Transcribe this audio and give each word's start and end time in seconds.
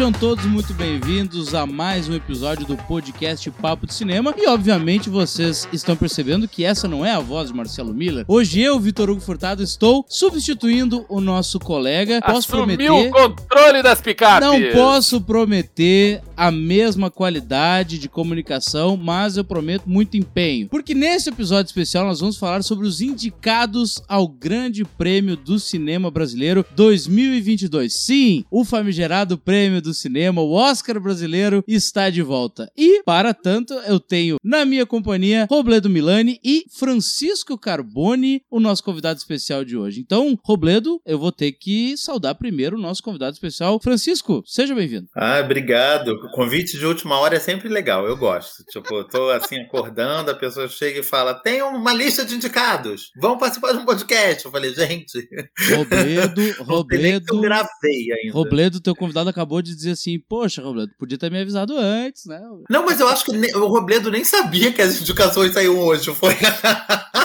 Sejam 0.00 0.12
todos 0.12 0.46
muito 0.46 0.72
bem-vindos 0.72 1.54
a 1.54 1.66
mais 1.66 2.08
um 2.08 2.14
episódio 2.14 2.66
do 2.66 2.74
podcast 2.74 3.50
Papo 3.50 3.86
de 3.86 3.92
Cinema. 3.92 4.34
E 4.34 4.46
obviamente 4.46 5.10
vocês 5.10 5.68
estão 5.74 5.94
percebendo 5.94 6.48
que 6.48 6.64
essa 6.64 6.88
não 6.88 7.04
é 7.04 7.12
a 7.12 7.20
voz 7.20 7.48
de 7.48 7.54
Marcelo 7.54 7.92
Miller. 7.92 8.24
Hoje 8.26 8.62
eu, 8.62 8.80
Vitor 8.80 9.10
Hugo 9.10 9.20
Furtado, 9.20 9.62
estou 9.62 10.06
substituindo 10.08 11.04
o 11.06 11.20
nosso 11.20 11.58
colega. 11.58 12.18
Posso 12.22 12.50
Assumiu 12.50 12.78
prometer. 12.78 13.10
o 13.10 13.12
controle 13.12 13.82
das 13.82 14.00
picapes. 14.00 14.48
Não 14.48 14.72
posso 14.72 15.20
prometer 15.20 16.22
a 16.34 16.50
mesma 16.50 17.10
qualidade 17.10 17.98
de 17.98 18.08
comunicação, 18.08 18.96
mas 18.96 19.36
eu 19.36 19.44
prometo 19.44 19.84
muito 19.84 20.16
empenho. 20.16 20.66
Porque 20.70 20.94
nesse 20.94 21.28
episódio 21.28 21.68
especial 21.68 22.06
nós 22.06 22.20
vamos 22.20 22.38
falar 22.38 22.62
sobre 22.62 22.86
os 22.86 23.02
indicados 23.02 24.02
ao 24.08 24.26
Grande 24.26 24.82
Prêmio 24.82 25.36
do 25.36 25.58
Cinema 25.58 26.10
Brasileiro 26.10 26.64
2022. 26.74 27.92
Sim, 27.92 28.46
o 28.50 28.64
famigerado 28.64 29.36
prêmio 29.36 29.82
do 29.82 29.89
cinema, 29.94 30.40
o 30.40 30.52
Oscar 30.52 31.00
brasileiro, 31.00 31.64
está 31.66 32.10
de 32.10 32.22
volta. 32.22 32.70
E, 32.76 33.02
para 33.02 33.32
tanto, 33.34 33.74
eu 33.74 33.98
tenho 33.98 34.36
na 34.42 34.64
minha 34.64 34.86
companhia 34.86 35.46
Robledo 35.48 35.88
Milani 35.88 36.40
e 36.44 36.64
Francisco 36.70 37.58
Carboni, 37.58 38.42
o 38.50 38.60
nosso 38.60 38.82
convidado 38.82 39.18
especial 39.18 39.64
de 39.64 39.76
hoje. 39.76 40.00
Então, 40.00 40.38
Robledo, 40.44 41.00
eu 41.04 41.18
vou 41.18 41.32
ter 41.32 41.52
que 41.52 41.96
saudar 41.96 42.34
primeiro 42.34 42.76
o 42.76 42.80
nosso 42.80 43.02
convidado 43.02 43.32
especial. 43.32 43.80
Francisco, 43.82 44.42
seja 44.46 44.74
bem-vindo. 44.74 45.08
Ah, 45.14 45.40
obrigado. 45.40 46.08
O 46.08 46.30
convite 46.32 46.78
de 46.78 46.86
última 46.86 47.18
hora 47.18 47.36
é 47.36 47.40
sempre 47.40 47.68
legal, 47.68 48.06
eu 48.06 48.16
gosto. 48.16 48.64
Tipo, 48.70 48.94
eu 48.94 49.04
tô 49.04 49.30
assim 49.30 49.56
acordando, 49.60 50.30
a 50.30 50.34
pessoa 50.34 50.68
chega 50.68 51.00
e 51.00 51.02
fala: 51.02 51.34
tem 51.34 51.62
uma 51.62 51.92
lista 51.92 52.24
de 52.24 52.34
indicados, 52.34 53.10
vão 53.20 53.38
participar 53.38 53.72
de 53.72 53.78
um 53.78 53.84
podcast. 53.84 54.44
Eu 54.44 54.50
falei, 54.50 54.74
gente. 54.74 55.28
Robledo, 55.74 56.64
Robledo. 56.64 57.34
Eu 57.34 57.40
gravei 57.40 58.12
ainda. 58.12 58.32
Robledo, 58.32 58.80
teu 58.80 58.94
convidado 58.94 59.30
acabou 59.30 59.62
de 59.62 59.74
dizer 59.80 59.92
assim: 59.92 60.18
Poxa, 60.18 60.62
Robledo, 60.62 60.92
podia 60.98 61.18
ter 61.18 61.30
me 61.30 61.40
avisado 61.40 61.76
antes, 61.76 62.26
né? 62.26 62.40
Não, 62.68 62.84
mas 62.84 63.00
eu 63.00 63.08
acho 63.08 63.24
que 63.24 63.32
o 63.56 63.66
Robledo 63.66 64.10
nem 64.10 64.24
sabia 64.24 64.72
que 64.72 64.82
as 64.82 65.00
indicações 65.00 65.52
saíam 65.52 65.78
hoje. 65.78 66.14
Foi. 66.14 66.34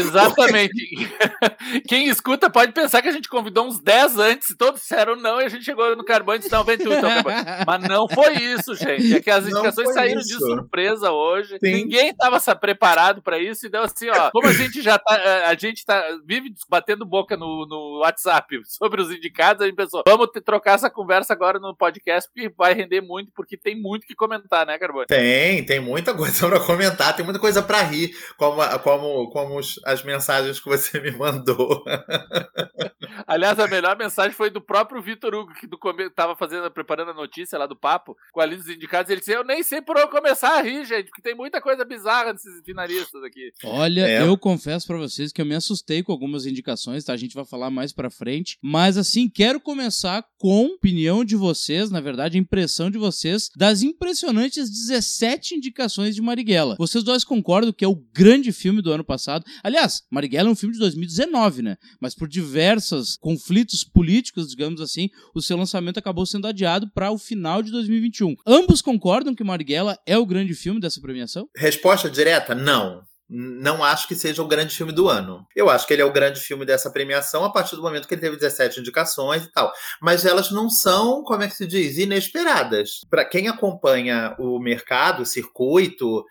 Exatamente. 0.00 0.74
Quem 1.88 2.08
escuta 2.08 2.50
pode 2.50 2.72
pensar 2.72 3.02
que 3.02 3.08
a 3.08 3.12
gente 3.12 3.28
convidou 3.28 3.66
uns 3.66 3.80
10 3.80 4.18
antes, 4.18 4.56
todos 4.56 4.80
disseram 4.80 5.16
não, 5.16 5.40
e 5.40 5.44
a 5.44 5.48
gente 5.48 5.64
chegou 5.64 5.96
no 5.96 6.04
Carbono 6.04 6.36
e 6.36 6.38
disse, 6.40 6.52
não, 6.52 6.64
vem 6.64 6.78
tu, 6.78 6.92
então, 6.92 7.10
Mas 7.66 7.82
não 7.88 8.08
foi 8.08 8.34
isso, 8.34 8.74
gente. 8.74 9.14
É 9.14 9.20
que 9.20 9.30
as 9.30 9.46
indicações 9.46 9.92
saíram 9.92 10.20
isso. 10.20 10.38
de 10.38 10.44
surpresa 10.44 11.10
hoje. 11.10 11.58
Sim. 11.62 11.72
Ninguém 11.72 12.10
estava 12.10 12.40
preparado 12.56 13.22
para 13.22 13.38
isso, 13.38 13.66
e 13.66 13.68
deu 13.68 13.82
assim, 13.82 14.08
ó, 14.08 14.30
como 14.30 14.48
a 14.48 14.52
gente 14.52 14.82
já 14.82 14.98
tá, 14.98 15.16
eh, 15.16 15.44
a 15.46 15.54
gente 15.54 15.84
tá, 15.84 16.02
vive 16.26 16.52
batendo 16.68 17.04
boca 17.04 17.36
no, 17.36 17.66
no 17.66 18.00
WhatsApp 18.00 18.60
sobre 18.64 19.00
os 19.00 19.10
indicados, 19.10 19.62
a 19.62 19.66
gente 19.66 19.76
pensou, 19.76 20.02
vamos 20.06 20.28
trocar 20.44 20.74
essa 20.74 20.90
conversa 20.90 21.32
agora 21.32 21.58
no 21.58 21.74
podcast, 21.76 22.30
porque 22.32 22.52
vai 22.56 22.74
render 22.74 23.00
muito, 23.00 23.30
porque 23.34 23.56
tem 23.56 23.80
muito 23.80 24.06
que 24.06 24.14
comentar, 24.14 24.66
né, 24.66 24.78
Carbono? 24.78 25.06
Tem, 25.06 25.64
tem 25.64 25.80
muita 25.80 26.14
coisa 26.14 26.46
para 26.48 26.60
comentar, 26.60 27.14
tem 27.14 27.24
muita 27.24 27.40
coisa 27.40 27.62
para 27.62 27.82
rir, 27.82 28.14
como, 28.36 28.62
como, 28.80 29.30
como 29.30 29.58
os, 29.58 29.80
as 29.90 30.02
mensagens 30.02 30.60
que 30.60 30.68
você 30.68 31.00
me 31.00 31.10
mandou. 31.10 31.84
Aliás, 33.26 33.58
a 33.58 33.68
melhor 33.68 33.96
mensagem 33.96 34.32
foi 34.32 34.50
do 34.50 34.60
próprio 34.60 35.00
Vitor 35.00 35.34
Hugo, 35.34 35.54
que 35.54 35.66
do 35.66 35.78
come... 35.78 36.10
tava 36.10 36.34
fazendo, 36.36 36.70
preparando 36.70 37.10
a 37.10 37.14
notícia 37.14 37.58
lá 37.58 37.66
do 37.66 37.76
papo, 37.76 38.16
com 38.32 38.40
a 38.40 38.46
lista 38.46 38.64
dos 38.64 38.74
indicados. 38.74 39.10
Ele 39.10 39.20
disse: 39.20 39.32
Eu 39.32 39.44
nem 39.44 39.62
sei 39.62 39.80
por 39.80 39.96
onde 39.96 40.10
começar 40.10 40.58
a 40.58 40.62
rir, 40.62 40.84
gente, 40.84 41.06
porque 41.06 41.22
tem 41.22 41.34
muita 41.34 41.60
coisa 41.60 41.84
bizarra 41.84 42.32
nesses 42.32 42.60
finalistas 42.64 43.22
aqui. 43.22 43.52
Olha, 43.64 44.06
é. 44.06 44.22
eu 44.26 44.36
confesso 44.36 44.86
para 44.86 44.96
vocês 44.96 45.32
que 45.32 45.40
eu 45.40 45.46
me 45.46 45.54
assustei 45.54 46.02
com 46.02 46.12
algumas 46.12 46.46
indicações, 46.46 47.04
tá? 47.04 47.12
A 47.12 47.16
gente 47.16 47.34
vai 47.34 47.44
falar 47.44 47.70
mais 47.70 47.92
pra 47.92 48.10
frente. 48.10 48.58
Mas 48.62 48.96
assim, 48.96 49.28
quero 49.28 49.60
começar 49.60 50.24
com 50.38 50.66
a 50.66 50.74
opinião 50.74 51.24
de 51.24 51.36
vocês, 51.36 51.90
na 51.90 52.00
verdade, 52.00 52.36
a 52.36 52.40
impressão 52.40 52.90
de 52.90 52.98
vocês, 52.98 53.50
das 53.56 53.82
impressionantes 53.82 54.70
17 54.70 55.54
indicações 55.54 56.14
de 56.14 56.22
Marighella. 56.22 56.76
Vocês 56.78 57.04
dois 57.04 57.24
concordam 57.24 57.72
que 57.72 57.84
é 57.84 57.88
o 57.88 58.02
grande 58.12 58.52
filme 58.52 58.82
do 58.82 58.92
ano 58.92 59.04
passado? 59.04 59.44
Aliás, 59.62 59.79
Marighella 60.10 60.48
é 60.48 60.52
um 60.52 60.56
filme 60.56 60.74
de 60.74 60.80
2019, 60.80 61.62
né? 61.62 61.76
Mas 62.00 62.14
por 62.14 62.28
diversos 62.28 63.16
conflitos 63.18 63.84
políticos, 63.84 64.48
digamos 64.48 64.80
assim, 64.80 65.08
o 65.34 65.42
seu 65.42 65.56
lançamento 65.56 65.98
acabou 65.98 66.26
sendo 66.26 66.46
adiado 66.46 66.90
para 66.92 67.10
o 67.10 67.18
final 67.18 67.62
de 67.62 67.70
2021. 67.70 68.34
Ambos 68.46 68.82
concordam 68.82 69.34
que 69.34 69.44
Marighella 69.44 69.96
é 70.06 70.16
o 70.18 70.26
grande 70.26 70.54
filme 70.54 70.80
dessa 70.80 71.00
premiação? 71.00 71.48
Resposta 71.56 72.10
direta: 72.10 72.54
não 72.54 73.02
não 73.32 73.84
acho 73.84 74.08
que 74.08 74.16
seja 74.16 74.42
o 74.42 74.48
grande 74.48 74.74
filme 74.74 74.92
do 74.92 75.08
ano. 75.08 75.46
Eu 75.54 75.70
acho 75.70 75.86
que 75.86 75.92
ele 75.92 76.02
é 76.02 76.04
o 76.04 76.12
grande 76.12 76.40
filme 76.40 76.66
dessa 76.66 76.90
premiação 76.90 77.44
a 77.44 77.52
partir 77.52 77.76
do 77.76 77.82
momento 77.82 78.08
que 78.08 78.14
ele 78.14 78.20
teve 78.20 78.36
17 78.36 78.80
indicações 78.80 79.44
e 79.44 79.52
tal. 79.52 79.72
Mas 80.02 80.26
elas 80.26 80.50
não 80.50 80.68
são, 80.68 81.22
como 81.22 81.44
é 81.44 81.48
que 81.48 81.54
se 81.54 81.66
diz, 81.66 81.96
inesperadas. 81.96 83.02
Para 83.08 83.24
quem 83.24 83.46
acompanha 83.46 84.34
o 84.36 84.58
mercado, 84.58 85.22
o 85.22 85.26
circuito, 85.26 86.24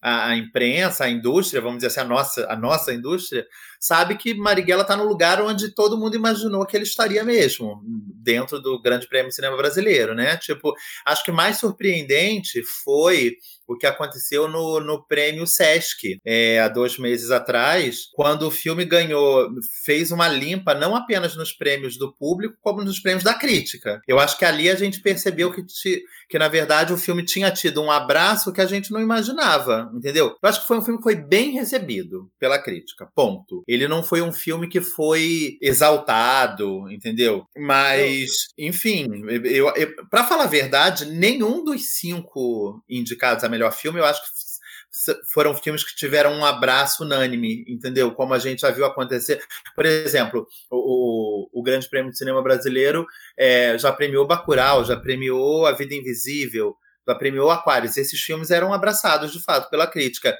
a, 0.00 0.28
a, 0.28 0.36
imprensa, 0.36 1.04
a 1.04 1.10
indústria, 1.10 1.60
vamos 1.60 1.78
dizer 1.78 1.88
assim, 1.88 2.00
a 2.00 2.04
nossa, 2.04 2.46
a 2.52 2.56
nossa 2.56 2.92
indústria, 2.92 3.46
sabe 3.80 4.16
que 4.16 4.34
Marighella 4.34 4.82
está 4.82 4.96
no 4.96 5.06
lugar 5.06 5.40
onde 5.40 5.74
todo 5.74 5.98
mundo 5.98 6.16
imaginou 6.16 6.66
que 6.66 6.76
ele 6.76 6.84
estaria 6.84 7.24
mesmo, 7.24 7.80
dentro 8.22 8.60
do 8.60 8.80
Grande 8.80 9.08
Prêmio 9.08 9.32
Cinema 9.32 9.56
Brasileiro, 9.56 10.14
né? 10.14 10.36
Tipo, 10.36 10.74
acho 11.06 11.24
que 11.24 11.32
mais 11.32 11.58
surpreendente 11.58 12.62
foi 12.84 13.36
o 13.68 13.76
que 13.76 13.86
aconteceu 13.86 14.48
no, 14.48 14.80
no 14.80 15.06
prêmio 15.06 15.46
Sesc, 15.46 16.18
é, 16.24 16.58
há 16.58 16.68
dois 16.68 16.98
meses 16.98 17.30
atrás, 17.30 18.08
quando 18.14 18.46
o 18.46 18.50
filme 18.50 18.82
ganhou, 18.86 19.50
fez 19.84 20.10
uma 20.10 20.26
limpa 20.26 20.74
não 20.74 20.96
apenas 20.96 21.36
nos 21.36 21.52
prêmios 21.52 21.98
do 21.98 22.10
público, 22.14 22.56
como 22.62 22.82
nos 22.82 22.98
prêmios 22.98 23.22
da 23.22 23.34
crítica. 23.34 24.00
Eu 24.08 24.18
acho 24.18 24.38
que 24.38 24.44
ali 24.46 24.70
a 24.70 24.74
gente 24.74 25.02
percebeu 25.02 25.52
que, 25.52 25.62
que 26.30 26.38
na 26.38 26.48
verdade, 26.48 26.94
o 26.94 26.96
filme 26.96 27.22
tinha 27.22 27.50
tido 27.50 27.82
um 27.82 27.90
abraço 27.90 28.52
que 28.52 28.60
a 28.62 28.66
gente 28.66 28.90
não 28.90 29.02
imaginava, 29.02 29.90
entendeu? 29.94 30.34
Eu 30.42 30.48
acho 30.48 30.62
que 30.62 30.68
foi 30.68 30.78
um 30.78 30.82
filme 30.82 30.98
que 30.98 31.04
foi 31.04 31.16
bem 31.16 31.52
recebido 31.52 32.30
pela 32.38 32.58
crítica, 32.58 33.06
ponto. 33.14 33.62
Ele 33.68 33.86
não 33.86 34.02
foi 34.02 34.22
um 34.22 34.32
filme 34.32 34.66
que 34.66 34.80
foi 34.80 35.58
exaltado, 35.60 36.90
entendeu? 36.90 37.44
Mas, 37.54 38.30
enfim, 38.56 39.06
eu, 39.44 39.70
eu 39.76 40.06
para 40.10 40.24
falar 40.24 40.44
a 40.44 40.48
verdade, 40.48 41.04
nenhum 41.04 41.62
dos 41.62 41.90
cinco 41.98 42.82
indicados 42.88 43.44
a 43.44 43.48
melhor 43.48 43.70
filme, 43.70 44.00
eu 44.00 44.06
acho 44.06 44.22
que 44.22 44.48
foram 45.32 45.54
filmes 45.54 45.84
que 45.84 45.94
tiveram 45.94 46.32
um 46.32 46.44
abraço 46.44 47.04
unânime, 47.04 47.64
entendeu? 47.68 48.12
Como 48.12 48.32
a 48.32 48.38
gente 48.38 48.62
já 48.62 48.70
viu 48.70 48.86
acontecer. 48.86 49.40
Por 49.74 49.84
exemplo, 49.84 50.46
o, 50.70 51.48
o 51.52 51.62
Grande 51.62 51.88
Prêmio 51.88 52.10
de 52.10 52.18
Cinema 52.18 52.42
Brasileiro 52.42 53.06
é, 53.38 53.78
já 53.78 53.92
premiou 53.92 54.26
Bacurau, 54.26 54.84
já 54.84 54.96
premiou 54.96 55.66
A 55.66 55.72
Vida 55.72 55.94
Invisível, 55.94 56.74
já 57.06 57.14
premiou 57.14 57.50
Aquários. 57.50 57.96
Esses 57.96 58.20
filmes 58.20 58.50
eram 58.50 58.72
abraçados, 58.72 59.32
de 59.32 59.42
fato, 59.42 59.68
pela 59.70 59.86
crítica. 59.86 60.36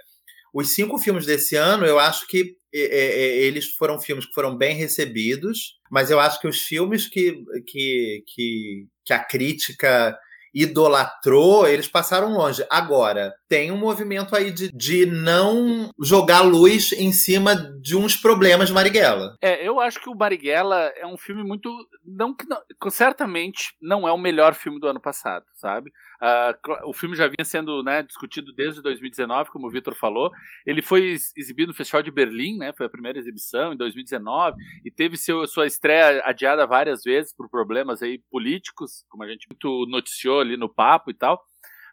Os 0.52 0.74
cinco 0.74 0.98
filmes 0.98 1.26
desse 1.26 1.56
ano, 1.56 1.84
eu 1.84 1.98
acho 1.98 2.26
que 2.26 2.56
é, 2.74 2.80
é, 2.80 3.36
eles 3.38 3.66
foram 3.76 3.98
filmes 3.98 4.26
que 4.26 4.32
foram 4.32 4.56
bem 4.56 4.74
recebidos, 4.76 5.78
mas 5.90 6.10
eu 6.10 6.20
acho 6.20 6.40
que 6.40 6.48
os 6.48 6.60
filmes 6.60 7.06
que, 7.08 7.42
que, 7.66 8.24
que, 8.26 8.86
que 9.04 9.12
a 9.12 9.24
crítica 9.24 10.18
idolatrou, 10.54 11.66
eles 11.66 11.88
passaram 11.88 12.32
longe. 12.32 12.64
Agora, 12.70 13.34
tem 13.48 13.72
um 13.72 13.76
movimento 13.76 14.34
aí 14.34 14.50
de, 14.50 14.70
de 14.72 15.06
não 15.06 15.90
jogar 16.02 16.40
luz 16.40 16.92
em 16.92 17.12
cima 17.12 17.54
de 17.54 17.96
uns 17.96 18.16
problemas 18.16 18.68
de 18.68 18.74
Marighella. 18.74 19.36
É, 19.40 19.66
eu 19.66 19.80
acho 19.80 20.00
que 20.00 20.08
o 20.08 20.14
Marighella 20.14 20.92
é 20.96 21.06
um 21.06 21.16
filme 21.16 21.42
muito. 21.42 21.70
Não, 22.04 22.34
não, 22.48 22.90
certamente 22.90 23.74
não 23.80 24.06
é 24.06 24.12
o 24.12 24.18
melhor 24.18 24.54
filme 24.54 24.80
do 24.80 24.86
ano 24.86 25.00
passado, 25.00 25.44
sabe? 25.54 25.90
Uh, 26.20 26.88
o 26.88 26.92
filme 26.92 27.14
já 27.14 27.28
vinha 27.28 27.44
sendo 27.44 27.80
né, 27.82 28.02
discutido 28.02 28.52
desde 28.52 28.82
2019, 28.82 29.50
como 29.50 29.68
o 29.68 29.70
Vitor 29.70 29.94
falou. 29.94 30.32
Ele 30.66 30.82
foi 30.82 31.16
exibido 31.36 31.68
no 31.68 31.76
Festival 31.76 32.02
de 32.02 32.10
Berlim, 32.10 32.58
né, 32.58 32.72
foi 32.72 32.86
a 32.86 32.90
primeira 32.90 33.18
exibição 33.18 33.72
em 33.72 33.76
2019, 33.76 34.56
e 34.84 34.90
teve 34.90 35.16
seu, 35.16 35.46
sua 35.46 35.66
estreia 35.66 36.20
adiada 36.24 36.66
várias 36.66 37.04
vezes 37.04 37.32
por 37.32 37.48
problemas 37.48 38.02
aí 38.02 38.20
políticos, 38.30 39.04
como 39.08 39.22
a 39.22 39.28
gente 39.28 39.46
muito 39.48 39.86
noticiou 39.88 40.37
ali 40.40 40.56
no 40.56 40.68
papo 40.68 41.10
e 41.10 41.14
tal. 41.14 41.42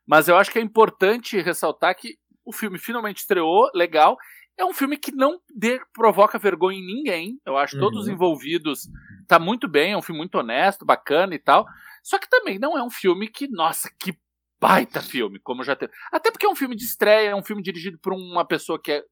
Mas 0.05 0.27
eu 0.27 0.37
acho 0.37 0.51
que 0.51 0.59
é 0.59 0.61
importante 0.61 1.41
ressaltar 1.41 1.95
que 1.95 2.17
o 2.45 2.53
filme 2.53 2.77
finalmente 2.77 3.17
estreou, 3.17 3.69
legal. 3.73 4.17
É 4.57 4.63
um 4.63 4.73
filme 4.73 4.97
que 4.97 5.11
não 5.11 5.39
de, 5.53 5.81
provoca 5.93 6.37
vergonha 6.37 6.77
em 6.77 6.85
ninguém. 6.85 7.39
Eu 7.45 7.57
acho 7.57 7.75
uhum. 7.75 7.81
todos 7.81 8.01
os 8.01 8.07
envolvidos 8.07 8.87
tá 9.27 9.39
muito 9.39 9.67
bem, 9.67 9.93
é 9.93 9.97
um 9.97 10.01
filme 10.01 10.19
muito 10.19 10.37
honesto, 10.37 10.85
bacana 10.85 11.33
e 11.33 11.39
tal. 11.39 11.65
Só 12.03 12.19
que 12.19 12.29
também 12.29 12.59
não 12.59 12.77
é 12.77 12.83
um 12.83 12.89
filme 12.89 13.27
que, 13.27 13.47
nossa, 13.47 13.89
que 13.99 14.15
baita 14.61 15.01
filme, 15.01 15.39
como 15.39 15.63
já 15.63 15.75
teve. 15.75 15.91
Até 16.11 16.31
porque 16.31 16.45
é 16.45 16.49
um 16.49 16.55
filme 16.55 16.75
de 16.75 16.85
estreia, 16.85 17.29
é 17.29 17.35
um 17.35 17.43
filme 17.43 17.61
dirigido 17.61 17.97
por 17.99 18.13
uma 18.13 18.45
pessoa 18.45 18.81
que 18.81 18.91
é 18.91 19.03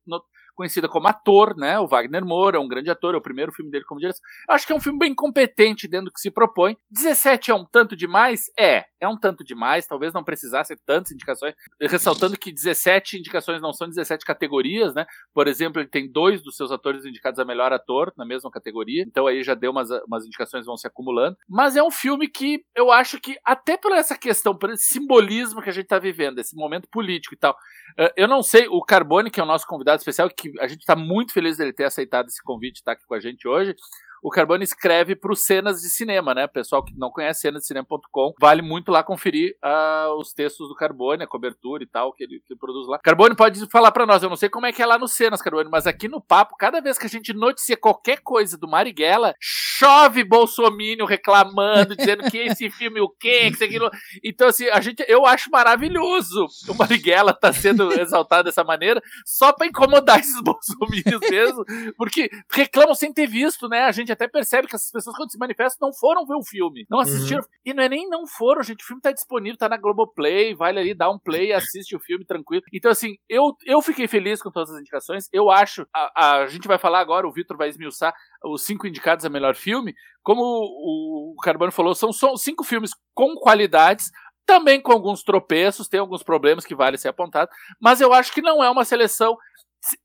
conhecida 0.55 0.87
como 0.87 1.07
ator, 1.07 1.55
né? 1.55 1.79
O 1.79 1.87
Wagner 1.87 2.25
Moura, 2.25 2.57
é 2.57 2.59
um 2.59 2.67
grande 2.67 2.89
ator, 2.89 3.13
é 3.13 3.17
o 3.17 3.21
primeiro 3.21 3.51
filme 3.51 3.71
dele 3.71 3.85
como 3.85 3.99
direção. 3.99 4.21
Eu 4.47 4.55
acho 4.55 4.65
que 4.65 4.73
é 4.73 4.75
um 4.75 4.79
filme 4.79 4.99
bem 4.99 5.13
competente 5.13 5.87
dentro 5.87 6.05
do 6.05 6.11
que 6.11 6.19
se 6.19 6.31
propõe. 6.31 6.77
17 6.91 7.51
é 7.51 7.55
um 7.55 7.65
tanto 7.65 7.95
demais? 7.95 8.45
É, 8.57 8.85
é 8.99 9.07
um 9.07 9.17
tanto 9.17 9.43
demais, 9.43 9.87
talvez 9.87 10.13
não 10.13 10.23
precisasse 10.23 10.75
tantas 10.85 11.11
indicações. 11.11 11.53
Ressaltando 11.81 12.37
que 12.37 12.51
17 12.51 13.17
indicações 13.17 13.61
não 13.61 13.73
são 13.73 13.87
17 13.87 14.25
categorias, 14.25 14.93
né? 14.93 15.05
Por 15.33 15.47
exemplo, 15.47 15.81
ele 15.81 15.89
tem 15.89 16.11
dois 16.11 16.41
dos 16.41 16.55
seus 16.55 16.71
atores 16.71 17.05
indicados 17.05 17.39
a 17.39 17.45
melhor 17.45 17.73
ator 17.73 18.13
na 18.17 18.25
mesma 18.25 18.49
categoria, 18.49 19.03
então 19.03 19.27
aí 19.27 19.43
já 19.43 19.53
deu 19.53 19.71
umas, 19.71 19.89
umas 20.07 20.25
indicações 20.25 20.65
vão 20.65 20.77
se 20.77 20.87
acumulando. 20.87 21.37
Mas 21.47 21.75
é 21.75 21.83
um 21.83 21.91
filme 21.91 22.27
que 22.27 22.63
eu 22.75 22.91
acho 22.91 23.19
que, 23.19 23.37
até 23.43 23.77
por 23.77 23.91
essa 23.91 24.17
questão, 24.17 24.55
por 24.55 24.71
esse 24.71 24.85
simbolismo 24.85 25.61
que 25.61 25.69
a 25.69 25.73
gente 25.73 25.87
tá 25.87 25.99
vivendo, 25.99 26.39
esse 26.39 26.55
momento 26.55 26.87
político 26.89 27.33
e 27.33 27.37
tal, 27.37 27.55
eh, 27.97 28.13
eu 28.17 28.27
não 28.27 28.41
sei, 28.41 28.67
o 28.67 28.81
Carbone, 28.81 29.29
que 29.29 29.39
é 29.39 29.43
o 29.43 29.47
nosso 29.47 29.67
convidado 29.67 29.99
especial, 29.99 30.29
que 30.29 30.42
a 30.59 30.67
gente 30.67 30.81
está 30.81 30.95
muito 30.95 31.33
feliz 31.33 31.57
dele 31.57 31.73
ter 31.73 31.85
aceitado 31.85 32.27
esse 32.27 32.41
convite 32.41 32.77
e 32.77 32.79
estar 32.79 32.91
tá 32.91 32.97
aqui 32.97 33.05
com 33.05 33.13
a 33.13 33.19
gente 33.19 33.47
hoje 33.47 33.75
o 34.23 34.29
Carbone 34.29 34.63
escreve 34.63 35.17
para 35.17 35.33
os 35.33 35.41
Cenas 35.41 35.81
de 35.81 35.89
Cinema, 35.89 36.33
né? 36.33 36.47
Pessoal 36.47 36.83
que 36.83 36.97
não 36.97 37.11
conhece 37.11 37.41
cenasdecinema.com, 37.41 38.33
vale 38.39 38.61
muito 38.61 38.89
lá 38.89 39.03
conferir 39.03 39.57
uh, 39.61 40.13
os 40.17 40.31
textos 40.31 40.69
do 40.69 40.75
Carbone, 40.75 41.23
a 41.23 41.27
cobertura 41.27 41.83
e 41.83 41.85
tal 41.85 42.13
que 42.13 42.23
ele, 42.23 42.39
que 42.39 42.53
ele 42.53 42.59
produz 42.59 42.87
lá. 42.87 42.99
Carbone 42.99 43.35
pode 43.35 43.69
falar 43.69 43.91
para 43.91 44.05
nós, 44.05 44.23
eu 44.23 44.29
não 44.29 44.37
sei 44.37 44.47
como 44.47 44.65
é 44.65 44.71
que 44.71 44.81
é 44.81 44.85
lá 44.85 44.97
no 44.97 45.09
Cenas, 45.09 45.41
Carbone, 45.41 45.69
mas 45.69 45.85
aqui 45.85 46.07
no 46.07 46.21
papo, 46.21 46.55
cada 46.55 46.79
vez 46.79 46.97
que 46.97 47.05
a 47.05 47.09
gente 47.09 47.33
noticia 47.33 47.75
qualquer 47.75 48.21
coisa 48.21 48.57
do 48.57 48.67
Marighella, 48.67 49.35
chove 49.41 50.23
bolsomínio 50.23 51.05
reclamando, 51.05 51.93
dizendo 51.93 52.23
que 52.31 52.37
esse 52.37 52.69
filme 52.69 53.01
o 53.01 53.09
quê, 53.09 53.49
que 53.49 53.55
isso 53.55 53.63
aquilo. 53.65 53.91
Então 54.23 54.47
assim, 54.47 54.69
a 54.69 54.79
gente, 54.79 55.03
eu 55.09 55.25
acho 55.25 55.49
maravilhoso 55.51 56.47
o 56.69 56.73
Marighella 56.73 57.33
tá 57.33 57.51
sendo 57.51 57.91
exaltado 57.91 58.45
dessa 58.45 58.63
maneira, 58.63 59.01
só 59.25 59.51
para 59.51 59.67
incomodar 59.67 60.19
esses 60.19 60.41
bolsomínios 60.41 61.19
mesmo, 61.29 61.65
porque 61.97 62.29
reclamam 62.49 62.95
sem 62.95 63.11
ter 63.11 63.27
visto, 63.27 63.67
né? 63.67 63.83
A 63.83 63.91
gente 63.91 64.12
até 64.13 64.27
percebe 64.27 64.67
que 64.67 64.75
essas 64.75 64.91
pessoas, 64.91 65.15
quando 65.15 65.31
se 65.31 65.37
manifestam, 65.37 65.87
não 65.87 65.93
foram 65.93 66.25
ver 66.25 66.35
o 66.35 66.43
filme. 66.43 66.85
Não 66.89 66.99
assistiram. 66.99 67.41
Uhum. 67.41 67.47
E 67.65 67.73
não 67.73 67.83
é 67.83 67.89
nem 67.89 68.07
não 68.09 68.25
foram, 68.25 68.63
gente. 68.63 68.83
O 68.83 68.87
filme 68.87 69.01
tá 69.01 69.11
disponível, 69.11 69.57
tá 69.57 69.69
na 69.69 69.77
Globoplay. 69.77 70.55
Vai 70.55 70.71
ali, 70.71 70.93
dá 70.93 71.09
um 71.09 71.19
play, 71.19 71.51
assiste 71.53 71.95
o 71.95 71.99
filme 71.99 72.25
tranquilo. 72.25 72.63
Então, 72.73 72.91
assim, 72.91 73.15
eu, 73.27 73.55
eu 73.65 73.81
fiquei 73.81 74.07
feliz 74.07 74.41
com 74.41 74.51
todas 74.51 74.71
as 74.71 74.79
indicações. 74.79 75.27
Eu 75.31 75.51
acho. 75.51 75.85
A, 75.93 76.41
a 76.41 76.47
gente 76.47 76.67
vai 76.67 76.77
falar 76.77 76.99
agora, 76.99 77.27
o 77.27 77.31
Vitor 77.31 77.57
vai 77.57 77.69
esmiuçar 77.69 78.13
os 78.43 78.63
cinco 78.65 78.87
indicados 78.87 79.25
a 79.25 79.29
melhor 79.29 79.55
filme. 79.55 79.93
Como 80.21 80.41
o, 80.41 81.33
o 81.33 81.41
Carbano 81.41 81.71
falou, 81.71 81.93
são 81.93 82.11
cinco 82.37 82.63
filmes 82.63 82.91
com 83.13 83.35
qualidades, 83.35 84.09
também 84.45 84.81
com 84.81 84.91
alguns 84.91 85.23
tropeços, 85.23 85.87
tem 85.87 85.99
alguns 85.99 86.23
problemas 86.23 86.65
que 86.65 86.75
vale 86.75 86.97
ser 86.97 87.09
apontado, 87.09 87.49
mas 87.81 88.01
eu 88.01 88.13
acho 88.13 88.31
que 88.33 88.41
não 88.41 88.63
é 88.63 88.69
uma 88.69 88.85
seleção 88.85 89.37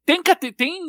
tem, 0.04 0.20
tem 0.52 0.80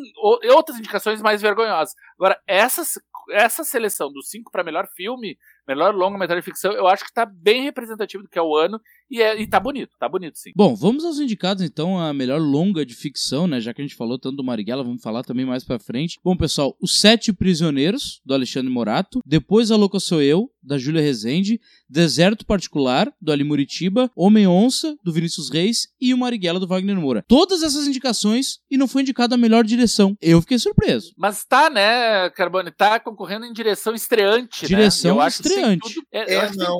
outras 0.51 0.79
indicações 0.79 1.21
mais 1.21 1.41
vergonhosas. 1.41 1.93
Agora, 2.17 2.41
essas, 2.47 2.93
essa 3.31 3.63
seleção 3.63 4.11
dos 4.11 4.29
cinco 4.29 4.51
para 4.51 4.63
melhor 4.63 4.87
filme, 4.87 5.37
melhor 5.69 5.93
longa-metragem 5.93 6.41
de 6.41 6.45
ficção, 6.45 6.71
eu 6.71 6.87
acho 6.87 7.05
que 7.05 7.13
tá 7.13 7.25
bem 7.25 7.61
representativo 7.61 8.23
do 8.23 8.29
que 8.29 8.39
é 8.39 8.41
o 8.41 8.55
ano 8.55 8.81
e, 9.09 9.21
é, 9.21 9.39
e 9.39 9.45
tá 9.45 9.59
bonito, 9.59 9.95
tá 9.99 10.09
bonito 10.09 10.37
sim. 10.37 10.51
Bom, 10.55 10.75
vamos 10.75 11.05
aos 11.05 11.19
indicados 11.19 11.63
então 11.63 11.99
a 11.99 12.11
melhor 12.11 12.41
longa 12.41 12.83
de 12.83 12.95
ficção, 12.95 13.45
né? 13.45 13.61
Já 13.61 13.71
que 13.71 13.81
a 13.81 13.85
gente 13.85 13.95
falou 13.95 14.17
tanto 14.17 14.37
do 14.37 14.43
Marighella, 14.43 14.83
vamos 14.83 15.01
falar 15.01 15.23
também 15.23 15.45
mais 15.45 15.63
pra 15.63 15.77
frente. 15.77 16.19
Bom, 16.23 16.35
pessoal, 16.35 16.75
Os 16.81 16.99
Sete 16.99 17.31
Prisioneiros, 17.31 18.19
do 18.25 18.33
Alexandre 18.33 18.71
Morato, 18.71 19.19
Depois 19.25 19.69
a 19.69 19.75
Louca 19.75 19.99
Sou 19.99 20.21
Eu, 20.21 20.49
da 20.61 20.77
Júlia 20.77 21.01
Rezende, 21.01 21.59
Deserto 21.87 22.45
Particular, 22.45 23.11
do 23.21 23.31
Ali 23.31 23.43
Muritiba, 23.43 24.11
Homem-Onça, 24.15 24.95
do 25.03 25.13
Vinícius 25.13 25.49
Reis 25.49 25.87
e 25.99 26.13
o 26.13 26.17
Marighella, 26.17 26.59
do 26.59 26.67
Wagner 26.67 26.99
Moura. 26.99 27.23
Todas 27.27 27.63
essas 27.63 27.87
indicações 27.87 28.59
e 28.69 28.77
não 28.77 28.87
foi 28.87 29.03
indicado 29.03 29.33
a 29.33 29.37
melhor 29.37 29.63
direção. 29.63 30.15
Eu 30.21 30.41
fiquei 30.41 30.57
surpreso. 30.57 31.13
Mas 31.17 31.45
tá, 31.45 31.69
né, 31.69 32.29
Carbone, 32.31 32.71
tá 32.71 32.99
concorrendo 32.99 33.45
em 33.45 33.53
direção 33.53 33.93
estreante, 33.93 34.67
direção 34.67 35.17
né? 35.17 35.27
estreante. 35.27 35.58
Tudo, 35.79 36.01
é, 36.11 36.33
é, 36.33 36.35
eu 36.35 36.41
acho 36.41 36.57
não. 36.57 36.77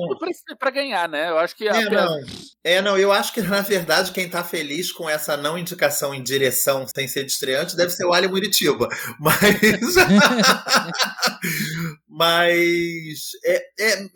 pra, 0.58 0.70
ganhar, 0.70 1.08
né? 1.08 1.30
Eu 1.30 1.38
acho 1.38 1.56
que... 1.56 1.68
É, 1.68 1.90
não. 1.90 2.20
É, 2.62 2.82
não, 2.82 2.98
eu 2.98 3.10
acho 3.10 3.32
que, 3.32 3.40
na 3.40 3.62
verdade, 3.62 4.12
quem 4.12 4.28
tá 4.28 4.44
feliz 4.44 4.92
com 4.92 5.08
essa 5.08 5.36
não 5.36 5.56
indicação 5.56 6.14
em 6.14 6.22
direção 6.22 6.86
sem 6.86 7.08
ser 7.08 7.24
de 7.24 7.32
estreante 7.32 7.76
deve 7.76 7.90
ser 7.90 8.04
o 8.04 8.12
Ali 8.12 8.28
Muritiba. 8.28 8.88
Mas. 9.18 9.40
Mas. 12.08 13.30
É, 13.44 13.56
é, 13.78 13.92
é, 14.02 14.08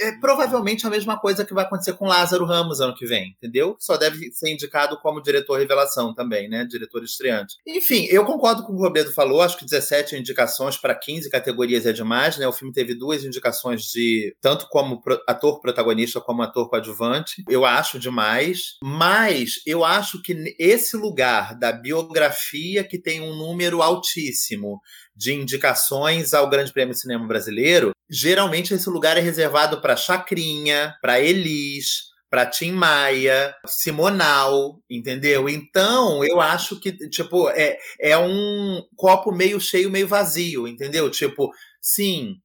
é, 0.00 0.12
provavelmente 0.20 0.86
a 0.86 0.90
mesma 0.90 1.18
coisa 1.18 1.44
que 1.44 1.54
vai 1.54 1.64
acontecer 1.64 1.94
com 1.94 2.06
Lázaro 2.06 2.44
Ramos 2.44 2.80
ano 2.80 2.94
que 2.94 3.06
vem, 3.06 3.36
entendeu? 3.36 3.76
Só 3.78 3.96
deve 3.96 4.30
ser 4.32 4.50
indicado 4.50 4.98
como 5.00 5.22
diretor 5.22 5.58
revelação 5.58 6.14
também, 6.14 6.48
né? 6.48 6.64
Diretor 6.64 7.02
estreante. 7.04 7.56
Enfim, 7.66 8.06
eu 8.10 8.24
concordo 8.24 8.62
com 8.62 8.72
o 8.72 8.76
que 8.76 8.82
o 8.82 8.84
Roberto 8.84 9.12
falou, 9.12 9.42
acho 9.42 9.58
que 9.58 9.64
17 9.64 10.16
indicações 10.16 10.76
para 10.76 10.94
15 10.94 11.30
categorias 11.30 11.86
é 11.86 11.92
demais, 11.92 12.36
né? 12.36 12.46
O 12.46 12.52
filme 12.52 12.72
teve 12.72 12.94
duas 12.94 13.24
indicações 13.24 13.82
de 13.82 14.34
tanto 14.40 14.68
como 14.68 15.02
ator 15.26 15.60
protagonista 15.60 16.20
como 16.20 16.42
ator 16.42 16.68
coadjuvante. 16.68 17.42
Eu 17.48 17.64
acho 17.64 17.98
demais, 17.98 18.76
mas 18.82 19.60
eu 19.66 19.84
acho 19.84 20.22
que 20.22 20.54
esse 20.58 20.96
lugar 20.96 21.58
da 21.58 21.72
biografia 21.72 22.84
que 22.84 22.98
tem 22.98 23.20
um 23.20 23.34
número 23.36 23.82
altíssimo 23.82 24.80
de 25.20 25.34
indicações 25.34 26.32
ao 26.32 26.48
Grande 26.48 26.72
Prêmio 26.72 26.94
de 26.94 27.00
Cinema 27.00 27.26
Brasileiro, 27.26 27.90
geralmente 28.08 28.72
esse 28.72 28.88
lugar 28.88 29.18
é 29.18 29.20
reservado 29.20 29.78
para 29.82 29.94
Chacrinha, 29.94 30.96
para 31.02 31.20
Elis, 31.20 32.04
para 32.30 32.46
Tim 32.46 32.72
Maia, 32.72 33.54
Simonal, 33.66 34.80
entendeu? 34.88 35.46
Então, 35.46 36.24
eu 36.24 36.40
acho 36.40 36.80
que, 36.80 36.92
tipo, 37.10 37.50
é, 37.50 37.76
é 38.00 38.16
um 38.16 38.82
copo 38.96 39.30
meio 39.30 39.60
cheio, 39.60 39.90
meio 39.90 40.08
vazio, 40.08 40.66
entendeu? 40.66 41.10
Tipo, 41.10 41.50
sim, 41.82 42.36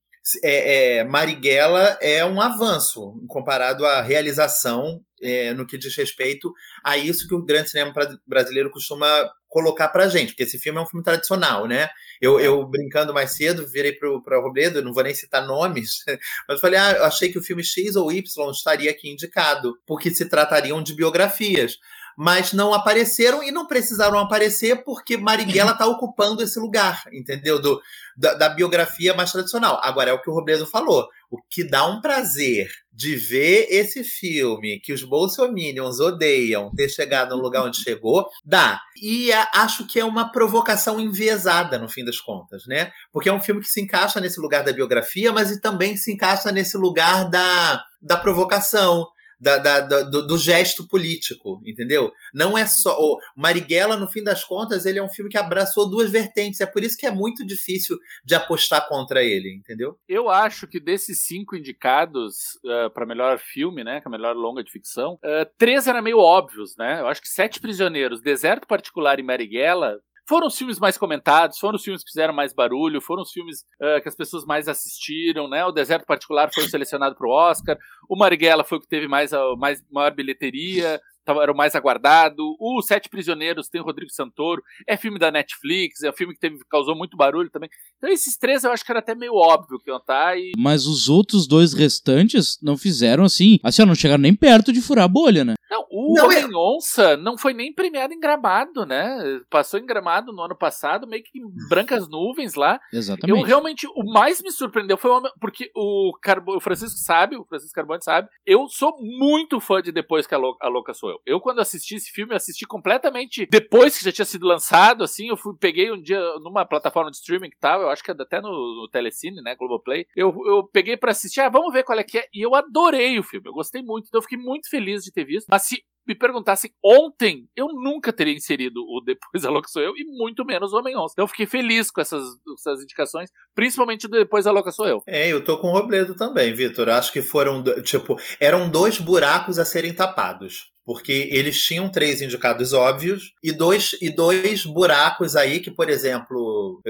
é, 0.44 0.98
é, 0.98 1.04
Marighella 1.04 1.98
é 2.02 2.26
um 2.26 2.42
avanço 2.42 3.22
comparado 3.28 3.86
à 3.86 4.02
realização 4.02 5.04
é, 5.22 5.54
no 5.54 5.66
que 5.66 5.78
diz 5.78 5.96
respeito 5.96 6.54
a 6.84 6.98
isso 6.98 7.28
que 7.28 7.36
o 7.36 7.44
grande 7.44 7.70
cinema 7.70 7.94
brasileiro 8.28 8.70
costuma 8.70 9.08
colocar 9.48 9.88
pra 9.88 10.10
gente, 10.10 10.30
porque 10.30 10.44
esse 10.44 10.60
filme 10.60 10.80
é 10.80 10.82
um 10.82 10.86
filme 10.86 11.04
tradicional, 11.04 11.66
né? 11.66 11.90
Eu, 12.20 12.40
eu 12.40 12.66
brincando 12.66 13.14
mais 13.14 13.32
cedo, 13.32 13.66
virei 13.66 13.94
pro, 13.94 14.22
pro 14.22 14.42
Robledo, 14.42 14.82
não 14.82 14.92
vou 14.92 15.04
nem 15.04 15.14
citar 15.14 15.46
nomes, 15.48 16.04
mas 16.48 16.60
falei, 16.60 16.78
ah, 16.78 16.92
eu 16.92 17.06
achei 17.06 17.32
que 17.32 17.40
o 17.40 17.44
filme 17.44 17.64
X 17.64 17.96
ou 17.96 18.12
Y 18.12 18.52
estaria 18.52 18.92
aqui 18.92 19.10
indicado, 19.10 19.78
porque 19.86 20.12
se 20.12 20.28
tratariam 20.28 20.84
de 20.84 20.94
biografias 20.94 21.80
mas 22.18 22.54
não 22.54 22.74
apareceram 22.74 23.44
e 23.44 23.52
não 23.52 23.68
precisaram 23.68 24.18
aparecer 24.18 24.84
porque 24.84 25.18
Marighella 25.18 25.72
está 25.72 25.86
ocupando 25.86 26.42
esse 26.42 26.60
lugar, 26.60 27.04
entendeu? 27.12 27.62
Do, 27.62 27.82
da, 28.16 28.34
da, 28.34 28.50
biografia 28.50 29.14
mais 29.14 29.32
tradicional. 29.32 29.80
Agora, 29.84 30.10
é 30.10 30.14
o 30.14 30.22
que 30.22 30.30
o 30.30 30.34
Robledo 30.34 30.66
falou. 30.66 31.08
O 31.30 31.38
que 31.50 31.64
dá 31.64 31.86
um 31.86 32.00
prazer 32.00 32.70
de 32.94 33.16
ver 33.18 33.68
esse 33.70 34.04
filme 34.04 34.80
que 34.80 34.94
os 34.94 35.04
bolsominions 35.04 36.00
odeiam 36.00 36.72
ter 36.74 36.88
chegado 36.88 37.36
no 37.36 37.42
lugar 37.42 37.64
onde 37.64 37.82
chegou, 37.82 38.26
dá. 38.46 38.80
E 39.02 39.34
a, 39.34 39.50
acho 39.56 39.86
que 39.86 40.00
é 40.00 40.06
uma 40.06 40.32
provocação 40.32 41.00
enviesada, 41.00 41.78
no 41.78 41.90
fim 41.90 42.06
das 42.06 42.22
contas, 42.22 42.66
né? 42.66 42.92
Porque 43.12 43.28
é 43.28 43.34
um 43.34 43.42
filme 43.42 43.60
que 43.60 43.68
se 43.68 43.82
encaixa 43.82 44.22
nesse 44.22 44.40
lugar 44.40 44.64
da 44.64 44.72
biografia, 44.72 45.34
mas 45.34 45.56
também 45.60 45.98
se 45.98 46.14
encaixa 46.14 46.52
nesse 46.54 46.78
lugar 46.78 47.30
da, 47.30 47.84
da 48.02 48.16
provocação, 48.16 49.06
da, 49.40 49.58
da, 49.58 49.80
da 49.82 50.02
do, 50.04 50.28
do, 50.28 50.38
gesto 50.38 50.88
político, 50.88 51.62
entendeu? 51.66 52.12
Não 52.34 52.58
é 52.58 52.66
só. 52.66 52.98
O 53.00 53.20
Marighella, 53.36 53.98
no 53.98 54.08
fim 54.08 54.24
das 54.24 54.44
contas, 54.44 54.86
ele 54.86 55.00
é 55.00 55.04
um 55.04 55.10
filme 55.10 55.30
que 55.30 55.38
abraçou 55.38 55.90
duas 55.90 56.10
vertentes. 56.10 56.62
É 56.62 56.66
por 56.66 56.84
isso 56.84 56.98
que 56.98 57.06
é 57.06 57.12
muito 57.12 57.46
difícil 57.46 57.98
de 58.24 58.36
apostar 58.36 58.88
contra 58.88 59.24
ele, 59.24 59.54
entendeu? 59.54 59.98
Eu 60.08 60.30
acho 60.30 60.68
que 60.68 60.80
desses 60.80 61.24
cinco 61.26 61.56
indicados 61.56 62.56
uh, 62.66 62.90
para 62.92 63.06
melhor 63.06 63.40
filme, 63.40 63.84
né? 63.84 64.02
Que 64.02 64.08
é 64.08 64.12
melhor 64.12 64.36
longa 64.36 64.64
de 64.64 64.72
ficção, 64.72 65.14
uh, 65.16 65.46
três 65.58 65.88
eram 65.88 66.02
meio 66.02 66.20
óbvios, 66.20 66.76
né? 66.78 67.00
Eu 67.00 67.08
acho 67.08 67.22
que 67.22 67.30
Sete 67.30 67.60
Prisioneiros, 67.60 68.22
Deserto 68.22 68.68
Particular 68.68 69.20
e 69.20 69.24
Marighella 69.24 70.00
foram 70.28 70.48
os 70.48 70.58
filmes 70.58 70.80
mais 70.80 70.98
comentados, 70.98 71.60
foram 71.60 71.76
os 71.76 71.84
filmes 71.84 72.04
que 72.04 72.10
fizeram 72.10 72.34
mais 72.34 72.54
barulho, 72.54 73.02
foram 73.02 73.22
os 73.22 73.32
filmes 73.32 73.60
uh, 73.82 74.02
que 74.02 74.10
as 74.10 74.16
pessoas 74.16 74.46
mais 74.46 74.68
assistiram, 74.68 75.48
né? 75.48 75.66
O 75.66 75.72
Deserto 75.72 76.06
Particular 76.06 76.50
foi 76.54 76.68
selecionado 76.68 77.16
para 77.16 77.28
o 77.28 77.32
Oscar, 77.32 77.78
o 78.10 78.18
Marighella 78.18 78.64
foi 78.64 78.78
o 78.78 78.82
que 78.82 78.88
teve 78.88 79.08
mais, 79.08 79.34
a 79.34 79.56
mais 79.56 79.84
maior 79.92 80.14
bilheteria, 80.14 81.00
era 81.28 81.52
o 81.52 81.56
mais 81.56 81.76
aguardado. 81.76 82.56
O 82.60 82.82
Sete 82.82 83.10
Prisioneiros 83.10 83.68
tem 83.68 83.82
o 83.82 83.84
Rodrigo 83.84 84.12
Santoro, 84.12 84.62
é 84.88 84.96
filme 84.96 85.18
da 85.18 85.32
Netflix, 85.32 86.04
é 86.04 86.10
um 86.10 86.14
filme 86.14 86.34
que 86.34 86.40
teve, 86.40 86.60
causou 86.70 86.96
muito 86.96 87.18
barulho 87.18 87.50
também. 87.50 87.70
Então 87.98 88.10
esses 88.10 88.38
três 88.38 88.64
eu 88.64 88.72
acho 88.72 88.86
que 88.86 88.92
era 88.92 89.00
até 89.00 89.16
meio 89.16 89.34
óbvio 89.34 89.80
que 89.80 89.90
iam. 89.90 90.00
Tá, 90.06 90.38
e... 90.38 90.52
Mas 90.58 90.86
os 90.86 91.10
outros 91.10 91.48
dois 91.48 91.74
restantes 91.74 92.60
não 92.62 92.78
fizeram 92.78 93.24
assim. 93.24 93.60
Assim, 93.64 93.84
não 93.86 93.96
chegaram 93.96 94.22
nem 94.22 94.36
perto 94.36 94.72
de 94.72 94.82
furar 94.82 95.06
a 95.06 95.08
bolha, 95.08 95.44
né? 95.44 95.56
Não, 95.70 95.86
o 95.90 96.14
Não, 96.14 96.26
Homem 96.26 96.38
é- 96.44 96.48
Onça 96.56 97.18
não 97.18 97.38
foi 97.38 97.54
nem 97.54 97.74
premiado 97.74 98.14
em 98.14 98.20
Gramado, 98.20 98.86
né? 98.86 99.42
Passou 99.50 99.80
em 99.80 99.86
Gramado 99.86 100.32
no 100.32 100.42
ano 100.44 100.56
passado, 100.56 101.08
meio 101.08 101.24
que 101.24 101.40
em 101.40 101.44
brancas 101.70 102.08
nuvens 102.08 102.56
lá. 102.56 102.80
Exatamente. 102.94 103.40
Eu 103.40 103.44
realmente, 103.46 103.88
o 103.88 104.04
mais 104.04 104.42
me 104.42 104.52
surpreendeu 104.52 104.98
foi 104.98 105.12
o 105.12 105.18
Homem- 105.18 105.32
porque 105.40 105.72
o, 105.76 106.12
Carbo, 106.22 106.56
o 106.56 106.60
Francisco 106.60 106.98
sabe, 107.00 107.36
o 107.36 107.46
Francisco 107.46 107.74
Carbone 107.74 108.04
sabe, 108.04 108.30
eu 108.46 108.68
sou 108.68 108.96
muito 109.02 109.60
fã 109.60 109.82
de 109.82 109.92
Depois 109.92 110.28
que 110.28 110.36
a, 110.36 110.38
Lou- 110.38 110.58
a 110.62 110.68
Louca 110.68 110.94
Sou 110.94 111.10
Eu. 111.10 111.20
Eu, 111.26 111.40
quando 111.40 111.60
assisti 111.60 111.96
esse 111.96 112.12
filme, 112.12 112.34
eu 112.34 112.38
assisti 112.38 112.66
completamente 112.66 113.48
depois 113.50 113.98
que 113.98 114.04
já 114.06 114.12
tinha 114.12 114.26
sido 114.26 114.46
lançado, 114.46 115.04
assim, 115.04 115.28
eu 115.30 115.38
fui, 115.38 115.54
peguei 115.60 115.92
um 115.92 116.02
dia 116.02 116.20
numa 116.42 116.66
plataforma 116.66 117.10
de 117.10 117.18
streaming 117.18 117.50
que 117.50 117.58
tava, 117.60 117.84
eu 117.84 117.90
acho 117.90 118.04
que 118.04 118.12
até 118.12 118.40
no, 118.42 118.50
no 118.52 118.88
Telecine, 118.92 119.42
né, 119.42 119.56
Globoplay, 119.56 120.06
eu, 120.16 120.34
eu 120.46 120.64
peguei 120.72 120.96
pra 120.98 121.12
assistir, 121.12 121.42
ah, 121.42 121.50
vamos 121.50 121.74
ver 121.74 121.84
qual 121.84 121.98
é 121.98 122.04
que 122.04 122.18
é, 122.20 122.28
e 122.34 122.42
eu 122.46 122.54
adorei 122.56 123.18
o 123.20 123.24
filme, 123.24 123.48
eu 123.48 123.54
gostei 123.54 123.82
muito, 123.82 124.08
então 124.08 124.20
eu 124.20 124.24
fiquei 124.24 124.38
muito 124.38 124.70
feliz 124.70 125.04
de 125.04 125.12
ter 125.12 125.24
visto, 125.26 125.48
mas 125.56 125.64
se 125.64 125.82
me 126.06 126.14
perguntassem 126.14 126.70
ontem, 126.84 127.48
eu 127.56 127.68
nunca 127.68 128.12
teria 128.12 128.36
inserido 128.36 128.82
o 128.82 129.02
Depois 129.02 129.46
a 129.46 129.50
Louca 129.50 129.70
Sou 129.70 129.82
Eu 129.82 129.94
e 129.96 130.04
muito 130.06 130.44
menos 130.46 130.74
o 130.74 130.78
Homem-Onça. 130.78 131.14
Então 131.14 131.24
eu 131.24 131.30
fiquei 131.30 131.46
feliz 131.46 131.90
com 131.90 132.02
essas, 132.02 132.24
essas 132.60 132.84
indicações, 132.84 133.30
principalmente 133.56 134.06
do 134.06 134.18
Depois 134.18 134.46
a 134.46 134.52
Louca 134.52 134.72
Sou 134.72 134.86
Eu. 134.86 135.02
É, 135.08 135.32
eu 135.32 135.44
tô 135.44 135.58
com 135.58 135.70
o 135.70 135.72
Robledo 135.72 136.14
também, 136.14 136.54
Vitor. 136.54 136.90
Acho 136.90 137.12
que 137.14 137.22
foram, 137.22 137.64
tipo, 137.82 138.18
eram 138.38 138.70
dois 138.70 139.00
buracos 139.00 139.58
a 139.58 139.64
serem 139.64 139.96
tapados. 139.96 140.75
Porque 140.86 141.30
eles 141.32 141.60
tinham 141.60 141.90
três 141.90 142.22
indicados 142.22 142.72
óbvios 142.72 143.34
e 143.44 143.52
dois, 143.52 143.96
e 144.02 144.10
dois 144.10 144.66
buracos 144.66 145.36
aí 145.36 145.60
que, 145.60 145.72
por 145.72 145.90
exemplo, 145.90 146.82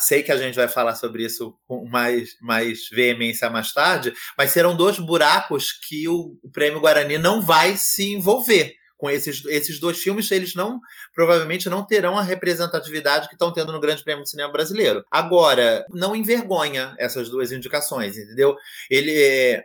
sei 0.00 0.22
que 0.22 0.32
a 0.32 0.36
gente 0.36 0.56
vai 0.56 0.66
falar 0.66 0.96
sobre 0.96 1.24
isso 1.24 1.54
com 1.66 1.86
mais, 1.88 2.36
mais 2.40 2.88
veemência 2.90 3.48
mais 3.48 3.72
tarde, 3.72 4.12
mas 4.36 4.50
serão 4.50 4.76
dois 4.76 4.98
buracos 4.98 5.72
que 5.72 6.08
o, 6.08 6.36
Prêmio 6.52 6.80
Guarani 6.80 7.18
não 7.18 7.40
vai 7.40 7.76
se 7.76 8.12
envolver. 8.12 8.74
Com 8.96 9.08
esses, 9.08 9.42
esses 9.46 9.80
dois 9.80 9.98
filmes, 9.98 10.30
eles 10.30 10.54
não 10.54 10.78
provavelmente 11.14 11.70
não 11.70 11.86
terão 11.86 12.18
a 12.18 12.22
representatividade 12.22 13.28
que 13.28 13.34
estão 13.34 13.50
tendo 13.50 13.72
no 13.72 13.80
Grande 13.80 14.04
Prêmio 14.04 14.24
do 14.24 14.28
Cinema 14.28 14.52
Brasileiro. 14.52 15.02
Agora, 15.10 15.86
não 15.88 16.14
envergonha 16.14 16.94
essas 16.98 17.30
duas 17.30 17.50
indicações, 17.50 18.18
entendeu? 18.18 18.54
Ele 18.90 19.10
é. 19.10 19.64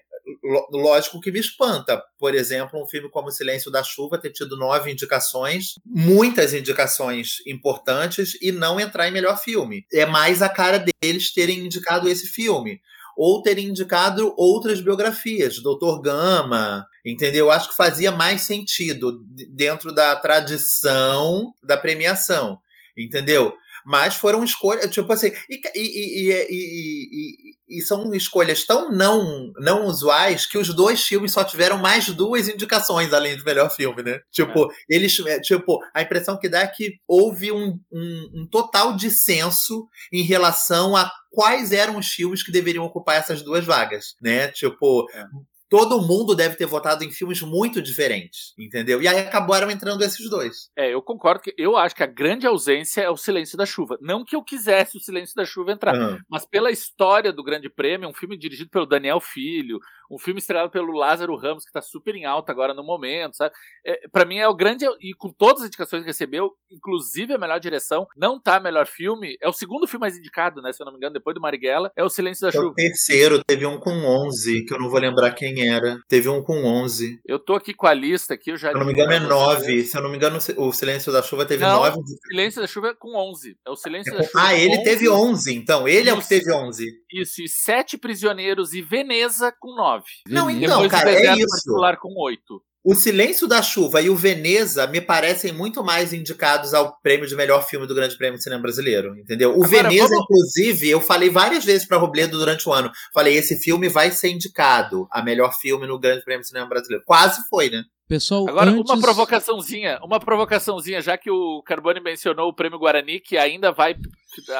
Lógico 0.72 1.20
que 1.22 1.32
me 1.32 1.40
espanta, 1.40 2.02
por 2.18 2.34
exemplo, 2.34 2.82
um 2.82 2.88
filme 2.88 3.10
como 3.10 3.32
Silêncio 3.32 3.70
da 3.72 3.84
Chuva 3.84 4.18
ter 4.18 4.32
tido 4.32 4.58
nove 4.58 4.92
indicações, 4.92 5.76
muitas 5.86 6.54
indicações 6.54 7.38
importantes, 7.46 8.38
e 8.42 8.52
não 8.52 8.80
entrar 8.80 9.08
em 9.08 9.12
melhor 9.12 9.38
filme. 9.38 9.86
É 9.94 10.06
mais 10.06 10.42
a 10.42 10.50
cara 10.50 10.84
deles 11.02 11.32
terem 11.34 11.60
indicado 11.66 12.10
esse 12.10 12.28
filme. 12.28 12.82
Ou 13.18 13.42
terem 13.42 13.68
indicado 13.70 14.34
outras 14.36 14.82
biografias, 14.82 15.60
Doutor 15.62 16.02
Gama, 16.02 16.86
entendeu? 17.06 17.50
Acho 17.50 17.70
que 17.70 17.76
fazia 17.78 18.12
mais 18.12 18.42
sentido 18.42 19.24
dentro 19.50 19.94
da 19.94 20.16
tradição 20.18 21.54
da 21.64 21.78
premiação, 21.78 22.60
entendeu? 22.98 23.56
Mas 23.86 24.16
foram 24.16 24.44
escolhas, 24.44 24.90
tipo 24.92 25.14
assim, 25.14 25.32
e, 25.50 25.62
e- 25.76 26.32
e- 26.50 27.55
e- 27.68 27.82
são 27.82 28.14
escolhas 28.14 28.66
tão 28.66 28.92
não, 28.92 29.52
não 29.58 29.86
usuais 29.86 30.46
que 30.46 30.58
os 30.58 30.74
dois 30.74 31.04
filmes 31.04 31.32
só 31.34 31.44
tiveram 31.44 31.78
mais 31.78 32.08
duas 32.10 32.48
indicações 32.48 33.14
além 33.14 33.36
de 33.36 33.44
melhor 33.44 33.70
filme, 33.70 34.04
né? 34.04 34.20
Tipo, 34.32 34.68
eles, 34.90 35.20
é, 35.26 35.40
tipo, 35.40 35.80
a 35.94 36.02
impressão 36.02 36.38
que 36.38 36.50
dá 36.50 36.62
é 36.62 36.68
que 36.68 36.96
houve 37.08 37.52
um, 37.52 37.80
um, 37.92 38.30
um 38.34 38.48
total 38.50 38.96
dissenso 38.96 39.88
em 40.12 40.24
relação 40.24 40.96
a 40.96 41.12
quais 41.32 41.72
eram 41.72 41.98
os 41.98 42.08
filmes 42.08 42.42
que 42.44 42.52
deveriam 42.52 42.86
ocupar 42.86 43.18
essas 43.18 43.42
duas 43.42 43.66
vagas, 43.66 44.16
né? 44.22 44.48
Tipo, 44.50 45.06
É. 45.14 45.26
todo 45.70 46.02
mundo 46.02 46.36
deve 46.36 46.56
ter 46.56 46.66
votado 46.66 47.04
em 47.04 47.12
filmes 47.12 47.42
muito 47.42 47.82
diferentes, 47.82 48.54
entendeu? 48.58 49.02
E 49.02 49.08
aí 49.08 49.20
acabaram 49.20 49.70
entrando 49.72 50.04
esses 50.04 50.30
dois. 50.30 50.70
É, 50.78 50.94
eu 50.94 51.02
concordo 51.02 51.42
que 51.42 51.54
eu 51.58 51.76
acho 51.78 51.96
que 51.96 52.04
a 52.04 52.08
grande 52.08 52.46
ausência 52.46 53.02
é 53.02 53.10
o 53.10 53.18
Silêncio 53.18 53.58
da 53.58 53.66
Chuva. 53.66 53.98
Não 54.02 54.24
que 54.24 54.36
eu 54.36 54.44
quisesse 54.44 54.98
o 54.98 55.00
Silêncio 55.00 55.36
da 55.36 55.46
Chuva 55.46 55.72
entrar, 55.72 55.96
Aham. 55.96 56.20
mas 56.30 56.46
pela 56.46 56.72
história 56.72 57.32
do 57.34 57.44
Grande 57.44 57.70
Prêmio, 57.70 58.08
um 58.10 58.14
filme 58.14 58.38
dirigido 58.38 58.70
pelo 58.70 58.86
Daniel 58.86 59.20
Filho, 59.20 59.80
um 60.12 60.20
filme 60.20 60.40
estrelado 60.40 60.70
pelo 60.70 60.94
Lázaro 60.94 61.36
Ramos, 61.36 61.66
que 61.66 61.72
tá 61.72 61.82
super 61.82 62.14
em 62.16 62.26
alta 62.26 62.52
agora 62.52 62.74
no 62.74 62.84
momento, 62.84 63.36
sabe? 63.36 63.54
É, 63.86 64.08
para 64.12 64.24
mim 64.26 64.38
é 64.38 64.48
o 64.48 64.54
grande. 64.56 64.86
E 65.02 65.14
com 65.16 65.34
todas 65.34 65.62
as 65.64 65.68
indicações 65.68 66.02
que 66.04 66.08
recebeu, 66.08 66.52
inclusive 66.72 67.34
a 67.34 67.38
melhor 67.40 67.60
direção, 67.60 68.06
não 68.16 68.40
tá 68.40 68.60
melhor 68.60 68.86
filme. 68.86 69.36
É 69.42 69.50
o 69.50 69.54
segundo 69.54 69.88
filme 69.88 70.02
mais 70.02 70.18
indicado, 70.18 70.62
né? 70.62 70.72
Se 70.72 70.82
eu 70.82 70.86
não 70.86 70.94
me 70.94 70.98
engano, 70.98 71.14
depois 71.14 71.34
do 71.34 71.42
Marighella, 71.42 71.92
é 71.96 72.04
o 72.04 72.10
Silêncio 72.10 72.42
da 72.44 72.56
É 72.56 72.60
o 72.60 72.64
Chuva. 72.64 72.76
terceiro, 72.76 73.44
teve 73.44 73.66
um 73.66 73.80
com 73.80 73.92
11, 74.28 74.66
que 74.66 74.74
eu 74.74 74.80
não 74.80 74.90
vou 74.90 75.00
lembrar 75.00 75.32
quem 75.32 75.55
era. 75.62 75.98
Teve 76.08 76.30
um 76.30 76.42
com 76.44 76.64
11. 76.66 77.20
Eu 77.26 77.40
tô 77.40 77.54
aqui 77.56 77.74
com 77.74 77.88
a 77.88 77.94
lista 77.94 78.34
aqui, 78.34 78.52
eu 78.52 78.58
já. 78.58 78.70
Se 78.70 78.76
eu 78.76 78.80
não 78.80 78.86
me 78.86 78.94
engano, 78.94 79.12
é 79.14 79.20
pra 79.20 79.36
vocês. 79.36 79.58
9. 79.68 79.84
Se 79.86 79.98
eu 79.98 80.02
não 80.02 80.10
me 80.10 80.16
engano, 80.18 80.38
o 80.58 80.72
Silêncio 80.72 81.12
da 81.12 81.22
Chuva 81.22 81.46
teve 81.46 81.64
Não, 81.64 81.80
9. 81.80 81.98
Silêncio 82.28 82.62
da 82.62 82.68
Chuva 82.68 82.88
é 82.90 82.94
com 82.94 83.16
11. 83.16 83.58
É 83.66 83.70
o 83.70 83.76
Silêncio 83.76 84.14
É 84.14 84.18
da 84.18 84.24
com- 84.24 84.28
Chuva. 84.30 84.44
Ah, 84.44 84.50
com 84.50 84.56
ele 84.56 84.74
11. 84.78 84.84
teve 84.84 85.10
11, 85.10 85.56
então. 85.56 85.88
Ele 85.88 86.10
é 86.10 86.14
o 86.14 86.18
que 86.18 86.22
Isso. 86.22 86.30
teve 86.30 86.52
11. 86.54 86.92
Isso, 87.14 87.42
e 87.42 87.48
Sete 87.50 87.98
Prisioneiros 87.98 88.74
e 88.74 88.82
Veneza 88.82 89.54
com 89.60 89.76
9. 89.76 90.04
Não, 90.28 90.50
então, 90.50 90.82
Depois 90.82 90.92
cara, 90.92 91.10
o 91.10 91.14
é 91.14 91.34
isso. 91.36 91.48
Particular 91.48 91.98
com 91.98 92.14
8. 92.18 92.62
O 92.86 92.94
Silêncio 92.94 93.48
da 93.48 93.64
Chuva 93.64 94.00
e 94.00 94.12
o 94.12 94.16
Veneza 94.16 94.86
me 94.86 95.02
parecem 95.02 95.52
muito 95.52 95.84
mais 95.84 96.14
indicados 96.14 96.72
ao 96.72 96.96
prêmio 97.02 97.26
de 97.26 97.36
melhor 97.36 97.66
filme 97.68 97.88
do 97.88 97.96
Grande 97.96 98.16
Prêmio 98.16 98.38
do 98.38 98.44
Cinema 98.44 98.62
Brasileiro, 98.62 99.18
entendeu? 99.18 99.58
O 99.58 99.64
Agora, 99.64 99.90
Veneza, 99.90 100.08
vamos- 100.08 100.24
inclusive, 100.24 100.88
eu 100.92 101.02
falei 101.02 101.32
várias 101.32 101.66
vezes 101.66 101.88
para 101.88 101.98
Robledo 101.98 102.38
durante 102.38 102.70
o 102.70 102.72
ano. 102.72 102.92
Falei, 103.12 103.36
esse 103.36 103.58
filme 103.58 103.90
vai 103.90 104.12
ser 104.12 104.30
indicado 104.30 105.08
a 105.10 105.24
melhor 105.24 105.52
filme 105.56 105.88
no 105.88 105.98
Grande 105.98 106.24
Prêmio 106.24 106.44
do 106.44 106.48
Cinema 106.48 106.68
Brasileiro. 106.68 107.04
Quase 107.08 107.42
foi, 107.50 107.72
né? 107.72 107.84
Pessoal, 108.08 108.48
Agora, 108.48 108.70
antes... 108.70 108.88
uma 108.88 109.02
provocaçãozinha, 109.02 110.00
uma 110.04 110.20
provocaçãozinha, 110.20 111.02
já 111.02 111.18
que 111.18 111.32
o 111.32 111.64
Carbone 111.64 112.00
mencionou 112.00 112.50
o 112.50 112.54
prêmio 112.54 112.78
Guarani, 112.78 113.20
que 113.20 113.36
ainda 113.36 113.72
vai 113.72 113.96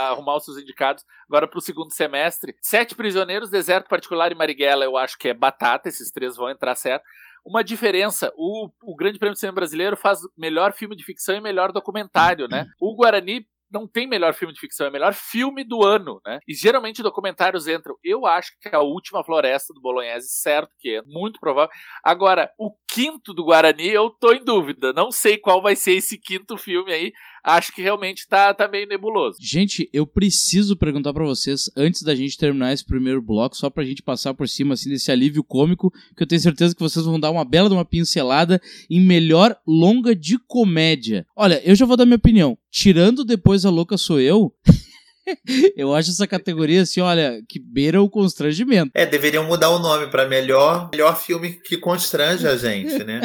arrumar 0.10 0.38
os 0.38 0.46
seus 0.46 0.58
indicados 0.58 1.04
agora 1.30 1.48
para 1.48 1.60
o 1.60 1.62
segundo 1.62 1.94
semestre. 1.94 2.56
Sete 2.60 2.96
Prisioneiros, 2.96 3.52
Deserto 3.52 3.88
Particular 3.88 4.32
e 4.32 4.36
Marighella, 4.36 4.84
eu 4.84 4.98
acho 4.98 5.16
que 5.20 5.28
é 5.28 5.34
batata, 5.36 5.88
esses 5.88 6.10
três 6.10 6.36
vão 6.36 6.50
entrar 6.50 6.74
certo. 6.74 7.04
Uma 7.46 7.64
diferença, 7.64 8.34
o, 8.36 8.70
o 8.84 8.96
Grande 8.96 9.20
Prêmio 9.20 9.36
do 9.36 9.40
Cinema 9.40 9.56
Brasileiro 9.56 9.96
faz 9.96 10.20
melhor 10.38 10.74
filme 10.74 10.96
de 10.96 11.04
ficção 11.04 11.36
e 11.36 11.42
melhor 11.42 11.72
documentário, 11.72 12.48
né? 12.48 12.66
O 12.82 12.96
Guarani 12.96 13.46
não 13.72 13.88
tem 13.88 14.08
melhor 14.08 14.34
filme 14.34 14.54
de 14.54 14.60
ficção, 14.60 14.88
é 14.88 14.90
melhor 14.90 15.14
filme 15.14 15.64
do 15.64 15.84
ano, 15.84 16.22
né? 16.26 16.40
E 16.48 16.54
geralmente 16.54 17.04
documentários 17.04 17.68
entram. 17.68 17.96
Eu 18.04 18.26
acho 18.26 18.52
que 18.62 18.70
é 18.70 18.76
a 18.76 18.82
última 18.82 19.24
floresta 19.24 19.74
do 19.74 19.82
Bolognese, 19.82 20.30
certo 20.30 20.70
que 20.80 20.98
é, 20.98 21.02
muito 21.06 21.40
provável. 21.40 21.70
Agora, 22.04 22.50
o 22.58 22.72
quinto 22.96 23.34
do 23.34 23.44
Guarani, 23.44 23.90
eu 23.90 24.10
tô 24.10 24.32
em 24.32 24.42
dúvida. 24.42 24.94
Não 24.94 25.12
sei 25.12 25.38
qual 25.38 25.62
vai 25.62 25.76
ser 25.76 25.92
esse 25.92 26.18
quinto 26.18 26.58
filme 26.58 26.94
aí. 26.94 27.12
Acho 27.44 27.74
que 27.74 27.82
realmente 27.82 28.26
tá, 28.26 28.54
tá 28.54 28.70
meio 28.70 28.88
nebuloso. 28.88 29.38
Gente, 29.42 29.90
eu 29.92 30.08
preciso 30.08 30.78
perguntar 30.78 31.14
pra 31.14 31.26
vocês, 31.26 31.70
antes 31.76 32.04
da 32.04 32.16
gente 32.16 32.38
terminar 32.38 32.72
esse 32.72 32.86
primeiro 32.86 33.22
bloco, 33.22 33.58
só 33.58 33.70
pra 33.70 33.84
gente 33.84 34.02
passar 34.02 34.34
por 34.34 34.48
cima 34.48 34.76
assim 34.76 34.90
desse 34.90 35.12
alívio 35.12 35.44
cômico, 35.44 35.92
que 36.16 36.24
eu 36.24 36.28
tenho 36.28 36.40
certeza 36.40 36.74
que 36.74 36.82
vocês 36.82 37.06
vão 37.06 37.20
dar 37.20 37.32
uma 37.32 37.44
bela 37.44 37.68
de 37.68 37.76
uma 37.76 37.84
pincelada 37.84 38.62
em 38.90 39.02
melhor 39.02 39.58
longa 39.68 40.16
de 40.16 40.40
comédia. 40.48 41.28
Olha, 41.36 41.62
eu 41.66 41.76
já 41.76 41.86
vou 41.86 41.98
dar 41.98 42.06
minha 42.06 42.16
opinião. 42.16 42.58
Tirando 42.72 43.26
depois 43.26 43.66
a 43.66 43.70
louca 43.70 43.98
sou 43.98 44.22
eu, 44.22 44.54
eu 45.76 45.94
acho 45.94 46.12
essa 46.12 46.28
categoria 46.28 46.82
assim, 46.82 47.02
olha, 47.02 47.42
que 47.48 47.60
beira 47.60 48.02
o 48.02 48.10
constrangimento. 48.10 48.92
É, 48.94 49.06
deveriam 49.06 49.46
mudar 49.46 49.70
o 49.70 49.80
nome 49.80 50.08
para 50.08 50.28
melhor, 50.28 50.90
melhor 50.92 51.20
filme 51.20 51.60
que 51.64 51.78
constrange 51.78 52.48
a 52.48 52.56
gente, 52.58 53.04
né? 53.04 53.22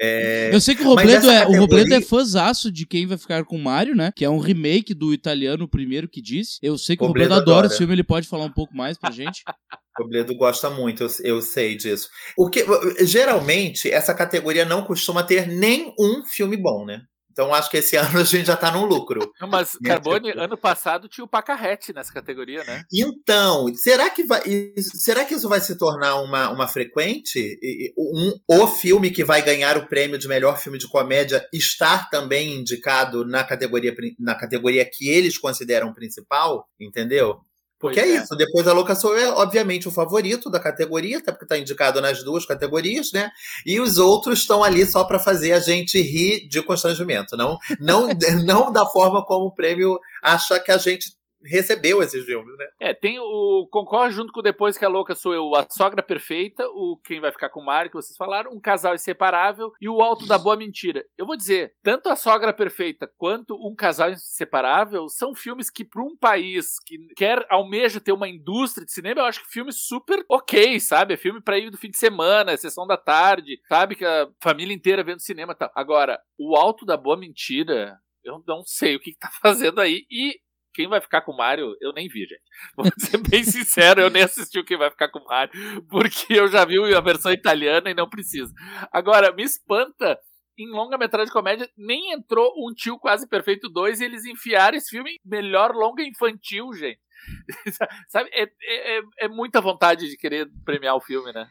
É, 0.00 0.50
Eu 0.52 0.60
sei 0.60 0.74
que 0.74 0.82
o 0.82 0.86
Robledo, 0.86 1.30
é, 1.30 1.42
o 1.46 1.52
Robledo 1.52 1.68
categoria- 1.68 1.96
é 1.98 2.00
fãzaço 2.00 2.70
de 2.72 2.86
quem 2.86 3.06
vai 3.06 3.18
ficar 3.18 3.44
com 3.44 3.56
o 3.56 3.62
Mario, 3.62 3.94
né? 3.94 4.12
Que 4.14 4.24
é 4.24 4.30
um 4.30 4.38
remake 4.38 4.94
do 4.94 5.12
italiano, 5.12 5.68
primeiro 5.68 6.08
que 6.08 6.20
disse. 6.22 6.58
Eu 6.62 6.76
sei 6.78 6.96
que 6.96 7.02
o 7.02 7.06
Robledo, 7.06 7.30
Robledo 7.30 7.42
adora 7.42 7.58
adora. 7.58 7.66
esse 7.68 7.78
filme, 7.78 7.94
ele 7.94 8.04
pode 8.04 8.26
falar 8.28 8.44
um 8.44 8.52
pouco 8.52 8.76
mais 8.76 8.98
pra 8.98 9.10
gente. 9.10 9.42
O 9.98 10.04
Robledo 10.04 10.34
gosta 10.34 10.70
muito, 10.70 11.02
eu, 11.02 11.10
eu 11.22 11.42
sei 11.42 11.76
disso. 11.76 12.08
O 12.34 12.48
que, 12.48 12.64
geralmente, 13.04 13.90
essa 13.90 14.14
categoria 14.14 14.64
não 14.64 14.84
costuma 14.84 15.22
ter 15.22 15.46
nem 15.46 15.92
um 16.00 16.24
filme 16.24 16.56
bom, 16.56 16.86
né? 16.86 17.02
Então 17.32 17.52
acho 17.52 17.70
que 17.70 17.78
esse 17.78 17.96
ano 17.96 18.20
a 18.20 18.24
gente 18.24 18.46
já 18.46 18.56
tá 18.56 18.70
no 18.70 18.84
lucro. 18.84 19.32
Não, 19.40 19.48
Mas 19.48 19.76
Minha 19.80 19.94
Carbone, 19.94 20.32
tia- 20.32 20.44
ano 20.44 20.56
passado 20.56 21.08
tinha 21.08 21.24
o 21.24 21.28
Pacarrete 21.28 21.92
nessa 21.92 22.12
categoria, 22.12 22.62
né? 22.64 22.82
Então, 22.92 23.72
será 23.74 24.10
que 24.10 24.22
vai, 24.24 24.42
isso- 24.76 24.96
será 24.98 25.24
que 25.24 25.34
isso 25.34 25.48
vai 25.48 25.60
se 25.60 25.76
tornar 25.76 26.16
uma, 26.20 26.50
uma 26.50 26.68
frequente? 26.68 27.58
Um, 27.96 28.32
o 28.48 28.66
filme 28.66 29.10
que 29.10 29.24
vai 29.24 29.42
ganhar 29.42 29.76
o 29.76 29.86
prêmio 29.88 30.18
de 30.18 30.28
melhor 30.28 30.58
filme 30.58 30.78
de 30.78 30.88
comédia 30.88 31.46
estar 31.52 32.10
também 32.10 32.54
indicado 32.56 33.24
na 33.26 33.42
categoria, 33.44 33.94
na 34.18 34.34
categoria 34.34 34.84
que 34.84 35.08
eles 35.08 35.38
consideram 35.38 35.92
principal, 35.92 36.66
entendeu? 36.80 37.40
Porque 37.82 38.00
Pois 38.00 38.12
é, 38.12 38.16
é. 38.16 38.22
isso. 38.22 38.36
Depois 38.36 38.68
a 38.68 38.72
Louca 38.72 38.94
Sou 38.94 39.18
é, 39.18 39.28
obviamente, 39.28 39.88
o 39.88 39.90
favorito 39.90 40.48
da 40.48 40.60
categoria, 40.60 41.18
até 41.18 41.32
porque 41.32 41.44
está 41.44 41.58
indicado 41.58 42.00
nas 42.00 42.22
duas 42.22 42.46
categorias, 42.46 43.10
né? 43.12 43.28
E 43.66 43.80
os 43.80 43.98
outros 43.98 44.38
estão 44.38 44.62
ali 44.62 44.86
só 44.86 45.02
para 45.02 45.18
fazer 45.18 45.52
a 45.52 45.58
gente 45.58 46.00
rir 46.00 46.46
de 46.46 46.62
constrangimento. 46.62 47.36
Não, 47.36 47.58
não, 47.80 48.06
não 48.46 48.72
da 48.72 48.86
forma 48.86 49.24
como 49.24 49.46
o 49.46 49.52
prêmio 49.52 49.98
acha 50.22 50.60
que 50.60 50.70
a 50.70 50.78
gente 50.78 51.10
recebeu 51.44 52.02
esses 52.02 52.24
filmes, 52.24 52.56
né? 52.56 52.66
É, 52.80 52.94
tem 52.94 53.18
o. 53.18 53.66
Concorre 53.70 54.10
junto 54.10 54.32
com 54.32 54.42
Depois 54.42 54.76
que 54.76 54.84
a 54.84 54.88
Louca 54.88 55.14
Sou 55.14 55.34
Eu, 55.34 55.54
A 55.54 55.66
Sogra 55.68 56.02
Perfeita, 56.02 56.66
o 56.68 56.96
Quem 57.04 57.20
Vai 57.20 57.32
Ficar 57.32 57.48
com 57.48 57.60
o 57.60 57.64
Mário, 57.64 57.90
que 57.90 57.96
vocês 57.96 58.16
falaram, 58.16 58.52
Um 58.52 58.60
Casal 58.60 58.94
Inseparável 58.94 59.72
e 59.80 59.88
O 59.88 60.00
Alto 60.00 60.26
da 60.26 60.38
Boa 60.38 60.56
Mentira. 60.56 61.04
Eu 61.16 61.26
vou 61.26 61.36
dizer, 61.36 61.74
tanto 61.82 62.08
A 62.08 62.16
Sogra 62.16 62.52
Perfeita 62.52 63.10
quanto 63.16 63.54
Um 63.54 63.74
Casal 63.74 64.10
Inseparável 64.10 65.08
são 65.08 65.34
filmes 65.34 65.70
que, 65.70 65.84
para 65.84 66.02
um 66.02 66.16
país 66.16 66.78
que 66.84 66.98
quer, 67.16 67.46
almeja 67.48 68.00
ter 68.00 68.12
uma 68.12 68.28
indústria 68.28 68.84
de 68.84 68.92
cinema, 68.92 69.20
eu 69.20 69.26
acho 69.26 69.42
que 69.42 69.52
filmes 69.52 69.82
super 69.86 70.24
ok, 70.28 70.78
sabe? 70.80 71.14
É 71.14 71.16
filme 71.16 71.40
para 71.40 71.58
ir 71.58 71.70
do 71.70 71.78
fim 71.78 71.90
de 71.90 71.98
semana, 71.98 72.52
é 72.52 72.56
sessão 72.56 72.86
da 72.86 72.96
tarde, 72.96 73.60
sabe? 73.68 73.96
Que 73.96 74.04
a 74.04 74.28
família 74.40 74.74
inteira 74.74 75.04
vendo 75.04 75.20
cinema 75.20 75.52
e 75.52 75.56
tal. 75.56 75.70
Agora, 75.74 76.20
O 76.38 76.56
Alto 76.56 76.84
da 76.84 76.96
Boa 76.96 77.16
Mentira. 77.16 77.98
Eu 78.24 78.42
não 78.46 78.62
sei 78.64 78.94
o 78.94 79.00
que, 79.00 79.12
que 79.12 79.18
tá 79.18 79.30
fazendo 79.42 79.80
aí. 79.80 80.06
E 80.10 80.38
quem 80.72 80.88
vai 80.88 81.00
ficar 81.00 81.22
com 81.22 81.32
o 81.32 81.36
Mario, 81.36 81.76
eu 81.80 81.92
nem 81.92 82.08
vi, 82.08 82.20
gente. 82.20 82.42
Vou 82.76 82.86
ser 82.98 83.18
bem 83.18 83.44
sincero, 83.44 84.00
eu 84.00 84.10
nem 84.10 84.22
assisti 84.22 84.58
o 84.58 84.64
Quem 84.64 84.76
Vai 84.76 84.90
Ficar 84.90 85.08
com 85.08 85.18
o 85.18 85.24
Mario, 85.24 85.82
porque 85.88 86.32
eu 86.34 86.48
já 86.48 86.64
vi 86.64 86.78
a 86.94 87.00
versão 87.00 87.32
italiana 87.32 87.90
e 87.90 87.94
não 87.94 88.08
preciso. 88.08 88.52
Agora, 88.92 89.32
me 89.32 89.42
espanta, 89.42 90.18
em 90.58 90.68
longa-metragem 90.68 91.26
de 91.26 91.32
comédia, 91.32 91.68
nem 91.76 92.12
entrou 92.12 92.52
um 92.56 92.72
tio 92.74 92.98
quase 92.98 93.28
perfeito 93.28 93.68
2 93.68 94.00
e 94.00 94.04
eles 94.04 94.24
enfiaram 94.24 94.76
esse 94.76 94.90
filme 94.90 95.12
em 95.12 95.18
melhor 95.24 95.72
longa 95.72 96.02
infantil, 96.02 96.72
gente. 96.74 97.00
sabe, 98.08 98.30
é, 98.32 98.42
é, 98.42 98.98
é, 98.98 99.02
é, 99.20 99.28
muita 99.28 99.60
vontade 99.60 100.08
de 100.08 100.16
querer 100.16 100.48
premiar 100.64 100.96
o 100.96 101.00
filme, 101.00 101.32
né? 101.32 101.46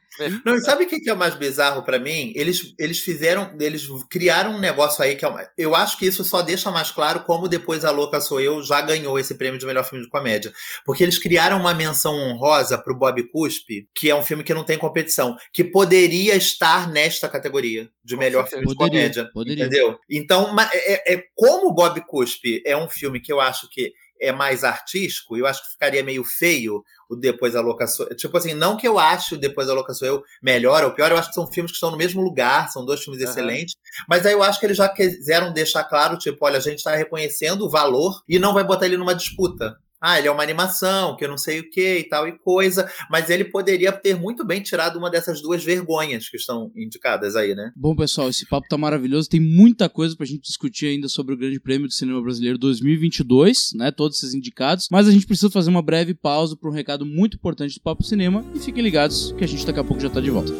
Não, 0.46 0.56
e 0.56 0.62
sabe 0.62 0.84
o 0.84 0.88
que 0.88 1.10
é 1.10 1.14
o 1.14 1.18
mais 1.18 1.36
bizarro 1.36 1.84
para 1.84 2.00
mim? 2.00 2.34
Eles, 2.36 2.74
eles 2.78 3.00
fizeram, 3.00 3.56
eles 3.60 3.88
criaram 4.10 4.56
um 4.56 4.60
negócio 4.60 5.04
aí 5.04 5.16
que 5.16 5.26
é 5.26 5.28
uma, 5.28 5.48
eu 5.58 5.76
acho 5.76 5.98
que 5.98 6.06
isso 6.06 6.24
só 6.24 6.42
deixa 6.42 6.72
mais 6.72 6.92
claro 6.92 7.22
como 7.22 7.48
depois 7.48 7.86
a 7.86 7.92
Louca 7.92 8.20
Sou 8.22 8.40
Eu 8.40 8.64
já 8.64 8.82
ganhou 8.82 9.18
esse 9.18 9.36
prêmio 9.36 9.60
de 9.60 9.66
melhor 9.66 9.84
filme 9.84 10.04
de 10.04 10.10
comédia. 10.10 10.52
Porque 10.86 11.04
eles 11.04 11.18
criaram 11.18 11.60
uma 11.60 11.74
menção 11.74 12.14
honrosa 12.14 12.78
pro 12.78 12.98
Bob 12.98 13.24
Cuspe, 13.32 13.88
que 13.96 14.10
é 14.10 14.16
um 14.16 14.24
filme 14.24 14.44
que 14.44 14.54
não 14.54 14.64
tem 14.64 14.78
competição, 14.78 15.36
que 15.54 15.64
poderia 15.64 16.36
estar 16.36 16.90
nesta 16.90 17.30
categoria 17.30 17.90
de 18.04 18.18
melhor 18.18 18.48
filme 18.48 18.66
de 18.66 18.76
comédia. 18.76 19.30
Poderia. 19.34 19.66
Entendeu? 19.66 20.00
Então, 20.10 20.56
é, 20.74 21.14
é, 21.14 21.24
como 21.36 21.70
o 21.70 21.74
Bob 21.74 22.02
Cuspe 22.06 22.62
é 22.66 22.76
um 22.76 22.90
filme 22.90 23.20
que 23.20 23.32
eu 23.32 23.40
acho 23.40 23.70
que 23.70 23.94
é 24.22 24.32
mais 24.32 24.64
artístico, 24.64 25.36
eu 25.36 25.48
acho 25.48 25.64
que 25.64 25.72
ficaria 25.72 26.04
meio 26.04 26.24
feio 26.24 26.84
o 27.10 27.16
Depois 27.16 27.54
da 27.54 27.62
Locação. 27.62 28.08
Tipo 28.16 28.38
assim, 28.38 28.54
não 28.54 28.78
que 28.78 28.88
eu 28.88 29.00
ache 29.00 29.36
o 29.36 29.38
Depois 29.38 29.68
da 29.68 29.74
Locação 29.74 30.08
eu 30.08 30.24
melhor 30.42 30.84
ou 30.84 30.92
pior, 30.92 31.12
eu 31.12 31.18
acho 31.18 31.30
que 31.30 31.36
são 31.36 31.52
filmes 31.52 31.72
que 31.72 31.76
estão 31.76 31.92
no 31.92 31.98
mesmo 31.98 32.22
lugar, 32.22 32.70
são 32.70 32.86
dois 32.86 33.04
filmes 33.04 33.22
uhum. 33.22 33.30
excelentes, 33.30 33.76
mas 34.08 34.26
aí 34.26 34.34
eu 34.34 34.44
acho 34.44 34.60
que 34.60 34.66
eles 34.68 34.78
já 34.78 34.88
quiseram 34.88 35.52
deixar 35.52 35.84
claro, 35.84 36.18
tipo, 36.18 36.46
olha, 36.46 36.58
a 36.58 36.62
gente 36.62 36.78
está 36.78 36.96
reconhecendo 36.96 37.66
o 37.66 37.70
valor 37.70 38.22
e 38.30 38.38
não 38.38 38.54
vai 38.54 38.64
botar 38.64 38.86
ele 38.86 38.98
numa 38.98 39.16
disputa. 39.16 39.76
Ah, 40.02 40.18
ele 40.18 40.28
é 40.28 40.32
uma 40.32 40.42
animação, 40.42 41.16
que 41.16 41.24
eu 41.24 41.30
não 41.30 41.38
sei 41.38 41.60
o 41.60 41.70
que 41.70 42.00
e 42.00 42.04
tal 42.04 42.28
e 42.28 42.38
coisa, 42.40 42.90
mas 43.10 43.30
ele 43.30 43.46
poderia 43.46 43.92
ter 43.92 44.16
muito 44.16 44.44
bem 44.44 44.62
tirado 44.62 44.98
uma 44.98 45.12
dessas 45.12 45.42
duas 45.42 45.64
vergonhas 45.64 46.28
que 46.28 46.38
estão 46.38 46.72
indicadas 46.76 47.36
aí, 47.36 47.54
né? 47.54 47.72
Bom, 47.76 47.96
pessoal, 47.96 48.30
esse 48.30 48.48
papo 48.48 48.68
tá 48.68 48.78
maravilhoso, 48.78 49.30
tem 49.30 49.40
muita 49.40 49.88
coisa 49.88 50.16
pra 50.16 50.26
gente 50.26 50.42
discutir 50.42 50.88
ainda 50.88 51.08
sobre 51.08 51.36
o 51.36 51.38
Grande 51.38 51.60
Prêmio 51.60 51.88
do 51.88 51.94
Cinema 51.94 52.22
Brasileiro 52.22 52.58
2022, 52.58 53.74
né, 53.76 53.92
todos 53.92 54.18
esses 54.18 54.34
indicados, 54.34 54.88
mas 54.92 55.08
a 55.08 55.12
gente 55.12 55.28
precisa 55.28 55.52
fazer 55.52 55.70
uma 55.70 55.84
breve 55.84 56.14
pausa 56.14 56.58
para 56.58 56.70
um 56.70 56.74
recado 56.74 57.06
muito 57.06 57.38
importante 57.38 57.76
do 57.76 57.82
Papo 57.82 58.04
Cinema 58.04 58.44
e 58.56 58.60
fiquem 58.60 58.84
ligados 58.84 59.34
que 59.38 59.44
a 59.44 59.48
gente 59.48 59.66
daqui 59.66 59.80
a 59.80 59.84
pouco 59.84 60.02
já 60.02 60.10
tá 60.10 60.20
de 60.20 60.32
volta. 60.32 60.52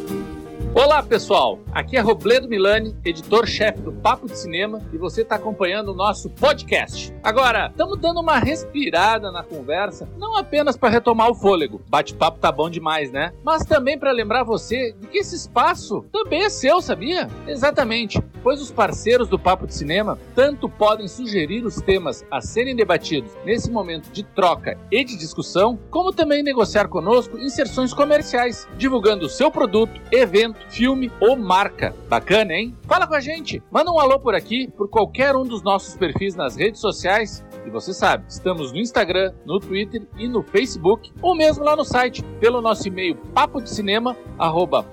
Olá 0.74 1.02
pessoal, 1.02 1.58
aqui 1.70 1.98
é 1.98 2.00
Robledo 2.00 2.48
Milani, 2.48 2.96
editor-chefe 3.04 3.82
do 3.82 3.92
Papo 3.92 4.26
de 4.26 4.38
Cinema, 4.38 4.80
e 4.90 4.96
você 4.96 5.20
está 5.20 5.34
acompanhando 5.34 5.90
o 5.90 5.94
nosso 5.94 6.30
podcast. 6.30 7.12
Agora, 7.22 7.66
estamos 7.66 7.98
dando 8.00 8.20
uma 8.20 8.38
respirada 8.38 9.30
na 9.30 9.42
conversa, 9.42 10.08
não 10.16 10.34
apenas 10.34 10.74
para 10.74 10.88
retomar 10.88 11.30
o 11.30 11.34
fôlego, 11.34 11.82
bate-papo 11.90 12.38
tá 12.38 12.50
bom 12.50 12.70
demais, 12.70 13.12
né? 13.12 13.34
Mas 13.44 13.66
também 13.66 13.98
para 13.98 14.12
lembrar 14.12 14.44
você 14.44 14.94
de 14.98 15.08
que 15.08 15.18
esse 15.18 15.36
espaço 15.36 16.06
também 16.10 16.44
é 16.44 16.48
seu, 16.48 16.80
sabia? 16.80 17.28
Exatamente, 17.46 18.18
pois 18.42 18.62
os 18.62 18.72
parceiros 18.72 19.28
do 19.28 19.38
Papo 19.38 19.66
de 19.66 19.74
Cinema 19.74 20.18
tanto 20.34 20.70
podem 20.70 21.06
sugerir 21.06 21.66
os 21.66 21.76
temas 21.82 22.24
a 22.30 22.40
serem 22.40 22.74
debatidos 22.74 23.30
nesse 23.44 23.70
momento 23.70 24.10
de 24.10 24.22
troca 24.22 24.78
e 24.90 25.04
de 25.04 25.18
discussão, 25.18 25.78
como 25.90 26.14
também 26.14 26.42
negociar 26.42 26.88
conosco 26.88 27.38
inserções 27.38 27.92
comerciais, 27.92 28.66
divulgando 28.78 29.26
o 29.26 29.30
seu 29.30 29.50
produto, 29.50 30.00
evento 30.10 30.61
filme 30.68 31.10
ou 31.20 31.36
marca. 31.36 31.94
Bacana, 32.08 32.52
hein? 32.52 32.76
Fala 32.86 33.06
com 33.06 33.14
a 33.14 33.20
gente. 33.20 33.62
Manda 33.70 33.90
um 33.90 33.98
alô 33.98 34.18
por 34.18 34.34
aqui, 34.34 34.68
por 34.76 34.88
qualquer 34.88 35.34
um 35.36 35.44
dos 35.44 35.62
nossos 35.62 35.96
perfis 35.96 36.34
nas 36.34 36.56
redes 36.56 36.80
sociais. 36.80 37.44
E 37.64 37.70
você 37.70 37.94
sabe, 37.94 38.24
estamos 38.28 38.72
no 38.72 38.78
Instagram, 38.78 39.32
no 39.46 39.60
Twitter 39.60 40.02
e 40.16 40.26
no 40.26 40.42
Facebook, 40.42 41.12
ou 41.22 41.36
mesmo 41.36 41.64
lá 41.64 41.76
no 41.76 41.84
site, 41.84 42.24
pelo 42.40 42.60
nosso 42.60 42.88
e-mail 42.88 43.14
papodecinema, 43.32 44.16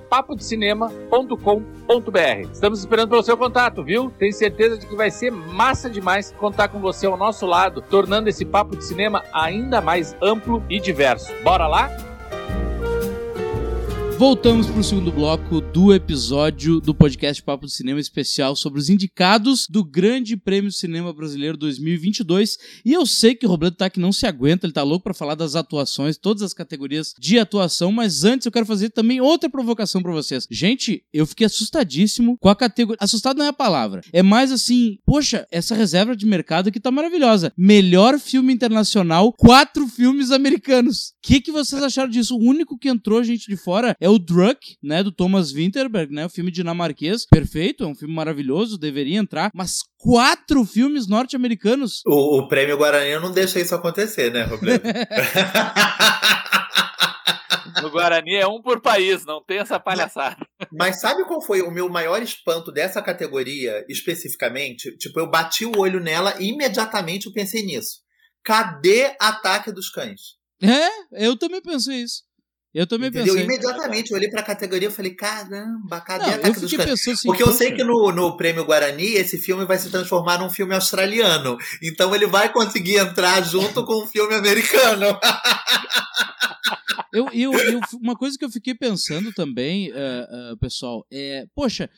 papodecinema.com.br. 0.10 2.52
Estamos 2.52 2.80
esperando 2.80 3.10
pelo 3.10 3.24
seu 3.24 3.36
contato, 3.36 3.84
viu? 3.84 4.12
Tenho 4.20 4.34
certeza 4.34 4.78
de 4.78 4.86
que 4.86 4.96
vai 4.96 5.10
ser 5.10 5.32
massa 5.32 5.90
demais 5.90 6.32
contar 6.38 6.68
com 6.68 6.80
você 6.80 7.08
ao 7.08 7.18
nosso 7.18 7.48
lado, 7.48 7.82
tornando 7.82 8.30
esse 8.30 8.46
papo 8.46 8.76
de 8.76 8.86
cinema 8.86 9.24
ainda 9.34 9.82
mais 9.82 10.16
amplo 10.22 10.64
e 10.70 10.80
diverso. 10.80 11.34
Bora 11.44 11.66
lá? 11.66 11.90
Voltamos 14.20 14.68
para 14.68 14.82
o 14.82 14.84
segundo 14.84 15.14
bloco 15.14 15.62
do 15.62 15.94
episódio 15.94 16.82
do 16.82 16.94
podcast 16.94 17.42
Papo 17.42 17.66
do 17.66 17.72
Cinema 17.72 18.02
especial 18.02 18.54
sobre 18.54 18.78
os 18.78 18.90
indicados 18.90 19.66
do 19.66 19.82
Grande 19.82 20.36
Prêmio 20.36 20.74
Cinema 20.74 21.14
Brasileiro 21.14 21.56
2022. 21.56 22.58
E 22.84 22.92
eu 22.92 23.06
sei 23.06 23.34
que 23.34 23.46
o 23.46 23.50
Robledo 23.50 23.78
tá 23.78 23.90
que 23.90 23.98
não 23.98 24.12
se 24.12 24.28
aguenta, 24.28 24.66
ele 24.66 24.74
tá 24.74 24.84
louco 24.84 25.06
para 25.06 25.14
falar 25.14 25.36
das 25.36 25.56
atuações, 25.56 26.18
todas 26.18 26.44
as 26.44 26.54
categorias 26.54 27.14
de 27.18 27.40
atuação, 27.40 27.94
mas 27.94 28.26
antes 28.26 28.46
eu 28.46 28.52
quero 28.52 28.66
fazer 28.66 28.90
também 28.90 29.22
outra 29.22 29.50
provocação 29.50 30.04
para 30.04 30.12
vocês. 30.12 30.46
Gente, 30.52 31.02
eu 31.14 31.26
fiquei 31.26 31.48
assustadíssimo 31.48 32.38
com 32.42 32.50
a 32.50 32.56
categoria. 32.58 32.98
Assustado 33.00 33.38
não 33.38 33.46
é 33.46 33.50
a 33.50 33.54
palavra. 33.54 34.02
É 34.12 34.22
mais 34.22 34.52
assim, 34.52 34.98
poxa, 35.06 35.48
essa 35.50 35.74
reserva 35.74 36.14
de 36.14 36.26
mercado 36.26 36.68
aqui 36.68 36.80
tá 36.82 36.92
maravilhosa. 36.92 37.54
Melhor 37.58 38.20
filme 38.20 38.52
internacional, 38.52 39.32
quatro 39.32 39.88
filmes 39.88 40.30
americanos. 40.30 41.12
O 41.12 41.14
que, 41.22 41.40
que 41.40 41.54
vocês 41.54 41.82
acharam 41.82 42.10
disso? 42.10 42.36
O 42.36 42.44
único 42.44 42.78
que 42.78 42.90
entrou 42.90 43.24
gente 43.24 43.48
de 43.48 43.56
fora 43.56 43.96
é 43.98 44.09
o 44.10 44.20
Druck, 44.20 44.76
né, 44.82 45.04
do 45.04 45.12
Thomas 45.12 45.52
Winterberg, 45.52 46.14
né, 46.14 46.26
o 46.26 46.30
filme 46.30 46.52
dinamarquês, 46.52 47.26
perfeito, 47.26 47.84
é 47.84 47.88
um 47.88 47.96
filme 47.96 48.14
maravilhoso, 48.14 48.78
deveria 48.78 49.18
entrar, 49.18 49.52
mas 49.54 49.80
quatro 49.98 50.66
filmes 50.66 51.08
norte-americanos. 51.08 52.02
O, 52.06 52.40
o, 52.40 52.48
prêmio 52.48 52.78
Guarani 52.78 53.20
não 53.20 53.32
deixa 53.32 53.60
isso 53.60 53.76
acontecer, 53.76 54.32
né, 54.32 54.44
Roberto? 54.44 54.84
No 57.82 57.90
Guarani 57.92 58.36
é 58.36 58.48
um 58.48 58.62
por 58.62 58.82
país, 58.82 59.26
não 59.26 59.44
tem 59.44 59.60
essa 59.60 59.80
palhaçada. 59.80 60.46
Mas 60.72 61.00
sabe 61.00 61.26
qual 61.26 61.42
foi 61.42 61.62
o 61.62 61.72
meu 61.72 61.90
maior 61.90 62.22
espanto 62.22 62.72
dessa 62.72 63.02
categoria 63.02 63.86
especificamente? 63.90 64.96
Tipo, 64.98 65.20
eu 65.20 65.30
bati 65.30 65.66
o 65.66 65.78
olho 65.78 66.00
nela 66.00 66.36
e 66.40 66.50
imediatamente 66.50 67.28
eu 67.28 67.34
pensei 67.34 67.64
nisso. 67.64 68.02
Cadê 68.44 69.16
Ataque 69.20 69.72
dos 69.72 69.90
Cães? 69.90 70.40
É, 70.62 71.26
eu 71.26 71.38
também 71.38 71.62
pensei 71.62 72.02
isso. 72.04 72.29
Eu 72.74 72.86
também 72.86 73.10
Entendeu? 73.10 73.34
pensei. 73.34 73.46
Imediatamente 73.46 74.12
eu 74.12 74.18
olhei 74.18 74.30
pra 74.30 74.44
categoria 74.44 74.90
e 74.90 74.92
falei, 74.92 75.16
caramba, 75.16 76.02
cadê 76.02 76.28
não, 76.28 76.34
Ataque 76.36 76.60
dos 76.60 76.72
Cães? 76.72 77.08
Assim, 77.08 77.28
Porque 77.28 77.42
eu 77.42 77.52
sei 77.52 77.72
que 77.72 77.84
no, 77.84 78.12
no 78.12 78.38
Prêmio 78.38 78.64
Guarani 78.64 79.14
esse 79.14 79.40
filme 79.40 79.66
vai 79.66 79.78
se 79.80 79.90
transformar 79.90 80.38
num 80.38 80.52
filme 80.52 80.76
australiano. 80.76 81.58
Então 81.82 82.14
ele 82.14 82.28
vai 82.28 82.54
conseguir 82.54 82.98
entrar 82.98 83.42
junto 83.42 83.84
com 83.84 84.04
um 84.04 84.08
filme 84.08 84.36
americano. 84.36 85.06
eu, 87.12 87.28
eu, 87.34 87.54
eu, 87.54 87.80
uma 88.02 88.16
coisa 88.16 88.38
que 88.38 88.46
eu 88.46 88.52
fiquei 88.52 88.76
pensando 88.76 89.34
também, 89.34 89.92
uh, 89.92 90.54
uh, 90.54 90.58
pessoal, 90.58 91.04
é, 91.12 91.46
poxa, 91.56 91.90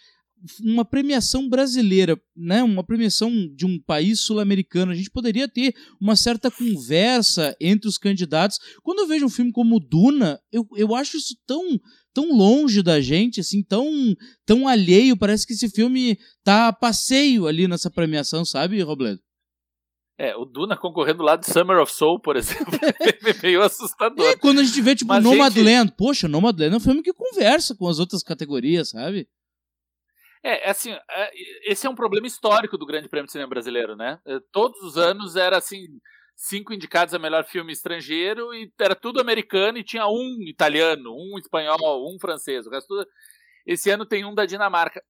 uma 0.62 0.84
premiação 0.84 1.48
brasileira, 1.48 2.20
né? 2.36 2.64
Uma 2.64 2.84
premiação 2.84 3.32
de 3.54 3.66
um 3.66 3.80
país 3.80 4.22
sul-americano. 4.22 4.92
A 4.92 4.96
gente 4.96 5.10
poderia 5.10 5.48
ter 5.48 5.76
uma 6.00 6.16
certa 6.16 6.50
conversa 6.50 7.56
entre 7.60 7.88
os 7.88 7.98
candidatos. 7.98 8.60
Quando 8.84 9.00
eu 9.00 9.08
vejo 9.08 9.26
um 9.26 9.30
filme 9.30 9.52
como 9.52 9.80
Duna, 9.80 10.40
eu, 10.52 10.68
eu 10.76 10.96
acho 10.96 11.18
isso 11.18 11.36
tão 11.46 11.80
tão 12.14 12.36
longe 12.36 12.84
da 12.84 13.00
gente, 13.00 13.40
assim, 13.40 13.64
tão 13.64 14.16
tão 14.46 14.68
alheio. 14.68 15.18
Parece 15.18 15.46
que 15.46 15.54
esse 15.54 15.70
filme 15.70 16.18
tá 16.44 16.68
a 16.68 16.74
passeio 16.74 17.48
ali 17.48 17.68
nessa 17.68 17.90
premiação, 17.90 18.44
sabe, 18.44 18.82
Robledo? 18.82 19.22
É, 20.18 20.36
o 20.36 20.46
Duna 20.46 20.78
concorrendo 20.78 21.24
lá 21.24 21.36
de 21.36 21.48
Summer 21.48 21.82
of 21.82 21.92
Soul, 21.92 22.20
por 22.20 22.36
exemplo, 22.36 22.68
é 23.02 23.42
meio 23.42 23.64
assustador. 23.64 24.24
É, 24.24 24.36
quando 24.36 24.60
a 24.60 24.64
gente 24.64 24.80
vê, 24.80 24.96
tipo, 24.96 25.08
Mas 25.08 25.24
Nomadland, 25.24 25.90
gente... 25.90 25.98
poxa, 25.98 26.28
Nomadland 26.28 26.76
é 26.76 26.78
um 26.78 26.80
filme 26.80 27.02
que 27.02 27.12
conversa 27.12 27.74
com 27.74 27.88
as 27.88 27.98
outras 27.98 28.22
categorias, 28.22 28.90
sabe? 28.90 29.28
É, 30.44 30.68
é, 30.68 30.70
assim, 30.72 30.92
é, 30.92 31.32
esse 31.72 31.86
é 31.86 31.90
um 31.90 31.96
problema 31.96 32.26
histórico 32.26 32.78
do 32.78 32.86
Grande 32.86 33.08
Prêmio 33.08 33.28
de 33.28 33.32
Cinema 33.32 33.50
Brasileiro, 33.50 33.96
né? 33.96 34.20
É, 34.26 34.40
todos 34.52 34.82
os 34.82 34.98
anos 34.98 35.36
era 35.36 35.58
assim, 35.58 35.86
cinco 36.36 36.74
indicados 36.74 37.14
a 37.14 37.20
melhor 37.20 37.46
filme 37.46 37.72
estrangeiro 37.72 38.54
e 38.54 38.72
era 38.80 38.96
tudo 38.96 39.22
americano 39.22 39.78
e 39.78 39.84
tinha 39.84 40.08
um 40.08 40.42
italiano, 40.48 41.14
um 41.14 41.38
espanhol, 41.38 41.78
um 42.12 42.20
francês. 42.20 42.66
O 42.66 42.72
resto 42.72 42.88
tudo... 42.88 43.08
Esse 43.66 43.92
ano 43.92 44.06
tem 44.06 44.26
um 44.26 44.34
da 44.34 44.46
Dinamarca. 44.46 45.04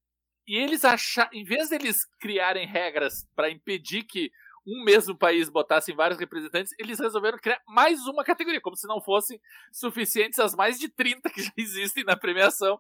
E 0.46 0.58
eles 0.58 0.84
acharam, 0.84 1.30
em 1.32 1.46
vez 1.46 1.70
deles 1.70 2.06
criarem 2.20 2.68
regras 2.68 3.26
para 3.34 3.50
impedir 3.50 4.04
que 4.04 4.32
um 4.68 4.84
mesmo 4.84 5.18
país 5.18 5.50
botassem 5.50 5.96
vários 5.96 6.20
representantes, 6.20 6.74
eles 6.78 7.00
resolveram 7.00 7.38
criar 7.38 7.60
mais 7.68 8.06
uma 8.06 8.24
categoria, 8.24 8.62
como 8.62 8.76
se 8.76 8.88
não 8.88 9.02
fossem 9.02 9.40
suficientes 9.72 10.38
as 10.40 10.54
mais 10.54 10.78
de 10.78 10.90
30 10.90 11.30
que 11.30 11.42
já 11.42 11.52
existem 11.58 12.04
na 12.04 12.16
premiação. 12.18 12.80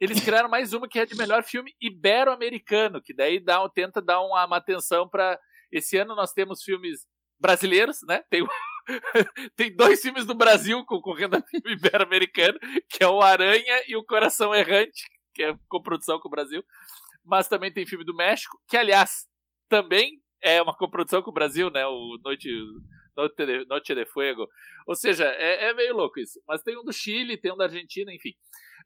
Eles 0.00 0.20
criaram 0.24 0.48
mais 0.48 0.72
uma 0.72 0.88
que 0.88 0.98
é 0.98 1.04
de 1.04 1.14
melhor 1.14 1.42
filme 1.44 1.74
ibero-americano, 1.80 3.02
que 3.02 3.12
daí 3.12 3.38
dá, 3.38 3.68
tenta 3.68 4.00
dar 4.00 4.20
uma, 4.22 4.46
uma 4.46 4.56
atenção 4.56 5.06
para. 5.06 5.38
Esse 5.70 5.98
ano 5.98 6.16
nós 6.16 6.32
temos 6.32 6.62
filmes 6.62 7.06
brasileiros, 7.38 7.98
né? 8.08 8.24
Tem, 8.30 8.42
tem 9.54 9.76
dois 9.76 10.00
filmes 10.00 10.24
do 10.24 10.34
Brasil 10.34 10.84
concorrendo 10.86 11.36
a 11.36 11.42
filme 11.42 11.72
ibero-americano, 11.72 12.58
que 12.88 13.04
é 13.04 13.06
o 13.06 13.20
Aranha 13.20 13.82
e 13.86 13.94
o 13.94 14.04
Coração 14.04 14.54
Errante, 14.54 15.04
que 15.34 15.42
é 15.42 15.54
coprodução 15.68 16.18
com 16.18 16.28
o 16.28 16.30
Brasil. 16.30 16.64
Mas 17.22 17.46
também 17.46 17.70
tem 17.70 17.86
filme 17.86 18.04
do 18.04 18.16
México, 18.16 18.58
que 18.66 18.78
aliás 18.78 19.28
também 19.68 20.20
é 20.42 20.62
uma 20.62 20.74
coprodução 20.74 21.22
com 21.22 21.30
o 21.30 21.34
Brasil, 21.34 21.70
né? 21.70 21.86
O 21.86 22.18
Noite, 22.24 22.48
Noite, 23.14 23.46
de, 23.46 23.66
Noite 23.66 23.94
de 23.94 24.06
Fuego. 24.06 24.48
Ou 24.86 24.94
seja, 24.94 25.24
é, 25.24 25.66
é, 25.66 25.74
meio 25.74 25.94
louco 25.94 26.18
isso. 26.18 26.40
Mas 26.48 26.62
tem 26.62 26.78
um 26.78 26.84
do 26.84 26.92
Chile, 26.92 27.36
tem 27.36 27.52
um 27.52 27.56
da 27.56 27.64
Argentina, 27.64 28.12
enfim. 28.12 28.32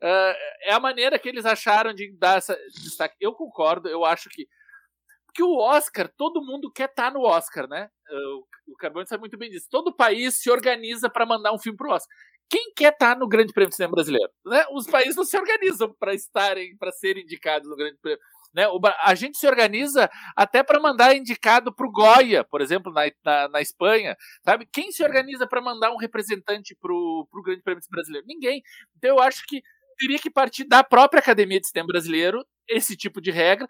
Uh, 0.03 0.35
é 0.63 0.73
a 0.73 0.81
maneira 0.81 1.19
que 1.19 1.29
eles 1.29 1.45
acharam 1.45 1.93
de 1.93 2.13
dar 2.19 2.39
essa 2.39 2.57
destaque. 2.73 3.17
Eu 3.21 3.33
concordo, 3.33 3.89
eu 3.89 4.05
acho 4.05 4.29
que. 4.29 4.47
Porque 5.27 5.43
o 5.43 5.59
Oscar, 5.59 6.09
todo 6.17 6.45
mundo 6.45 6.71
quer 6.71 6.89
estar 6.89 7.11
tá 7.11 7.11
no 7.11 7.25
Oscar, 7.25 7.69
né? 7.69 7.89
Uh, 8.11 8.73
o 8.73 8.77
Carbone 8.77 9.07
sabe 9.07 9.21
muito 9.21 9.37
bem 9.37 9.51
disso. 9.51 9.67
Todo 9.71 9.95
país 9.95 10.37
se 10.37 10.51
organiza 10.51 11.11
para 11.11 11.27
mandar 11.27 11.53
um 11.53 11.59
filme 11.59 11.77
pro 11.77 11.91
Oscar. 11.91 12.15
Quem 12.49 12.73
quer 12.75 12.93
estar 12.93 13.15
tá 13.15 13.19
no 13.19 13.29
Grande 13.29 13.53
Prêmio 13.53 13.71
de 13.71 13.77
Cinema 13.77 13.95
Brasileiro? 13.95 14.31
Né? 14.45 14.65
Os 14.73 14.87
países 14.87 15.17
não 15.17 15.25
se 15.25 15.37
organizam 15.37 15.93
para 15.99 16.15
estarem, 16.15 16.77
para 16.77 16.93
serem 16.93 17.23
indicados 17.23 17.69
no 17.69 17.77
Grande 17.77 17.99
Prêmio. 18.01 18.21
Né? 18.55 18.69
O, 18.69 18.79
a 19.03 19.15
gente 19.15 19.37
se 19.37 19.47
organiza 19.47 20.09
até 20.37 20.63
para 20.63 20.79
mandar 20.79 21.17
indicado 21.17 21.75
para 21.75 21.87
o 21.87 21.91
Goya, 21.91 22.45
por 22.45 22.61
exemplo, 22.61 22.93
na, 22.93 23.03
na, 23.25 23.49
na, 23.49 23.61
Espanha. 23.61 24.17
Sabe? 24.45 24.69
Quem 24.73 24.93
se 24.93 25.03
organiza 25.03 25.47
para 25.47 25.61
mandar 25.61 25.91
um 25.91 25.97
representante 25.97 26.77
para 26.81 26.93
o 26.93 27.27
Grande 27.45 27.63
Prêmio 27.63 27.83
Brasileiro? 27.91 28.27
Ninguém. 28.27 28.63
Então 28.97 29.11
eu 29.11 29.21
acho 29.21 29.45
que 29.47 29.61
teria 29.97 30.19
que 30.19 30.31
partir 30.31 30.65
da 30.65 30.83
própria 30.85 31.21
Academia 31.21 31.61
de 31.61 31.69
Cinema 31.69 31.89
Brasileiro 31.89 32.45
esse 32.69 32.97
tipo 32.97 33.21
de 33.21 33.31
regra. 33.31 33.67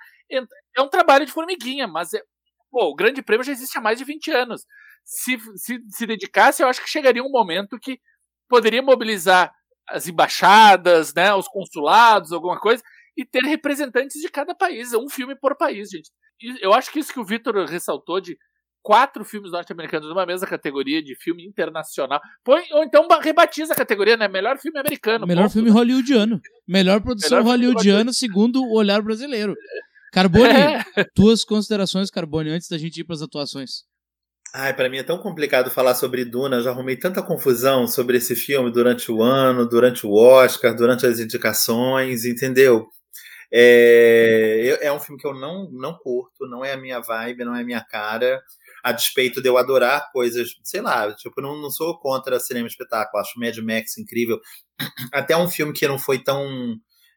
É 0.76 0.80
um 0.80 0.88
trabalho 0.88 1.26
de 1.26 1.32
formiguinha, 1.32 1.86
mas 1.86 2.14
é, 2.14 2.22
pô, 2.70 2.86
o 2.90 2.94
Grande 2.94 3.22
Prêmio 3.22 3.44
já 3.44 3.52
existe 3.52 3.76
há 3.78 3.80
mais 3.80 3.98
de 3.98 4.04
20 4.04 4.30
anos. 4.30 4.64
Se, 5.04 5.38
se, 5.56 5.78
se 5.88 6.06
dedicasse, 6.06 6.62
eu 6.62 6.68
acho 6.68 6.82
que 6.82 6.88
chegaria 6.90 7.22
um 7.22 7.30
momento 7.30 7.78
que 7.78 8.00
poderia 8.48 8.82
mobilizar 8.82 9.52
as 9.88 10.08
embaixadas, 10.08 11.12
né, 11.14 11.34
os 11.34 11.46
consulados, 11.48 12.32
alguma 12.32 12.58
coisa, 12.58 12.82
e 13.16 13.24
ter 13.24 13.42
representantes 13.44 14.20
de 14.20 14.28
cada 14.28 14.54
país, 14.54 14.92
um 14.94 15.08
filme 15.08 15.36
por 15.36 15.56
país, 15.56 15.90
gente. 15.90 16.10
E 16.40 16.64
eu 16.64 16.72
acho 16.72 16.90
que 16.90 16.98
isso 16.98 17.12
que 17.12 17.20
o 17.20 17.24
Vitor 17.24 17.54
ressaltou 17.66 18.20
de 18.20 18.36
quatro 18.84 19.24
filmes 19.24 19.50
norte-americanos 19.50 20.10
numa 20.10 20.26
mesma 20.26 20.46
categoria 20.46 21.02
de 21.02 21.16
filme 21.16 21.44
internacional. 21.46 22.20
Põe, 22.44 22.62
ou 22.72 22.84
então 22.84 23.08
rebatiza 23.20 23.72
a 23.72 23.76
categoria, 23.76 24.14
né? 24.14 24.28
Melhor 24.28 24.58
filme 24.58 24.78
americano. 24.78 25.26
Melhor 25.26 25.44
ponto, 25.44 25.54
filme 25.54 25.70
né? 25.70 25.74
hollywoodiano. 25.74 26.40
Melhor 26.68 27.00
produção 27.00 27.38
Melhor 27.38 27.50
hollywoodiana, 27.50 28.12
segundo 28.12 28.62
o 28.62 28.76
olhar 28.76 29.00
brasileiro. 29.00 29.56
Carbone, 30.12 30.52
é. 30.52 30.84
tuas 31.16 31.42
considerações, 31.44 32.10
Carbone, 32.10 32.50
antes 32.50 32.68
da 32.68 32.76
gente 32.76 33.00
ir 33.00 33.04
para 33.04 33.16
as 33.16 33.22
atuações. 33.22 33.84
Ai, 34.54 34.76
para 34.76 34.88
mim 34.88 34.98
é 34.98 35.02
tão 35.02 35.18
complicado 35.18 35.70
falar 35.70 35.94
sobre 35.94 36.24
Duna. 36.24 36.56
Eu 36.56 36.62
já 36.62 36.70
arrumei 36.70 36.96
tanta 36.96 37.22
confusão 37.22 37.88
sobre 37.88 38.18
esse 38.18 38.36
filme 38.36 38.70
durante 38.70 39.10
o 39.10 39.22
ano, 39.22 39.66
durante 39.66 40.06
o 40.06 40.12
Oscar, 40.12 40.76
durante 40.76 41.06
as 41.06 41.18
indicações, 41.18 42.24
entendeu? 42.26 42.86
É, 43.50 44.78
é 44.82 44.92
um 44.92 45.00
filme 45.00 45.20
que 45.20 45.26
eu 45.26 45.34
não, 45.34 45.70
não 45.72 45.94
curto, 45.94 46.46
não 46.46 46.64
é 46.64 46.72
a 46.72 46.76
minha 46.76 47.00
vibe, 47.00 47.44
não 47.44 47.54
é 47.56 47.62
a 47.62 47.64
minha 47.64 47.80
cara. 47.80 48.42
A 48.84 48.92
despeito 48.92 49.40
de 49.40 49.48
eu 49.48 49.56
adorar 49.56 50.12
coisas, 50.12 50.50
sei 50.62 50.82
lá, 50.82 51.12
tipo, 51.14 51.40
não, 51.40 51.60
não 51.60 51.70
sou 51.70 51.98
contra 51.98 52.38
cinema 52.38 52.68
espetáculo, 52.68 53.20
acho 53.20 53.40
Mad 53.40 53.56
Max 53.58 53.96
incrível. 53.96 54.38
Até 55.12 55.36
um 55.36 55.48
filme 55.48 55.72
que 55.72 55.88
não 55.88 55.98
foi 55.98 56.22
tão. 56.22 56.76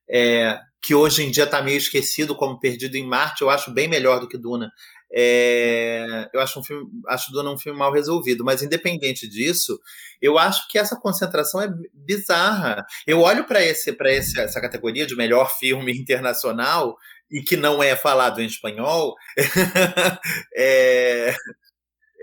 É, 0.10 0.58
que 0.82 0.96
hoje 0.96 1.24
em 1.24 1.32
dia 1.32 1.44
está 1.44 1.62
meio 1.62 1.78
esquecido 1.78 2.34
como 2.34 2.60
Perdido 2.60 2.96
em 2.96 3.06
Marte, 3.06 3.42
eu 3.42 3.50
acho 3.50 3.74
bem 3.74 3.90
melhor 3.90 4.22
do 4.22 4.28
que 4.28 4.38
Duna. 4.38 4.72
É, 5.12 6.30
eu 6.34 6.40
acho 6.40 6.60
um 6.60 6.64
filme, 6.64 6.86
acho 7.08 7.32
Duna 7.32 7.52
um 7.52 7.58
filme 7.58 7.78
mal 7.78 7.92
resolvido, 7.92 8.44
mas 8.44 8.62
independente 8.62 9.28
disso, 9.28 9.80
eu 10.22 10.38
acho 10.38 10.68
que 10.70 10.78
essa 10.78 10.96
concentração 10.96 11.62
é 11.62 11.70
bizarra. 11.94 12.86
Eu 13.06 13.20
olho 13.22 13.46
para 13.46 13.64
esse, 13.64 13.94
para 13.94 14.12
essa 14.12 14.62
categoria 14.62 15.06
de 15.06 15.16
melhor 15.16 15.50
filme 15.58 15.92
internacional 15.98 16.98
e 17.32 17.42
que 17.42 17.58
não 17.58 17.82
é 17.82 17.96
falado 17.96 18.42
em 18.42 18.46
espanhol, 18.46 19.16
é, 20.56 21.36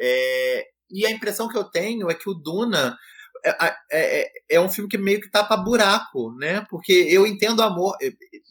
é, 0.00 0.64
e 0.90 1.06
a 1.06 1.10
impressão 1.10 1.48
que 1.48 1.56
eu 1.56 1.64
tenho 1.64 2.10
é 2.10 2.14
que 2.14 2.28
o 2.28 2.34
Duna 2.34 2.96
é, 3.44 3.74
é, 3.92 4.32
é, 4.50 4.60
um 4.60 4.68
filme 4.68 4.88
que 4.88 4.96
meio 4.96 5.20
que 5.20 5.30
tapa 5.30 5.56
buraco, 5.56 6.34
né? 6.38 6.64
Porque 6.70 6.92
eu 6.92 7.26
entendo 7.26 7.62
amor, 7.62 7.96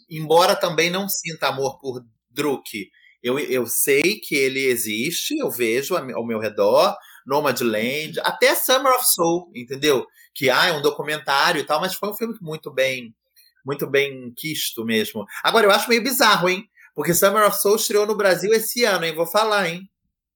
embora 0.10 0.56
também 0.56 0.89
não 0.89 1.10
sinta 1.10 1.48
amor 1.48 1.80
por 1.80 2.06
Druk 2.30 2.89
eu, 3.24 3.39
eu 3.39 3.66
sei 3.66 4.20
que 4.20 4.36
ele 4.36 4.66
existe, 4.66 5.38
eu 5.38 5.50
vejo 5.50 5.96
ao 5.96 6.28
meu 6.28 6.39
redor, 6.39 6.94
Nomadland, 7.26 8.20
até 8.20 8.54
Summer 8.54 8.94
of 8.94 9.06
Soul, 9.08 9.50
entendeu? 9.56 10.06
Que 10.36 10.50
ah, 10.50 10.68
é 10.68 10.74
um 10.74 10.82
documentário 10.82 11.62
e 11.62 11.63
tal, 11.63 11.80
mas 11.80 11.96
foi 11.96 12.10
um 12.10 12.16
filme 12.16 12.36
muito 12.42 12.70
bem, 12.70 13.16
muito 13.65 13.88
bem 13.88 14.34
quisto 14.36 14.86
mesmo. 14.86 15.26
Agora, 15.43 15.65
eu 15.65 15.71
acho 15.71 15.89
meio 15.89 16.04
bizarro, 16.04 16.49
hein? 16.49 16.63
Porque 16.95 17.13
Summer 17.13 17.47
of 17.47 17.60
Soul 17.60 17.76
estreou 17.76 18.06
no 18.06 18.15
Brasil 18.15 18.54
esse 18.54 18.84
ano, 18.86 19.06
hein? 19.06 19.15
Vou 19.15 19.26
falar, 19.26 19.67
hein? 19.67 19.89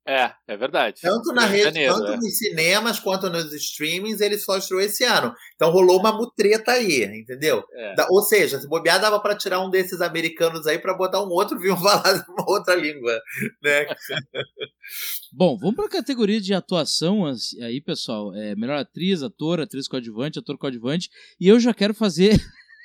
É, 0.07 0.31
é 0.47 0.55
verdade. 0.55 1.01
Tanto 1.01 1.33
na 1.33 1.45
rede, 1.45 1.65
Janeiro, 1.65 1.95
tanto 1.95 2.13
é. 2.13 2.15
nos 2.15 2.37
cinemas 2.37 2.97
quanto 2.97 3.29
nos 3.29 3.51
streamings, 3.51 4.21
ele 4.21 4.37
só 4.37 4.57
estreou 4.57 4.79
esse 4.79 5.03
ano. 5.03 5.33
Então 5.53 5.69
rolou 5.69 5.99
uma 5.99 6.13
mutreta 6.13 6.71
aí, 6.71 7.03
entendeu? 7.03 7.61
É. 7.73 7.93
Da, 7.93 8.07
ou 8.09 8.21
seja, 8.21 8.57
se 8.57 8.69
bobear, 8.69 9.01
dava 9.01 9.19
para 9.19 9.35
tirar 9.35 9.59
um 9.59 9.69
desses 9.69 9.99
americanos 9.99 10.65
aí 10.65 10.79
para 10.79 10.95
botar 10.95 11.21
um 11.21 11.27
outro 11.27 11.59
viu 11.59 11.75
falar 11.75 12.25
uma 12.29 12.49
outra 12.49 12.73
língua, 12.73 13.21
né? 13.61 13.85
Bom, 15.33 15.57
vamos 15.57 15.75
para 15.75 15.87
a 15.87 15.89
categoria 15.89 16.39
de 16.39 16.53
atuação 16.53 17.25
aí, 17.61 17.81
pessoal. 17.81 18.33
É, 18.33 18.55
melhor 18.55 18.77
atriz, 18.77 19.21
ator, 19.21 19.59
atriz 19.59 19.89
coadjuvante, 19.89 20.39
ator 20.39 20.57
coadjuvante. 20.57 21.09
E 21.37 21.49
eu 21.49 21.59
já 21.59 21.73
quero 21.73 21.93
fazer 21.93 22.39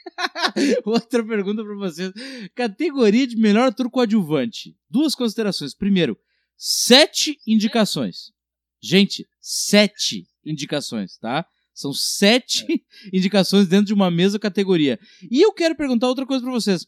outra 0.84 1.24
pergunta 1.24 1.62
para 1.62 1.74
vocês. 1.74 2.12
Categoria 2.54 3.26
de 3.26 3.36
melhor 3.36 3.68
ator 3.68 3.90
coadjuvante. 3.90 4.76
Duas 4.90 5.14
considerações. 5.14 5.74
Primeiro, 5.74 6.18
sete 6.56 7.38
indicações. 7.46 8.32
Gente, 8.80 9.26
sete 9.40 10.26
indicações, 10.44 11.16
tá? 11.18 11.46
São 11.74 11.92
sete 11.92 12.66
é. 12.70 12.76
indicações 13.16 13.66
dentro 13.66 13.86
de 13.86 13.94
uma 13.94 14.10
mesma 14.10 14.38
categoria. 14.38 14.98
E 15.30 15.40
eu 15.40 15.52
quero 15.52 15.76
perguntar 15.76 16.08
outra 16.08 16.26
coisa 16.26 16.42
para 16.42 16.52
vocês. 16.52 16.82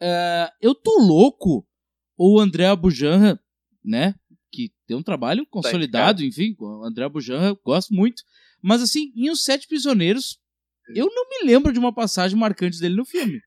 Uh, 0.00 0.50
eu 0.60 0.74
tô 0.74 0.98
louco? 0.98 1.66
Ou 2.16 2.36
o 2.36 2.40
André 2.40 2.66
Abujanra, 2.66 3.38
né? 3.84 4.14
Que 4.50 4.72
tem 4.86 4.96
um 4.96 5.02
trabalho 5.02 5.46
consolidado, 5.46 6.24
enfim, 6.24 6.54
o 6.58 6.84
André 6.84 7.04
Abujanra, 7.04 7.56
gosto 7.64 7.94
muito. 7.94 8.22
Mas 8.62 8.82
assim, 8.82 9.12
em 9.14 9.30
Os 9.30 9.44
Sete 9.44 9.66
Prisioneiros, 9.66 10.39
eu 10.94 11.06
não 11.06 11.28
me 11.28 11.46
lembro 11.50 11.72
de 11.72 11.78
uma 11.78 11.94
passagem 11.94 12.38
marcante 12.38 12.80
dele 12.80 12.96
no 12.96 13.04
filme. 13.04 13.40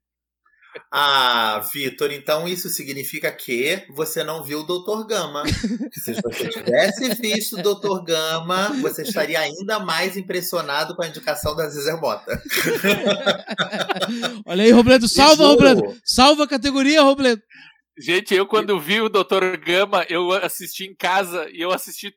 Ah, 0.91 1.63
Vitor, 1.71 2.11
então 2.11 2.47
isso 2.47 2.67
significa 2.69 3.31
que 3.31 3.85
você 3.91 4.23
não 4.23 4.43
viu 4.43 4.61
o 4.61 4.63
Dr. 4.63 5.05
Gama. 5.07 5.43
Se 5.93 6.13
você 6.21 6.49
tivesse 6.49 7.13
visto 7.15 7.59
o 7.59 7.61
Dr. 7.61 8.03
Gama, 8.03 8.69
você 8.81 9.03
estaria 9.03 9.39
ainda 9.39 9.79
mais 9.79 10.17
impressionado 10.17 10.95
com 10.95 11.03
a 11.03 11.07
indicação 11.07 11.55
da 11.55 11.69
Zezé 11.69 11.95
Mota. 11.95 12.41
Olha 14.45 14.63
aí, 14.63 14.71
Robledo, 14.71 15.07
salva, 15.07 15.45
Robledo! 15.45 15.95
Salva 16.03 16.45
a 16.45 16.47
categoria, 16.47 17.01
Robledo! 17.01 17.41
Gente, 17.97 18.33
eu 18.33 18.47
quando 18.47 18.79
vi 18.79 19.01
o 19.01 19.09
Dr. 19.09 19.55
Gama, 19.63 20.03
eu 20.09 20.31
assisti 20.31 20.85
em 20.85 20.95
casa 20.95 21.47
e 21.51 21.61
eu 21.61 21.71
assisti 21.71 22.11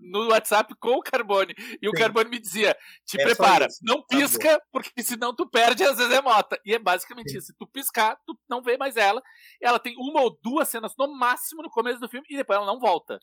no 0.00 0.30
WhatsApp 0.30 0.74
com 0.80 0.96
o 0.96 1.02
Carbone. 1.02 1.54
E 1.56 1.86
Sim. 1.86 1.88
o 1.88 1.92
Carbone 1.92 2.28
me 2.28 2.40
dizia: 2.40 2.76
te 3.06 3.20
é 3.20 3.24
prepara, 3.24 3.68
não 3.82 4.04
tá 4.04 4.16
pisca, 4.16 4.60
porque 4.72 4.90
senão 5.00 5.34
tu 5.34 5.48
perde 5.48 5.84
a 5.84 5.92
Zezé 5.92 6.20
Mota. 6.20 6.58
E 6.66 6.74
é 6.74 6.78
basicamente 6.78 7.30
Sim. 7.30 7.38
isso. 7.38 7.46
Se 7.48 7.56
tu 7.56 7.68
piscar, 7.68 8.16
tu 8.26 8.36
não 8.50 8.62
vê 8.62 8.76
mais 8.76 8.96
ela. 8.96 9.22
Ela 9.62 9.78
tem 9.78 9.94
uma 9.96 10.22
ou 10.22 10.36
duas 10.42 10.68
cenas 10.68 10.92
no 10.98 11.16
máximo 11.16 11.62
no 11.62 11.70
começo 11.70 12.00
do 12.00 12.08
filme 12.08 12.26
e 12.28 12.36
depois 12.36 12.56
ela 12.56 12.66
não 12.66 12.80
volta. 12.80 13.20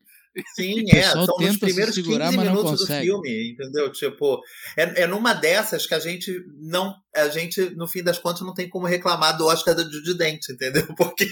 Sim, 0.55 0.85
é. 0.91 1.01
São 1.03 1.25
nos 1.25 1.57
primeiros 1.57 1.95
se 1.95 2.01
segurar, 2.01 2.29
15 2.29 2.37
minutos 2.37 2.79
do 2.79 2.87
filme, 2.87 3.51
entendeu? 3.51 3.91
Tipo, 3.91 4.41
é, 4.77 5.01
é 5.01 5.07
numa 5.07 5.33
dessas 5.33 5.85
que 5.85 5.93
a 5.93 5.99
gente 5.99 6.31
não. 6.61 6.95
A 7.13 7.27
gente, 7.27 7.71
no 7.71 7.87
fim 7.87 8.03
das 8.03 8.19
contas, 8.19 8.41
não 8.41 8.53
tem 8.53 8.69
como 8.69 8.85
reclamar 8.85 9.35
do 9.37 9.47
Oscar 9.47 9.75
do 9.75 9.83
Judy 9.91 10.17
Dent, 10.17 10.47
entendeu? 10.49 10.87
Porque. 10.95 11.29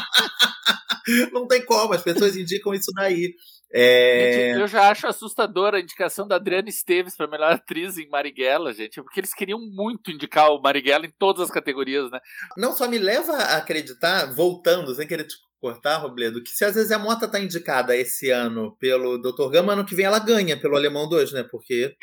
não 1.32 1.46
tem 1.46 1.64
como, 1.64 1.94
as 1.94 2.02
pessoas 2.02 2.36
indicam 2.36 2.74
isso 2.74 2.90
daí. 2.94 3.34
É... 3.72 4.60
eu 4.60 4.66
já 4.66 4.90
acho 4.90 5.06
assustadora 5.06 5.76
a 5.76 5.80
indicação 5.80 6.26
da 6.26 6.34
Adriana 6.34 6.68
Esteves 6.68 7.16
para 7.16 7.28
melhor 7.28 7.52
atriz 7.52 7.96
em 7.98 8.08
Marighella, 8.08 8.72
gente, 8.72 9.00
porque 9.00 9.20
eles 9.20 9.32
queriam 9.32 9.60
muito 9.60 10.10
indicar 10.10 10.50
o 10.50 10.60
Marighella 10.60 11.06
em 11.06 11.12
todas 11.16 11.44
as 11.44 11.50
categorias, 11.50 12.10
né? 12.10 12.18
Não 12.56 12.72
só 12.72 12.88
me 12.88 12.98
leva 12.98 13.32
a 13.32 13.58
acreditar, 13.58 14.34
voltando, 14.34 14.92
sem 14.92 15.06
querer 15.06 15.24
te 15.24 15.36
cortar, 15.60 15.98
Robledo, 15.98 16.42
que 16.42 16.50
se 16.50 16.64
a 16.64 16.70
Zezé 16.70 16.96
Mota 16.96 17.28
tá 17.28 17.38
indicada 17.38 17.94
esse 17.94 18.30
ano 18.30 18.76
pelo 18.80 19.18
Dr. 19.18 19.50
Gama, 19.50 19.74
ano 19.74 19.84
que 19.84 19.94
vem 19.94 20.06
ela 20.06 20.18
ganha 20.18 20.58
pelo 20.58 20.74
Alemão 20.74 21.08
2, 21.08 21.32
né? 21.32 21.44
Porque 21.48 21.94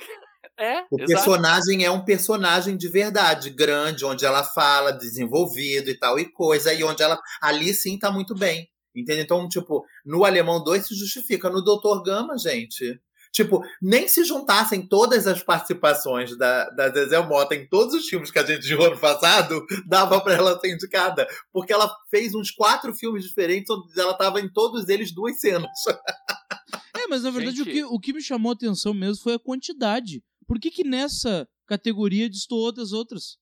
É, 0.60 0.82
o 0.90 0.96
exato. 0.96 1.06
personagem 1.06 1.86
é 1.86 1.92
um 1.92 2.04
personagem 2.04 2.76
de 2.76 2.88
verdade, 2.88 3.52
grande, 3.52 4.04
onde 4.06 4.26
ela 4.26 4.44
fala, 4.44 4.92
desenvolvido 4.92 5.90
e 5.90 5.98
tal 5.98 6.18
e 6.18 6.26
coisa, 6.26 6.74
e 6.74 6.84
onde 6.84 7.04
ela 7.04 7.20
ali 7.42 7.74
sim 7.74 7.98
tá 7.98 8.12
muito 8.12 8.34
bem. 8.34 8.68
Entende? 8.96 9.22
Então, 9.22 9.48
tipo, 9.48 9.86
no 10.04 10.26
Alemão 10.26 10.64
2 10.64 10.88
se 10.88 10.96
justifica. 10.96 11.52
No 11.52 11.64
Dr. 11.64 12.02
Gama, 12.04 12.36
gente. 12.38 13.00
Tipo, 13.32 13.62
nem 13.80 14.08
se 14.08 14.24
juntassem 14.24 14.88
todas 14.88 15.28
as 15.28 15.44
participações 15.44 16.36
da, 16.36 16.68
da 16.72 16.90
Zezé 16.90 17.20
Mota 17.22 17.54
em 17.54 17.68
todos 17.68 17.94
os 17.94 18.08
filmes 18.08 18.32
que 18.32 18.40
a 18.40 18.46
gente 18.46 18.68
viu 18.68 18.82
ano 18.84 18.98
passado, 18.98 19.64
dava 19.88 20.20
pra 20.22 20.34
ela 20.34 20.60
ser 20.60 20.74
indicada. 20.74 21.28
Porque 21.54 21.72
ela 21.72 21.88
fez 22.10 22.34
uns 22.34 22.50
quatro 22.50 22.92
filmes 22.96 23.24
diferentes, 23.24 23.70
onde 23.70 24.00
ela 24.00 24.16
tava 24.16 24.42
em 24.42 24.52
todos 24.52 24.90
eles 24.90 25.14
duas 25.14 25.40
cenas. 25.40 25.70
É, 27.00 27.06
mas 27.08 27.22
na 27.22 27.30
verdade 27.30 27.58
Gente. 27.58 27.70
o, 27.70 27.72
que, 27.72 27.84
o 27.84 28.00
que 28.00 28.12
me 28.12 28.22
chamou 28.22 28.50
a 28.50 28.56
atenção 28.56 28.92
mesmo 28.92 29.22
foi 29.24 29.36
a 29.36 29.40
quantidade. 29.40 30.24
Por 30.48 30.60
que 30.60 30.72
que 30.72 30.84
nessa 30.84 31.48
categoria 31.68 32.30
destoou 32.30 32.72
das 32.72 32.92
outras? 32.94 33.38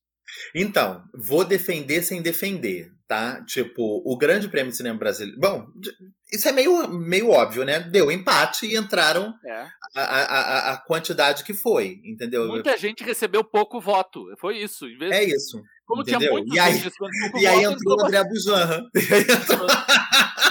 Então, 0.54 1.04
vou 1.14 1.44
defender 1.44 2.02
sem 2.02 2.20
defender, 2.20 2.90
tá? 3.06 3.44
Tipo, 3.44 4.02
o 4.04 4.18
Grande 4.18 4.48
Prêmio 4.48 4.72
de 4.72 4.76
Cinema 4.76 4.98
Brasileiro. 4.98 5.38
Bom, 5.38 5.68
isso 6.32 6.48
é 6.48 6.52
meio, 6.52 6.88
meio 6.88 7.30
óbvio, 7.30 7.64
né? 7.64 7.78
Deu 7.78 8.10
empate 8.10 8.66
e 8.66 8.76
entraram 8.76 9.32
É. 9.46 9.68
a, 9.94 10.02
a, 10.02 10.72
a- 10.72 10.76
quantidade 10.78 11.44
que 11.44 11.54
foi, 11.54 12.00
entendeu? 12.04 12.48
Muita 12.48 12.76
gente 12.76 13.04
recebeu 13.04 13.44
pouco 13.44 13.80
voto. 13.80 14.24
Foi 14.40 14.58
isso. 14.58 14.86
Em 14.88 14.98
vez 14.98 15.12
É 15.12 15.22
isso. 15.22 15.62
Como 15.86 16.02
entendeu? 16.02 16.20
tinha 16.20 16.32
muitos 16.32 16.54
E 16.54 16.58
aí- 16.58 16.82
E 17.42 17.46
aí 17.46 17.64
entrou 17.64 17.96
o 17.96 18.04
André 18.04 18.24
Bujanra. 18.24 18.84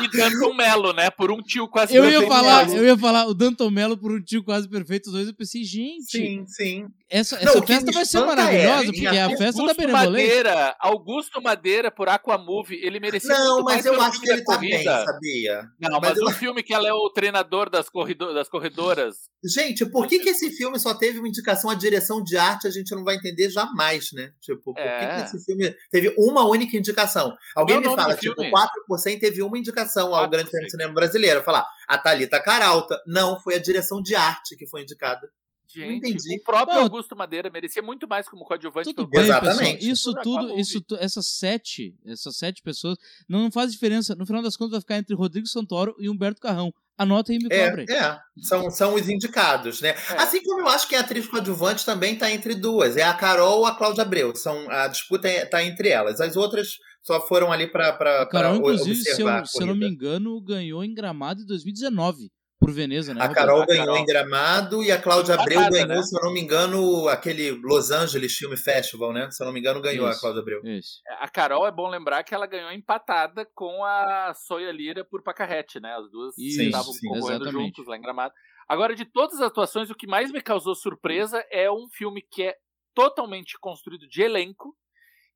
E 0.03 0.07
Danton 0.17 0.53
Mello, 0.53 0.93
né? 0.93 1.09
Por 1.09 1.31
um 1.31 1.41
tio 1.41 1.67
quase 1.67 1.95
Eu 1.95 2.03
ia 2.03 2.11
perfeito. 2.19 2.31
falar, 2.31 2.69
eu 2.69 2.85
ia 2.85 2.97
falar 2.97 3.27
o 3.27 3.33
Danton 3.33 3.69
Mello 3.69 3.97
por 3.97 4.11
um 4.11 4.21
tio 4.21 4.43
quase 4.43 4.67
perfeito, 4.67 5.07
os 5.07 5.13
dois. 5.13 5.27
Eu 5.27 5.33
pensei, 5.33 5.63
gente, 5.63 6.03
Sim, 6.11 6.43
sim. 6.47 6.85
Essa, 7.09 7.35
Não, 7.37 7.43
essa 7.43 7.57
o 7.59 7.61
que 7.61 7.73
festa 7.73 7.91
vai 7.91 8.05
ser 8.05 8.17
espanta 8.17 8.35
maravilhosa, 8.35 8.81
é, 8.81 8.85
porque 8.85 9.05
é 9.07 9.21
a 9.21 9.25
Augusto 9.25 9.43
festa 9.43 9.65
da 9.65 9.73
benevolência. 9.73 10.09
Madeira, 10.43 10.75
Augusto 10.79 11.41
Madeira 11.41 11.91
por 11.91 12.09
Aquamovie, 12.09 12.79
ele 12.83 12.99
merecia 12.99 13.29
Não, 13.37 13.63
mas 13.63 13.85
eu 13.85 14.01
acho 14.01 14.19
que 14.21 14.29
ele 14.31 14.43
tá 14.43 14.57
bem, 14.57 14.83
sabia? 14.83 15.61
Não, 15.79 15.99
Mas 15.99 16.09
mas, 16.09 16.17
eu- 16.17 16.25
o 16.25 16.31
filme 16.31 16.63
que 16.63 16.73
ela 16.73 16.87
é 16.87 16.93
o 16.93 17.09
treinador 17.11 17.69
das, 17.69 17.89
corrido- 17.89 18.33
das 18.33 18.49
corredoras. 18.49 19.15
Gente, 19.43 19.85
por 19.85 20.07
que, 20.07 20.19
que 20.19 20.29
esse 20.29 20.49
filme 20.51 20.79
só 20.79 20.93
teve 20.95 21.19
uma 21.19 21.27
indicação 21.27 21.69
à 21.69 21.75
direção 21.75 22.23
de 22.23 22.35
arte? 22.37 22.67
A 22.67 22.71
gente 22.71 22.93
não 22.95 23.03
vai 23.03 23.15
entender 23.15 23.49
jamais, 23.51 24.07
né? 24.13 24.31
Tipo, 24.41 24.61
por 24.63 24.73
que, 24.75 24.81
É. 24.81 25.17
que 25.17 25.21
esse 25.35 25.45
filme 25.45 25.75
teve 25.91 26.13
uma 26.17 26.47
única 26.47 26.75
indicação? 26.75 27.33
Alguém 27.55 27.75
é 27.75 27.79
o 27.79 27.81
me 27.81 27.95
fala, 27.95 28.15
tipo, 28.15 28.33
filme? 28.35 28.49
4% 28.51 29.19
teve 29.19 29.43
uma 29.43 29.57
indicação 29.59 30.13
ao 30.15 30.23
4%. 30.27 30.29
Grande 30.31 30.49
Prêmio 30.49 30.65
de 30.65 30.71
Cinema 30.71 30.93
Brasileiro. 30.93 31.43
Falar, 31.43 31.65
a 31.87 31.97
Thalita 31.97 32.41
Caralta. 32.41 32.99
Não, 33.05 33.39
foi 33.39 33.55
a 33.55 33.59
direção 33.59 34.01
de 34.01 34.15
arte 34.15 34.55
que 34.57 34.67
foi 34.67 34.81
indicada. 34.81 35.27
Gente, 35.67 35.97
entendi. 36.09 36.39
o 36.39 36.43
próprio 36.43 36.77
Bom, 36.77 36.83
Augusto 36.83 37.15
Madeira 37.15 37.49
merecia 37.49 37.81
muito 37.81 38.07
mais 38.07 38.27
como 38.29 38.45
coadjuvante. 38.45 38.93
Tudo 38.93 39.07
bem, 39.07 39.21
Exatamente. 39.21 39.77
pessoal. 39.85 39.91
Isso 39.93 40.13
Tudo 40.23 40.59
isso 40.59 40.81
tu- 40.81 40.95
essas 40.97 41.27
sete, 41.27 41.95
essas 42.05 42.37
sete 42.37 42.61
pessoas 42.61 42.97
não, 43.27 43.39
não 43.43 43.51
faz 43.51 43.71
diferença. 43.71 44.15
No 44.15 44.25
final 44.25 44.41
das 44.41 44.55
contas 44.55 44.71
vai 44.71 44.81
ficar 44.81 44.97
entre 44.97 45.15
Rodrigo 45.15 45.47
Santoro 45.47 45.95
e 45.99 46.09
Humberto 46.09 46.39
Carrão. 46.41 46.73
Anota 46.97 47.31
aí 47.33 47.37
e 47.37 47.43
me 47.43 47.49
cobrem. 47.49 47.85
É, 47.89 47.93
é. 47.97 48.19
São, 48.41 48.71
são 48.71 48.93
os 48.95 49.09
indicados, 49.09 49.81
né? 49.81 49.89
É. 49.89 50.13
Assim 50.17 50.41
como 50.43 50.61
eu 50.61 50.67
acho 50.69 50.87
que 50.87 50.95
a 50.95 51.01
atriz 51.01 51.27
coadjuvante 51.27 51.85
também 51.85 52.17
tá 52.17 52.31
entre 52.31 52.55
duas. 52.55 52.95
É 52.95 53.03
a 53.03 53.13
Carol 53.13 53.59
ou 53.59 53.65
a 53.65 53.75
Cláudia 53.75 54.03
Abreu. 54.03 54.33
São, 54.33 54.69
a 54.69 54.87
disputa 54.87 55.27
é- 55.27 55.45
tá 55.45 55.61
entre 55.61 55.89
elas. 55.89 56.21
As 56.21 56.37
outras 56.37 56.69
só 57.03 57.19
foram 57.27 57.51
ali 57.51 57.67
pra, 57.69 57.89
A 57.89 58.25
Carol, 58.25 58.29
pra 58.29 58.55
inclusive, 58.55 58.95
se 58.95 59.09
observar 59.09 59.37
eu, 59.39 59.43
a 59.43 59.45
se 59.45 59.61
eu 59.61 59.65
não 59.67 59.75
me 59.75 59.87
engano, 59.87 60.39
ganhou 60.41 60.83
em 60.85 60.93
Gramado 60.93 61.41
em 61.41 61.45
2019 61.45 62.31
por 62.65 62.73
Veneza, 62.73 63.13
né? 63.13 63.21
A? 63.23 63.29
Carol 63.29 63.61
A 63.61 63.65
ganhou 63.67 63.85
Carol. 63.85 63.99
em 63.99 64.05
Gramado 64.05 64.83
e 64.83 64.91
a 64.91 64.99
Cláudia 64.99 65.35
Abreu 65.35 65.59
Empatada, 65.59 65.85
ganhou, 65.85 65.97
né? 65.97 66.01
se 66.01 66.17
eu 66.17 66.21
não 66.23 66.33
me 66.33 66.41
engano, 66.41 67.07
aquele 67.07 67.51
Los 67.51 67.91
Angeles 67.91 68.35
Film 68.35 68.55
Festival, 68.55 69.13
né? 69.13 69.29
Se 69.29 69.43
eu 69.43 69.45
não 69.45 69.53
me 69.53 69.59
engano, 69.59 69.79
ganhou 69.79 70.09
Isso. 70.09 70.17
a 70.17 70.19
Cláudia 70.19 70.41
Abreu. 70.41 70.61
Isso. 70.63 70.99
A 71.19 71.29
Carol 71.29 71.67
é 71.67 71.71
bom 71.71 71.87
lembrar 71.87 72.23
que 72.23 72.33
ela 72.33 72.47
ganhou 72.47 72.71
empatada 72.71 73.47
com 73.53 73.85
a 73.85 74.33
Soia 74.33 74.71
Lira 74.71 75.05
por 75.05 75.21
Pacarrete, 75.21 75.79
né? 75.79 75.93
As 75.95 76.09
duas 76.09 76.35
Isso, 76.39 76.63
estavam 76.63 76.91
sim, 76.91 77.07
concorrendo 77.07 77.43
exatamente. 77.43 77.67
juntos 77.67 77.87
lá 77.87 77.97
em 77.97 78.01
Gramado. 78.01 78.33
Agora, 78.67 78.95
de 78.95 79.05
todas 79.05 79.35
as 79.35 79.47
atuações, 79.47 79.91
o 79.91 79.95
que 79.95 80.07
mais 80.07 80.31
me 80.31 80.41
causou 80.41 80.73
surpresa 80.73 81.45
é 81.51 81.71
um 81.71 81.87
filme 81.87 82.23
que 82.31 82.41
é 82.41 82.55
totalmente 82.95 83.59
construído 83.59 84.07
de 84.07 84.23
elenco. 84.23 84.75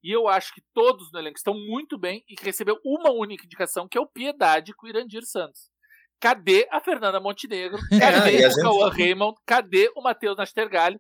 E 0.01 0.11
eu 0.11 0.27
acho 0.27 0.51
que 0.51 0.63
todos 0.73 1.11
no 1.11 1.19
elenco 1.19 1.37
estão 1.37 1.53
muito 1.53 1.95
bem 1.95 2.23
e 2.27 2.35
que 2.35 2.45
recebeu 2.45 2.79
uma 2.83 3.11
única 3.11 3.45
indicação, 3.45 3.87
que 3.87 3.97
é 3.97 4.01
o 4.01 4.07
Piedade 4.07 4.73
com 4.73 4.87
o 4.87 4.89
Irandir 4.89 5.23
Santos. 5.25 5.69
Cadê 6.19 6.67
a 6.71 6.79
Fernanda 6.79 7.19
Montenegro? 7.19 7.79
Cadê 7.99 8.39
e 8.39 8.43
a 8.43 8.47
o 8.47 8.51
gente- 8.51 8.61
Cauã 8.61 8.89
Raymond? 8.89 9.37
Cadê 9.45 9.91
o 9.95 10.01
Matheus 10.01 10.37
Nastergalli? 10.37 10.99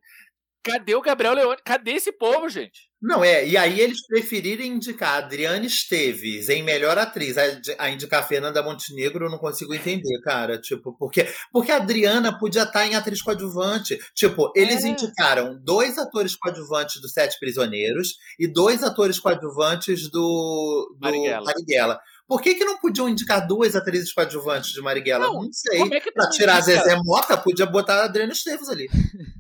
Cadê 0.61 0.93
o 0.93 1.01
Gabriel 1.01 1.33
Leone? 1.33 1.57
Cadê 1.63 1.91
esse 1.93 2.11
povo, 2.11 2.49
gente? 2.49 2.89
Não, 3.01 3.23
é. 3.23 3.47
E 3.47 3.55
aí 3.55 3.79
eles 3.79 4.05
preferirem 4.05 4.73
indicar 4.73 5.13
a 5.13 5.17
Adriane 5.19 5.65
Esteves 5.65 6.49
em 6.49 6.61
melhor 6.61 6.97
atriz, 6.97 7.37
a, 7.37 7.43
a 7.77 7.89
indicar 7.89 8.19
a 8.21 8.25
Fernanda 8.25 8.61
Montenegro, 8.61 9.25
eu 9.25 9.29
não 9.31 9.37
consigo 9.37 9.73
entender, 9.73 10.19
cara. 10.21 10.59
Tipo, 10.59 10.93
porque, 10.97 11.25
porque 11.49 11.71
a 11.71 11.77
Adriana 11.77 12.37
podia 12.37 12.63
estar 12.63 12.85
em 12.85 12.93
atriz 12.93 13.21
coadjuvante. 13.21 13.97
Tipo, 14.13 14.51
eles 14.53 14.83
É. 14.83 14.89
indicaram 14.89 15.57
dois 15.63 15.97
atores 15.97 16.35
coadjuvantes 16.35 16.99
do 17.01 17.07
Sete 17.07 17.39
Prisioneiros 17.39 18.15
e 18.37 18.45
dois 18.45 18.83
atores 18.83 19.17
coadjuvantes 19.17 20.09
do, 20.11 20.93
do 20.93 20.97
Marighella. 20.99 21.45
Marighella. 21.45 21.99
Por 22.29 22.41
que, 22.43 22.53
que 22.53 22.63
não 22.63 22.77
podiam 22.77 23.09
indicar 23.09 23.45
duas 23.47 23.75
atrizes 23.75 24.13
coadjuvantes 24.13 24.71
de 24.71 24.81
Marighella? 24.81 25.25
Não, 25.25 25.41
Não, 25.41 25.51
sei. 25.51 25.79
Como 25.79 25.95
é 25.95 25.99
que 25.99 26.11
Pra 26.11 26.25
me 26.27 26.31
tirar 26.31 26.57
a 26.57 26.59
indica- 26.59 26.83
Zezé 26.83 26.95
Mota, 27.03 27.35
podia 27.35 27.65
botar 27.65 27.95
a 27.95 28.05
Adriana 28.05 28.31
Esteves 28.31 28.69
ali. 28.69 28.87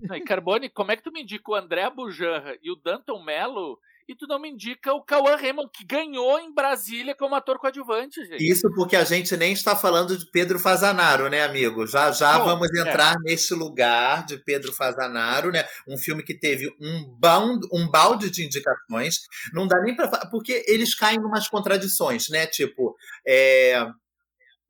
Não, 0.01 0.15
e 0.15 0.21
Carbone, 0.21 0.69
como 0.69 0.91
é 0.91 0.95
que 0.97 1.03
tu 1.03 1.11
me 1.11 1.21
indica 1.21 1.51
o 1.51 1.55
André 1.55 1.87
Bujanra 1.89 2.57
e 2.63 2.71
o 2.71 2.75
Danton 2.75 3.23
Mello 3.23 3.77
e 4.09 4.15
tu 4.15 4.25
não 4.25 4.39
me 4.39 4.49
indica 4.49 4.91
o 4.91 5.03
Cauã 5.03 5.35
Raymond, 5.35 5.69
que 5.71 5.85
ganhou 5.85 6.39
em 6.39 6.51
Brasília 6.51 7.13
como 7.13 7.35
ator 7.35 7.59
coadjuvante, 7.59 8.25
gente? 8.25 8.43
Isso 8.43 8.67
porque 8.73 8.95
a 8.95 9.03
gente 9.03 9.37
nem 9.37 9.53
está 9.53 9.75
falando 9.75 10.17
de 10.17 10.25
Pedro 10.31 10.57
Fazanaro, 10.57 11.29
né, 11.29 11.43
amigo? 11.43 11.85
Já 11.85 12.11
já 12.11 12.39
Bom, 12.39 12.45
vamos 12.45 12.69
é. 12.75 12.79
entrar 12.81 13.15
neste 13.19 13.53
lugar 13.53 14.25
de 14.25 14.37
Pedro 14.37 14.73
Fazanaro, 14.73 15.51
né? 15.51 15.63
Um 15.87 15.95
filme 15.95 16.23
que 16.23 16.33
teve 16.33 16.75
um, 16.81 17.05
bound, 17.19 17.67
um 17.71 17.87
balde 17.87 18.31
de 18.31 18.43
indicações. 18.43 19.19
Não 19.53 19.67
dá 19.67 19.79
nem 19.79 19.95
para 19.95 20.07
porque 20.31 20.65
eles 20.67 20.95
caem 20.95 21.19
em 21.19 21.23
umas 21.23 21.47
contradições, 21.47 22.29
né? 22.29 22.47
Tipo, 22.47 22.95
é, 23.27 23.87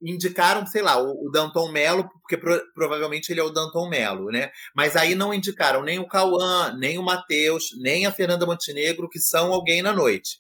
indicaram, 0.02 0.66
sei 0.68 0.82
lá, 0.82 0.98
o, 1.02 1.28
o 1.28 1.32
Danton 1.32 1.72
Mello, 1.72 2.08
porque 2.22 2.38
pro- 2.38 2.62
provavelmente 2.74 3.30
ele 3.32 3.40
é 3.40 3.44
o 3.44 3.50
Danton 3.50 3.90
Mello, 3.90 4.32
né? 4.32 4.52
Mas 4.76 4.96
aí 4.96 5.16
não 5.16 5.34
indicaram 5.34 5.84
nem 5.84 6.00
o 6.00 6.08
Cauã, 6.08 6.74
nem 6.78 6.98
o 6.98 7.04
Matheus, 7.04 7.70
nem 7.82 8.06
a 8.06 8.12
Fernanda 8.12 8.46
Montenegro, 8.46 9.10
que 9.10 9.20
são 9.20 9.52
alguém 9.54 9.82
na 9.82 9.94
noite. 9.94 10.40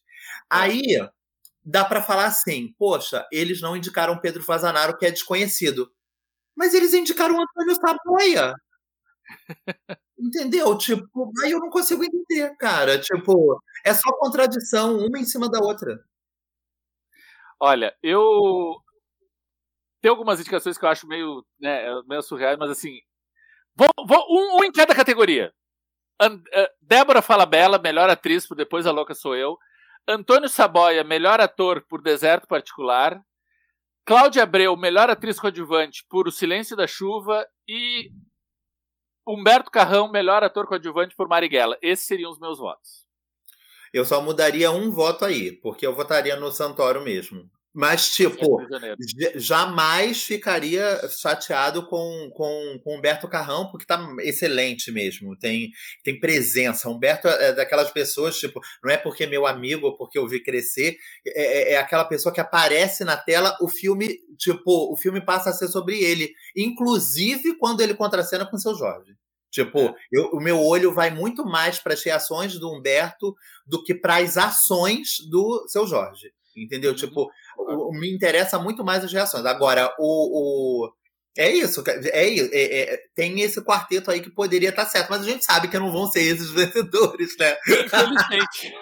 Aí 0.49 0.81
dá 1.65 1.85
pra 1.85 2.01
falar 2.01 2.25
assim, 2.27 2.73
poxa, 2.77 3.27
eles 3.31 3.61
não 3.61 3.75
indicaram 3.77 4.19
Pedro 4.19 4.43
Fazanaro, 4.43 4.97
que 4.97 5.05
é 5.05 5.11
desconhecido. 5.11 5.91
Mas 6.55 6.73
eles 6.73 6.93
indicaram 6.93 7.35
o 7.37 7.41
Antônio 7.41 7.75
Saboia. 7.75 8.53
Entendeu? 10.17 10.77
Tipo, 10.77 11.31
aí 11.43 11.51
eu 11.51 11.59
não 11.59 11.69
consigo 11.69 12.03
entender, 12.03 12.55
cara. 12.57 12.99
Tipo, 12.99 13.61
é 13.85 13.93
só 13.93 14.11
contradição, 14.19 14.97
uma 14.97 15.17
em 15.19 15.25
cima 15.25 15.49
da 15.49 15.59
outra. 15.59 15.99
Olha, 17.59 17.93
eu. 18.03 18.81
Tem 20.01 20.09
algumas 20.09 20.39
indicações 20.39 20.77
que 20.77 20.85
eu 20.85 20.89
acho 20.89 21.07
meio, 21.07 21.45
né, 21.59 21.83
meio 22.07 22.21
surreais, 22.21 22.57
mas 22.57 22.69
assim. 22.71 22.99
Vou, 23.75 23.89
vou- 24.07 24.25
um, 24.29 24.57
um 24.59 24.63
em 24.63 24.71
cada 24.71 24.95
categoria. 24.95 25.53
An- 26.19 26.41
eh, 26.53 26.71
Débora 26.81 27.21
melhor 27.79 28.09
atriz 28.09 28.47
por 28.47 28.55
Depois 28.55 28.85
a 28.85 28.91
Louca 28.91 29.13
Sou 29.13 29.35
Eu. 29.35 29.57
Antônio 30.07 30.49
Saboia, 30.49 31.03
melhor 31.03 31.39
ator 31.39 31.85
por 31.87 32.01
Deserto 32.01 32.47
Particular. 32.47 33.21
Cláudia 34.05 34.43
Abreu, 34.43 34.75
melhor 34.75 35.09
atriz 35.09 35.39
coadjuvante 35.39 36.03
por 36.09 36.27
O 36.27 36.31
Silêncio 36.31 36.75
da 36.75 36.87
Chuva. 36.87 37.45
E 37.67 38.09
Humberto 39.27 39.69
Carrão, 39.69 40.09
melhor 40.09 40.43
ator 40.43 40.65
coadjuvante 40.65 41.15
por 41.15 41.27
Marighella. 41.27 41.77
Esses 41.81 42.05
seriam 42.07 42.31
os 42.31 42.39
meus 42.39 42.57
votos. 42.57 43.05
Eu 43.93 44.03
só 44.05 44.21
mudaria 44.21 44.71
um 44.71 44.91
voto 44.91 45.25
aí, 45.25 45.51
porque 45.51 45.85
eu 45.85 45.93
votaria 45.93 46.35
no 46.35 46.51
Santoro 46.51 47.01
mesmo. 47.01 47.49
Mas, 47.71 48.09
tipo, 48.09 48.57
Prisioneiro. 48.57 48.95
j- 48.99 49.33
jamais 49.39 50.23
ficaria 50.23 50.99
chateado 51.07 51.85
com, 51.87 52.29
com, 52.33 52.79
com 52.83 52.97
Humberto 52.97 53.27
Carrão, 53.27 53.69
porque 53.69 53.85
tá 53.85 54.03
excelente 54.21 54.91
mesmo. 54.91 55.37
Tem, 55.37 55.69
tem 56.03 56.19
presença. 56.19 56.89
Humberto 56.89 57.27
é 57.27 57.53
daquelas 57.53 57.91
pessoas, 57.91 58.37
tipo, 58.39 58.59
não 58.83 58.91
é 58.91 58.97
porque 58.97 59.25
é 59.25 59.27
meu 59.27 59.45
amigo 59.45 59.85
ou 59.85 59.95
porque 59.97 60.17
eu 60.17 60.27
vi 60.27 60.41
crescer, 60.41 60.97
é, 61.27 61.71
é- 61.71 61.73
é 61.73 61.77
aquela 61.77 62.05
pessoa 62.05 62.33
que 62.33 62.41
aparece 62.41 63.03
na 63.03 63.15
tela, 63.15 63.55
o 63.61 63.67
filme, 63.69 64.17
tipo, 64.37 64.91
o 64.91 64.97
filme 64.97 65.23
passa 65.23 65.51
a 65.51 65.53
ser 65.53 65.67
sobre 65.67 65.99
ele. 66.03 66.33
Inclusive 66.55 67.55
quando 67.57 67.81
ele 67.81 67.93
contracena 67.93 68.45
com 68.49 68.55
o 68.55 68.59
seu 68.59 68.73
Jorge. 68.75 69.13
Tipo, 69.51 69.95
eu- 70.11 70.29
o 70.33 70.39
meu 70.39 70.59
olho 70.59 70.93
vai 70.93 71.09
muito 71.11 71.43
mais 71.43 71.79
para 71.79 71.93
as 71.93 72.03
reações 72.03 72.57
do 72.59 72.71
Humberto 72.71 73.35
do 73.65 73.83
que 73.83 73.93
para 73.95 74.17
as 74.17 74.37
ações 74.37 75.17
do 75.29 75.65
seu 75.67 75.85
Jorge. 75.87 76.31
Entendeu? 76.57 76.91
Uhum. 76.91 76.97
Tipo, 76.97 77.29
o, 77.59 77.91
me 77.91 78.13
interessa 78.13 78.57
muito 78.59 78.83
mais 78.83 79.03
as 79.03 79.11
reações. 79.11 79.45
Agora, 79.45 79.93
o, 79.99 80.85
o 80.85 80.91
é 81.37 81.49
isso, 81.49 81.83
é, 81.87 82.09
é, 82.09 82.93
é, 82.93 82.97
tem 83.15 83.39
esse 83.41 83.61
quarteto 83.63 84.11
aí 84.11 84.19
que 84.19 84.29
poderia 84.29 84.69
estar 84.69 84.85
tá 84.85 84.89
certo, 84.89 85.09
mas 85.09 85.21
a 85.21 85.25
gente 85.25 85.45
sabe 85.45 85.67
que 85.67 85.79
não 85.79 85.91
vão 85.91 86.07
ser 86.07 86.21
esses 86.21 86.49
vencedores, 86.51 87.37
né? 87.37 87.55
Infelizmente. 87.67 88.73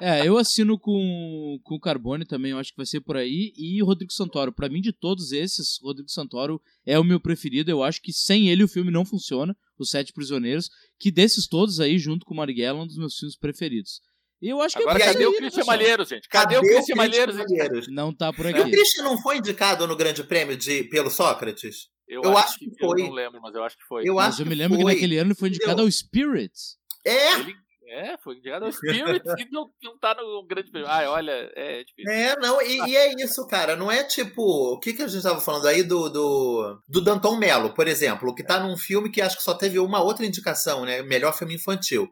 É, 0.00 0.26
eu 0.26 0.36
assino 0.36 0.78
com, 0.78 1.58
com 1.62 1.74
o 1.74 1.80
Carbone 1.80 2.24
também, 2.24 2.52
eu 2.52 2.58
acho 2.58 2.70
que 2.70 2.76
vai 2.76 2.86
ser 2.86 3.00
por 3.00 3.16
aí. 3.16 3.52
E 3.56 3.82
o 3.82 3.86
Rodrigo 3.86 4.12
Santoro. 4.12 4.52
Para 4.52 4.68
mim, 4.68 4.80
de 4.80 4.92
todos 4.92 5.32
esses, 5.32 5.78
Rodrigo 5.82 6.10
Santoro 6.10 6.60
é 6.84 6.98
o 6.98 7.04
meu 7.04 7.18
preferido. 7.18 7.70
Eu 7.70 7.82
acho 7.82 8.00
que 8.02 8.12
sem 8.12 8.48
ele 8.48 8.62
o 8.62 8.68
filme 8.68 8.90
não 8.90 9.04
funciona, 9.04 9.56
Os 9.78 9.90
Sete 9.90 10.12
Prisioneiros. 10.12 10.70
Que 10.98 11.10
desses 11.10 11.46
todos 11.46 11.80
aí, 11.80 11.98
junto 11.98 12.26
com 12.26 12.34
o 12.34 12.36
Marighella, 12.36 12.78
é 12.78 12.82
um 12.82 12.86
dos 12.86 12.98
meus 12.98 13.16
filmes 13.16 13.36
preferidos. 13.36 14.00
Eu 14.40 14.60
acho 14.60 14.76
que 14.76 14.82
Agora, 14.82 14.98
cadê 14.98 15.26
o 15.26 15.36
Christian 15.36 15.64
Malheiros, 15.64 16.08
gente? 16.08 16.28
Cadê, 16.28 16.54
cadê 16.56 16.66
o 16.66 16.70
Christian 16.70 16.96
Malheiros? 16.96 17.36
Malheiros? 17.36 17.88
Não 17.88 18.14
tá 18.14 18.32
por 18.32 18.46
aqui. 18.46 18.58
E 18.58 18.62
o 18.62 18.70
Christian 18.70 19.04
não 19.04 19.20
foi 19.20 19.38
indicado 19.38 19.86
no 19.86 19.96
Grande 19.96 20.22
Prêmio 20.24 20.56
de, 20.56 20.84
pelo 20.84 21.10
Sócrates? 21.10 21.88
Eu, 22.06 22.22
eu 22.22 22.36
acho, 22.36 22.48
acho, 22.48 22.58
que, 22.58 22.70
foi. 22.78 23.00
Eu 23.00 23.06
não 23.06 23.12
lembro, 23.12 23.40
mas 23.40 23.54
eu 23.54 23.64
acho 23.64 23.76
que 23.76 23.84
foi. 23.84 24.08
Eu, 24.08 24.14
mas 24.14 24.34
acho 24.34 24.42
eu 24.42 24.46
me 24.46 24.54
lembro 24.54 24.76
que, 24.76 24.84
que 24.84 24.92
naquele 24.92 25.18
ano 25.18 25.30
ele 25.30 25.38
foi 25.38 25.48
indicado 25.48 25.82
ao 25.82 25.90
Spirits. 25.90 26.76
É! 27.04 27.40
Ele 27.40 27.54
é, 27.88 28.16
foi 28.18 28.34
indicado 28.34 28.64
ao 28.64 28.72
Spirit 28.72 29.22
e 29.38 29.50
não, 29.50 29.70
não 29.82 29.98
tá 29.98 30.14
no 30.14 30.44
grande 30.46 30.70
prêmio. 30.70 30.88
Ai, 30.88 31.06
olha, 31.06 31.50
é 31.54 31.82
difícil. 31.84 32.10
É, 32.10 32.36
não, 32.36 32.60
e, 32.60 32.90
e, 32.90 32.96
é 32.96 33.14
isso, 33.22 33.46
cara. 33.46 33.74
Não 33.76 33.90
é 33.90 34.04
tipo. 34.04 34.42
O 34.42 34.78
que, 34.78 34.92
que 34.92 35.02
a 35.02 35.08
gente 35.08 35.22
tava 35.22 35.40
falando 35.40 35.66
aí 35.66 35.82
do, 35.82 36.08
do, 36.08 36.82
do 36.88 37.00
Danton 37.00 37.36
Mello, 37.36 37.74
por 37.74 37.88
exemplo, 37.88 38.34
que 38.34 38.44
tá 38.44 38.60
num 38.60 38.76
filme 38.76 39.10
que 39.10 39.20
acho 39.20 39.36
que 39.36 39.42
só 39.42 39.54
teve 39.54 39.78
uma 39.78 40.02
outra 40.02 40.26
indicação, 40.26 40.84
né? 40.84 41.02
Melhor 41.02 41.36
filme 41.36 41.54
infantil. 41.54 42.08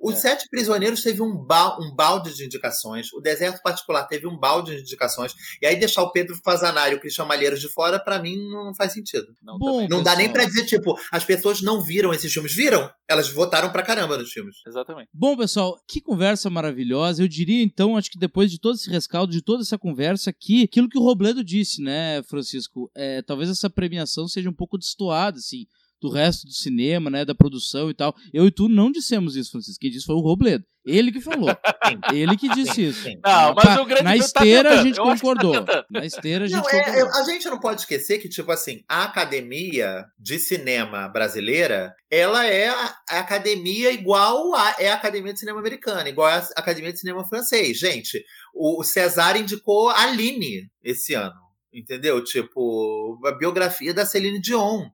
Os 0.00 0.16
é. 0.16 0.18
Sete 0.18 0.48
Prisioneiros 0.48 1.02
teve 1.02 1.22
um, 1.22 1.34
ba 1.36 1.78
um 1.80 1.94
balde 1.94 2.34
de 2.34 2.44
indicações, 2.44 3.12
o 3.12 3.20
Deserto 3.20 3.62
Particular 3.62 4.06
teve 4.06 4.26
um 4.26 4.36
balde 4.36 4.76
de 4.76 4.82
indicações, 4.82 5.34
e 5.60 5.66
aí 5.66 5.76
deixar 5.76 6.02
o 6.02 6.10
Pedro 6.10 6.38
Fazanari 6.44 6.94
e 6.94 6.96
o 6.96 7.00
Cristian 7.00 7.24
Malheiros 7.24 7.60
de 7.60 7.68
fora, 7.68 7.98
para 7.98 8.20
mim, 8.20 8.48
não 8.48 8.74
faz 8.74 8.92
sentido. 8.92 9.26
Não, 9.42 9.58
Bom, 9.58 9.86
não 9.88 10.02
dá 10.02 10.16
nem 10.16 10.30
para 10.30 10.44
dizer, 10.44 10.66
tipo, 10.66 10.98
as 11.10 11.24
pessoas 11.24 11.62
não 11.62 11.82
viram 11.82 12.12
esses 12.12 12.32
filmes. 12.32 12.54
Viram? 12.54 12.90
Elas 13.08 13.28
votaram 13.28 13.70
pra 13.70 13.82
caramba 13.82 14.16
nos 14.16 14.30
filmes. 14.32 14.56
Exatamente. 14.66 15.08
Bom, 15.12 15.36
pessoal, 15.36 15.78
que 15.86 16.00
conversa 16.00 16.48
maravilhosa. 16.48 17.22
Eu 17.22 17.28
diria, 17.28 17.62
então, 17.62 17.96
acho 17.96 18.10
que 18.10 18.18
depois 18.18 18.50
de 18.50 18.58
todo 18.58 18.74
esse 18.74 18.90
rescaldo, 18.90 19.32
de 19.32 19.42
toda 19.42 19.62
essa 19.62 19.78
conversa 19.78 20.30
aqui, 20.30 20.62
aquilo 20.62 20.88
que 20.88 20.98
o 20.98 21.02
Robledo 21.02 21.44
disse, 21.44 21.82
né, 21.82 22.22
Francisco? 22.24 22.90
É, 22.94 23.22
talvez 23.22 23.50
essa 23.50 23.68
premiação 23.68 24.28
seja 24.28 24.48
um 24.48 24.54
pouco 24.54 24.78
destoada, 24.78 25.38
assim 25.38 25.66
do 26.04 26.10
resto 26.10 26.46
do 26.46 26.52
cinema, 26.52 27.08
né, 27.08 27.24
da 27.24 27.34
produção 27.34 27.88
e 27.88 27.94
tal. 27.94 28.14
Eu 28.32 28.46
e 28.46 28.50
tu 28.50 28.68
não 28.68 28.92
dissemos 28.92 29.36
isso, 29.36 29.52
Francisco. 29.52 29.80
Quem 29.80 29.90
disse 29.90 30.04
foi 30.04 30.14
o 30.14 30.20
Robledo. 30.20 30.62
Ele 30.84 31.10
que 31.10 31.20
falou. 31.20 31.48
Ele 32.12 32.36
que 32.36 32.46
disse 32.50 32.74
sim, 32.74 32.82
isso. 32.88 33.02
Sim. 33.04 33.18
Não, 33.24 33.54
mas 33.54 33.78
o 33.78 33.86
grande 33.86 34.02
Na 34.02 34.10
tá 34.10 34.16
esteira 34.16 34.68
tá 34.68 34.80
a 34.80 34.82
gente 34.82 34.98
concordou. 34.98 35.64
Tá 35.64 35.86
Na 35.90 36.04
esteira 36.04 36.44
a 36.44 36.46
gente 36.46 36.56
não, 36.58 36.62
concordou. 36.62 36.94
É, 36.94 37.20
a 37.20 37.24
gente 37.24 37.48
não 37.48 37.58
pode 37.58 37.80
esquecer 37.80 38.18
que, 38.18 38.28
tipo 38.28 38.52
assim, 38.52 38.84
a 38.86 39.04
academia 39.04 40.04
de 40.18 40.38
cinema 40.38 41.08
brasileira, 41.08 41.94
ela 42.10 42.44
é 42.44 42.68
a, 42.68 42.94
a 43.08 43.18
academia 43.20 43.90
igual 43.90 44.54
a, 44.54 44.76
é 44.78 44.90
a 44.90 44.94
academia 44.94 45.32
de 45.32 45.40
cinema 45.40 45.58
americana, 45.58 46.06
igual 46.06 46.28
a 46.28 46.36
academia 46.54 46.92
de 46.92 47.00
cinema 47.00 47.26
francês. 47.26 47.78
Gente, 47.78 48.22
o, 48.54 48.80
o 48.80 48.84
César 48.84 49.38
indicou 49.38 49.88
a 49.88 50.02
Aline 50.02 50.70
esse 50.82 51.14
ano. 51.14 51.44
Entendeu? 51.72 52.22
Tipo, 52.22 53.18
a 53.24 53.32
biografia 53.32 53.94
da 53.94 54.04
Celine 54.04 54.38
Dion. 54.38 54.90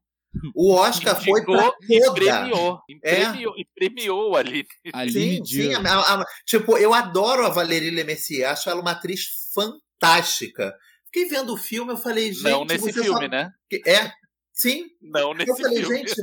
O 0.55 0.73
Oscar 0.75 1.21
foi 1.23 1.45
pra 1.45 1.73
e 1.89 2.13
premiou, 2.13 2.81
e 2.89 3.01
premiou, 3.01 3.55
é. 3.57 3.61
e 3.61 3.67
premiou 3.75 4.37
ali. 4.37 4.65
sim, 5.11 5.45
sim 5.45 5.75
a, 5.75 5.81
a, 5.81 6.25
tipo, 6.47 6.79
eu 6.79 6.95
adoro 6.95 7.45
a 7.45 7.51
Valérie 7.51 7.91
Lemercier, 7.91 8.49
acho 8.49 8.71
ela 8.71 8.81
uma 8.81 8.93
atriz 8.93 9.27
fantástica. 9.53 10.73
Fiquei 11.07 11.29
vendo 11.29 11.53
o 11.53 11.57
filme, 11.57 11.93
eu 11.93 11.97
falei, 11.97 12.33
gente... 12.33 12.45
Não 12.45 12.65
nesse 12.65 12.93
filme, 12.93 13.25
só... 13.25 13.29
né? 13.29 13.51
É, 13.85 14.11
sim. 14.53 14.85
Não 15.03 15.35
nesse 15.35 15.57
filme. 15.57 15.77
Eu 15.77 15.83
falei, 15.83 15.85
filme. 15.85 16.09
gente, 16.09 16.15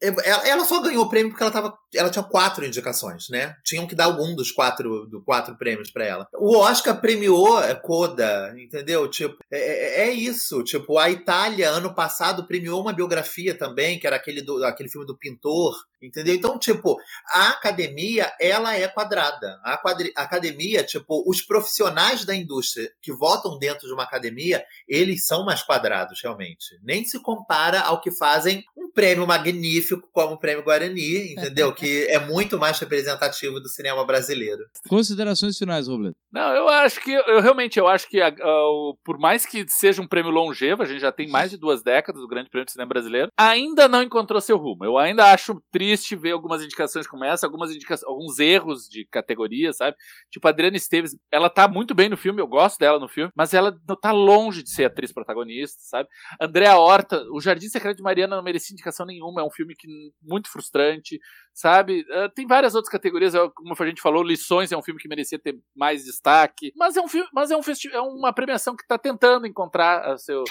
ela 0.00 0.64
só 0.64 0.80
ganhou 0.80 1.04
o 1.04 1.08
prêmio 1.08 1.30
porque 1.30 1.42
ela, 1.42 1.52
tava, 1.52 1.78
ela 1.94 2.10
tinha 2.10 2.22
quatro 2.22 2.64
indicações, 2.64 3.28
né? 3.28 3.54
Tinham 3.64 3.86
que 3.86 3.94
dar 3.94 4.06
algum 4.06 4.34
dos 4.34 4.50
quatro, 4.50 5.06
do 5.06 5.22
quatro 5.22 5.56
prêmios 5.56 5.90
para 5.90 6.04
ela. 6.04 6.28
O 6.34 6.56
Oscar 6.56 7.00
premiou 7.00 7.60
Coda, 7.82 8.54
entendeu? 8.58 9.08
Tipo, 9.08 9.36
é, 9.50 9.58
é, 9.58 10.08
é, 10.08 10.12
isso. 10.12 10.62
Tipo, 10.64 10.98
a 10.98 11.10
Itália, 11.10 11.70
ano 11.70 11.94
passado, 11.94 12.46
premiou 12.46 12.80
uma 12.80 12.92
biografia 12.92 13.54
também, 13.54 13.98
que 13.98 14.06
era 14.06 14.16
aquele, 14.16 14.40
do, 14.42 14.64
aquele 14.64 14.88
filme 14.88 15.06
do 15.06 15.16
pintor, 15.16 15.74
entendeu? 16.02 16.34
Então, 16.34 16.58
tipo, 16.58 16.96
a 17.28 17.48
academia, 17.50 18.32
ela 18.40 18.74
é 18.74 18.88
quadrada. 18.88 19.60
A, 19.62 19.76
quadri, 19.76 20.12
a 20.16 20.22
academia, 20.22 20.82
tipo, 20.82 21.22
os 21.28 21.42
profissionais 21.42 22.24
da 22.24 22.34
indústria 22.34 22.90
que 23.02 23.12
votam 23.12 23.58
dentro 23.58 23.86
de 23.86 23.92
uma 23.92 24.04
academia, 24.04 24.64
eles 24.88 25.26
são 25.26 25.44
mais 25.44 25.62
quadrados, 25.62 26.20
realmente. 26.22 26.78
Nem 26.82 27.04
se 27.04 27.20
compara 27.20 27.80
ao 27.80 28.00
que 28.00 28.10
fazem 28.10 28.64
um 28.90 28.92
prêmio 28.92 29.26
magnífico 29.26 30.08
como 30.12 30.34
o 30.34 30.38
Prêmio 30.38 30.64
Guarani, 30.64 31.32
entendeu? 31.32 31.72
que 31.74 32.06
é 32.08 32.18
muito 32.18 32.58
mais 32.58 32.78
representativo 32.78 33.60
do 33.60 33.68
cinema 33.68 34.04
brasileiro. 34.04 34.64
Considerações 34.88 35.56
finais, 35.56 35.86
Robledo. 35.86 36.16
Não, 36.32 36.54
eu 36.54 36.68
acho 36.68 37.00
que, 37.00 37.12
eu 37.12 37.40
realmente, 37.40 37.78
eu 37.78 37.88
acho 37.88 38.08
que, 38.08 38.20
uh, 38.22 38.96
por 39.04 39.18
mais 39.18 39.46
que 39.46 39.64
seja 39.68 40.02
um 40.02 40.06
prêmio 40.06 40.30
longevo, 40.30 40.82
a 40.82 40.86
gente 40.86 41.00
já 41.00 41.12
tem 41.12 41.28
mais 41.28 41.50
de 41.50 41.56
duas 41.56 41.82
décadas 41.82 42.20
do 42.20 42.28
Grande 42.28 42.50
Prêmio 42.50 42.66
do 42.66 42.70
Cinema 42.70 42.88
Brasileiro, 42.88 43.30
ainda 43.36 43.88
não 43.88 44.02
encontrou 44.02 44.40
seu 44.40 44.56
rumo. 44.56 44.84
Eu 44.84 44.98
ainda 44.98 45.32
acho 45.32 45.60
triste 45.70 46.16
ver 46.16 46.32
algumas 46.32 46.62
indicações 46.62 47.06
como 47.06 47.24
essa, 47.24 47.46
algumas 47.46 47.70
indicações, 47.70 48.08
alguns 48.08 48.38
erros 48.38 48.88
de 48.88 49.06
categoria, 49.10 49.72
sabe? 49.72 49.96
Tipo, 50.30 50.46
a 50.46 50.50
Adriana 50.50 50.76
Esteves, 50.76 51.16
ela 51.32 51.50
tá 51.50 51.68
muito 51.68 51.94
bem 51.94 52.08
no 52.08 52.16
filme, 52.16 52.40
eu 52.40 52.46
gosto 52.46 52.78
dela 52.78 52.98
no 52.98 53.08
filme, 53.08 53.32
mas 53.34 53.54
ela 53.54 53.76
tá 54.00 54.12
longe 54.12 54.62
de 54.62 54.70
ser 54.70 54.84
atriz 54.84 55.12
protagonista, 55.12 55.78
sabe? 55.82 56.08
Andréa 56.40 56.76
Horta, 56.76 57.24
O 57.32 57.40
Jardim 57.40 57.68
Secreto 57.68 57.98
de 57.98 58.02
Mariana 58.02 58.36
não 58.36 58.42
merecia 58.42 58.74
indicação 58.80 59.06
nenhuma, 59.06 59.40
é 59.40 59.44
um 59.44 59.50
filme 59.50 59.74
que 59.74 59.86
muito 60.22 60.50
frustrante, 60.50 61.20
sabe? 61.54 62.04
Uh, 62.10 62.28
tem 62.34 62.46
várias 62.46 62.74
outras 62.74 62.90
categorias, 62.90 63.34
como 63.54 63.74
a 63.78 63.86
gente 63.86 64.02
falou, 64.02 64.22
Lições 64.22 64.72
é 64.72 64.76
um 64.76 64.82
filme 64.82 65.00
que 65.00 65.08
merecia 65.08 65.38
ter 65.38 65.58
mais 65.76 66.04
destaque, 66.04 66.72
mas 66.76 66.96
é 66.96 67.00
um 67.00 67.08
filme, 67.08 67.28
mas 67.32 67.50
é 67.50 67.56
um 67.56 67.60
é 67.92 68.00
uma 68.00 68.32
premiação 68.32 68.74
que 68.74 68.82
está 68.82 68.98
tentando 68.98 69.46
encontrar 69.46 70.04
a 70.04 70.18
seu 70.18 70.44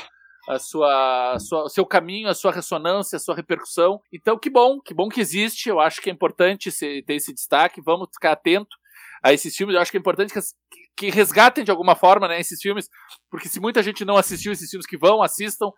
a 0.47 0.57
sua, 0.57 1.33
a 1.33 1.39
sua, 1.39 1.63
o 1.65 1.69
seu 1.69 1.85
caminho, 1.85 2.27
a 2.27 2.33
sua 2.33 2.51
ressonância, 2.51 3.17
a 3.17 3.19
sua 3.19 3.35
repercussão. 3.35 4.01
Então, 4.11 4.37
que 4.37 4.49
bom, 4.49 4.79
que 4.81 4.95
bom 4.95 5.07
que 5.07 5.21
existe. 5.21 5.69
Eu 5.69 5.79
acho 5.79 6.01
que 6.01 6.09
é 6.09 6.13
importante 6.13 6.71
ter 7.03 7.13
esse 7.13 7.31
destaque. 7.33 7.81
Vamos 7.81 8.09
ficar 8.11 8.31
atento 8.31 8.75
a 9.23 9.31
esses 9.31 9.55
filmes. 9.55 9.75
Eu 9.75 9.81
acho 9.81 9.91
que 9.91 9.97
é 9.97 9.99
importante 9.99 10.33
que, 10.33 10.39
que 10.39 10.88
resgatem 11.07 11.63
de 11.63 11.71
alguma 11.71 11.95
forma 11.95 12.27
né, 12.27 12.39
esses 12.39 12.59
filmes, 12.59 12.89
porque 13.29 13.47
se 13.47 13.59
muita 13.59 13.83
gente 13.83 14.03
não 14.03 14.17
assistiu 14.17 14.51
esses 14.51 14.69
filmes, 14.69 14.85
que 14.85 14.97
vão, 14.97 15.21
assistam. 15.21 15.71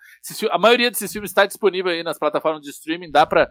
a 0.49 0.57
maioria 0.57 0.89
desses 0.89 1.11
filmes 1.11 1.31
está 1.31 1.45
disponível 1.45 1.91
aí 1.91 2.01
nas 2.01 2.17
plataformas 2.17 2.61
de 2.61 2.69
streaming, 2.69 3.11
dá 3.11 3.25
para 3.25 3.49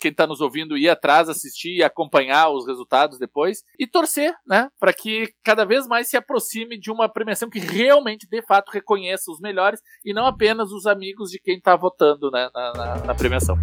quem 0.00 0.10
está 0.10 0.26
nos 0.26 0.40
ouvindo 0.40 0.78
ir 0.78 0.88
atrás, 0.88 1.28
assistir 1.28 1.76
e 1.76 1.82
acompanhar 1.82 2.50
os 2.50 2.66
resultados 2.66 3.18
depois 3.18 3.64
e 3.78 3.86
torcer, 3.86 4.34
né, 4.46 4.68
para 4.78 4.92
que 4.92 5.34
cada 5.42 5.64
vez 5.64 5.86
mais 5.86 6.08
se 6.08 6.16
aproxime 6.16 6.78
de 6.78 6.90
uma 6.90 7.08
premiação 7.08 7.50
que 7.50 7.58
realmente, 7.58 8.26
de 8.28 8.42
fato, 8.42 8.70
reconheça 8.70 9.30
os 9.30 9.40
melhores 9.40 9.80
e 10.04 10.14
não 10.14 10.26
apenas 10.26 10.70
os 10.70 10.86
amigos 10.86 11.30
de 11.30 11.40
quem 11.40 11.56
está 11.56 11.74
votando 11.74 12.30
né, 12.30 12.48
na, 12.54 12.72
na, 12.72 12.96
na 13.06 13.14
premiação. 13.14 13.58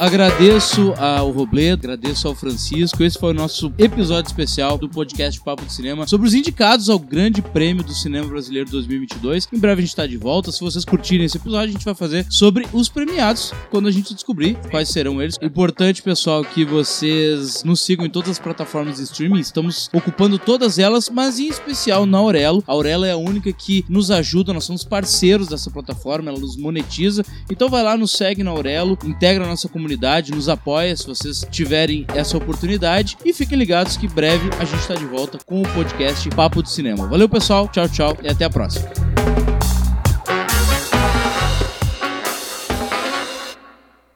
Agradeço 0.00 0.94
ao 0.96 1.30
Robledo, 1.30 1.86
agradeço 1.86 2.26
ao 2.26 2.34
Francisco. 2.34 3.04
Esse 3.04 3.18
foi 3.18 3.32
o 3.32 3.34
nosso 3.34 3.70
episódio 3.76 4.30
especial 4.30 4.78
do 4.78 4.88
podcast 4.88 5.38
Papo 5.42 5.66
de 5.66 5.74
Cinema 5.74 6.06
sobre 6.06 6.26
os 6.26 6.32
indicados 6.32 6.88
ao 6.88 6.98
Grande 6.98 7.42
Prêmio 7.42 7.84
do 7.84 7.92
Cinema 7.92 8.26
Brasileiro 8.26 8.70
2022. 8.70 9.46
Em 9.52 9.58
breve 9.58 9.80
a 9.80 9.82
gente 9.82 9.90
está 9.90 10.06
de 10.06 10.16
volta. 10.16 10.50
Se 10.50 10.60
vocês 10.60 10.86
curtirem 10.86 11.26
esse 11.26 11.36
episódio, 11.36 11.68
a 11.68 11.72
gente 11.72 11.84
vai 11.84 11.94
fazer 11.94 12.24
sobre 12.30 12.66
os 12.72 12.88
premiados 12.88 13.52
quando 13.70 13.88
a 13.88 13.90
gente 13.90 14.14
descobrir 14.14 14.56
quais 14.70 14.88
serão 14.88 15.20
eles. 15.20 15.36
Importante, 15.42 16.02
pessoal, 16.02 16.42
que 16.46 16.64
vocês 16.64 17.62
nos 17.62 17.82
sigam 17.82 18.06
em 18.06 18.10
todas 18.10 18.30
as 18.30 18.38
plataformas 18.38 18.96
de 18.96 19.02
streaming. 19.02 19.40
Estamos 19.40 19.90
ocupando 19.92 20.38
todas 20.38 20.78
elas, 20.78 21.10
mas 21.10 21.38
em 21.38 21.48
especial 21.48 22.06
na 22.06 22.16
Aurelo. 22.16 22.64
A 22.66 22.72
Aurelo 22.72 23.04
é 23.04 23.12
a 23.12 23.18
única 23.18 23.52
que 23.52 23.84
nos 23.86 24.10
ajuda, 24.10 24.54
nós 24.54 24.64
somos 24.64 24.82
parceiros 24.82 25.48
dessa 25.48 25.70
plataforma, 25.70 26.30
ela 26.30 26.40
nos 26.40 26.56
monetiza. 26.56 27.22
Então 27.50 27.68
vai 27.68 27.82
lá, 27.82 27.98
nos 27.98 28.12
segue 28.12 28.42
na 28.42 28.50
Aurelo, 28.50 28.96
integra 29.04 29.44
a 29.44 29.48
nossa 29.48 29.68
comunidade 29.68 29.89
comunidade, 29.90 30.32
nos 30.32 30.48
apoia 30.48 30.96
se 30.96 31.06
vocês 31.06 31.44
tiverem 31.50 32.06
essa 32.14 32.36
oportunidade. 32.36 33.16
E 33.24 33.32
fiquem 33.32 33.58
ligados 33.58 33.96
que 33.96 34.06
breve 34.06 34.48
a 34.58 34.64
gente 34.64 34.80
está 34.80 34.94
de 34.94 35.04
volta 35.04 35.38
com 35.44 35.62
o 35.62 35.68
podcast 35.68 36.28
Papo 36.30 36.62
de 36.62 36.70
Cinema. 36.70 37.08
Valeu, 37.08 37.28
pessoal. 37.28 37.68
Tchau, 37.68 37.88
tchau 37.88 38.16
e 38.22 38.28
até 38.28 38.44
a 38.44 38.50
próxima. 38.50 39.19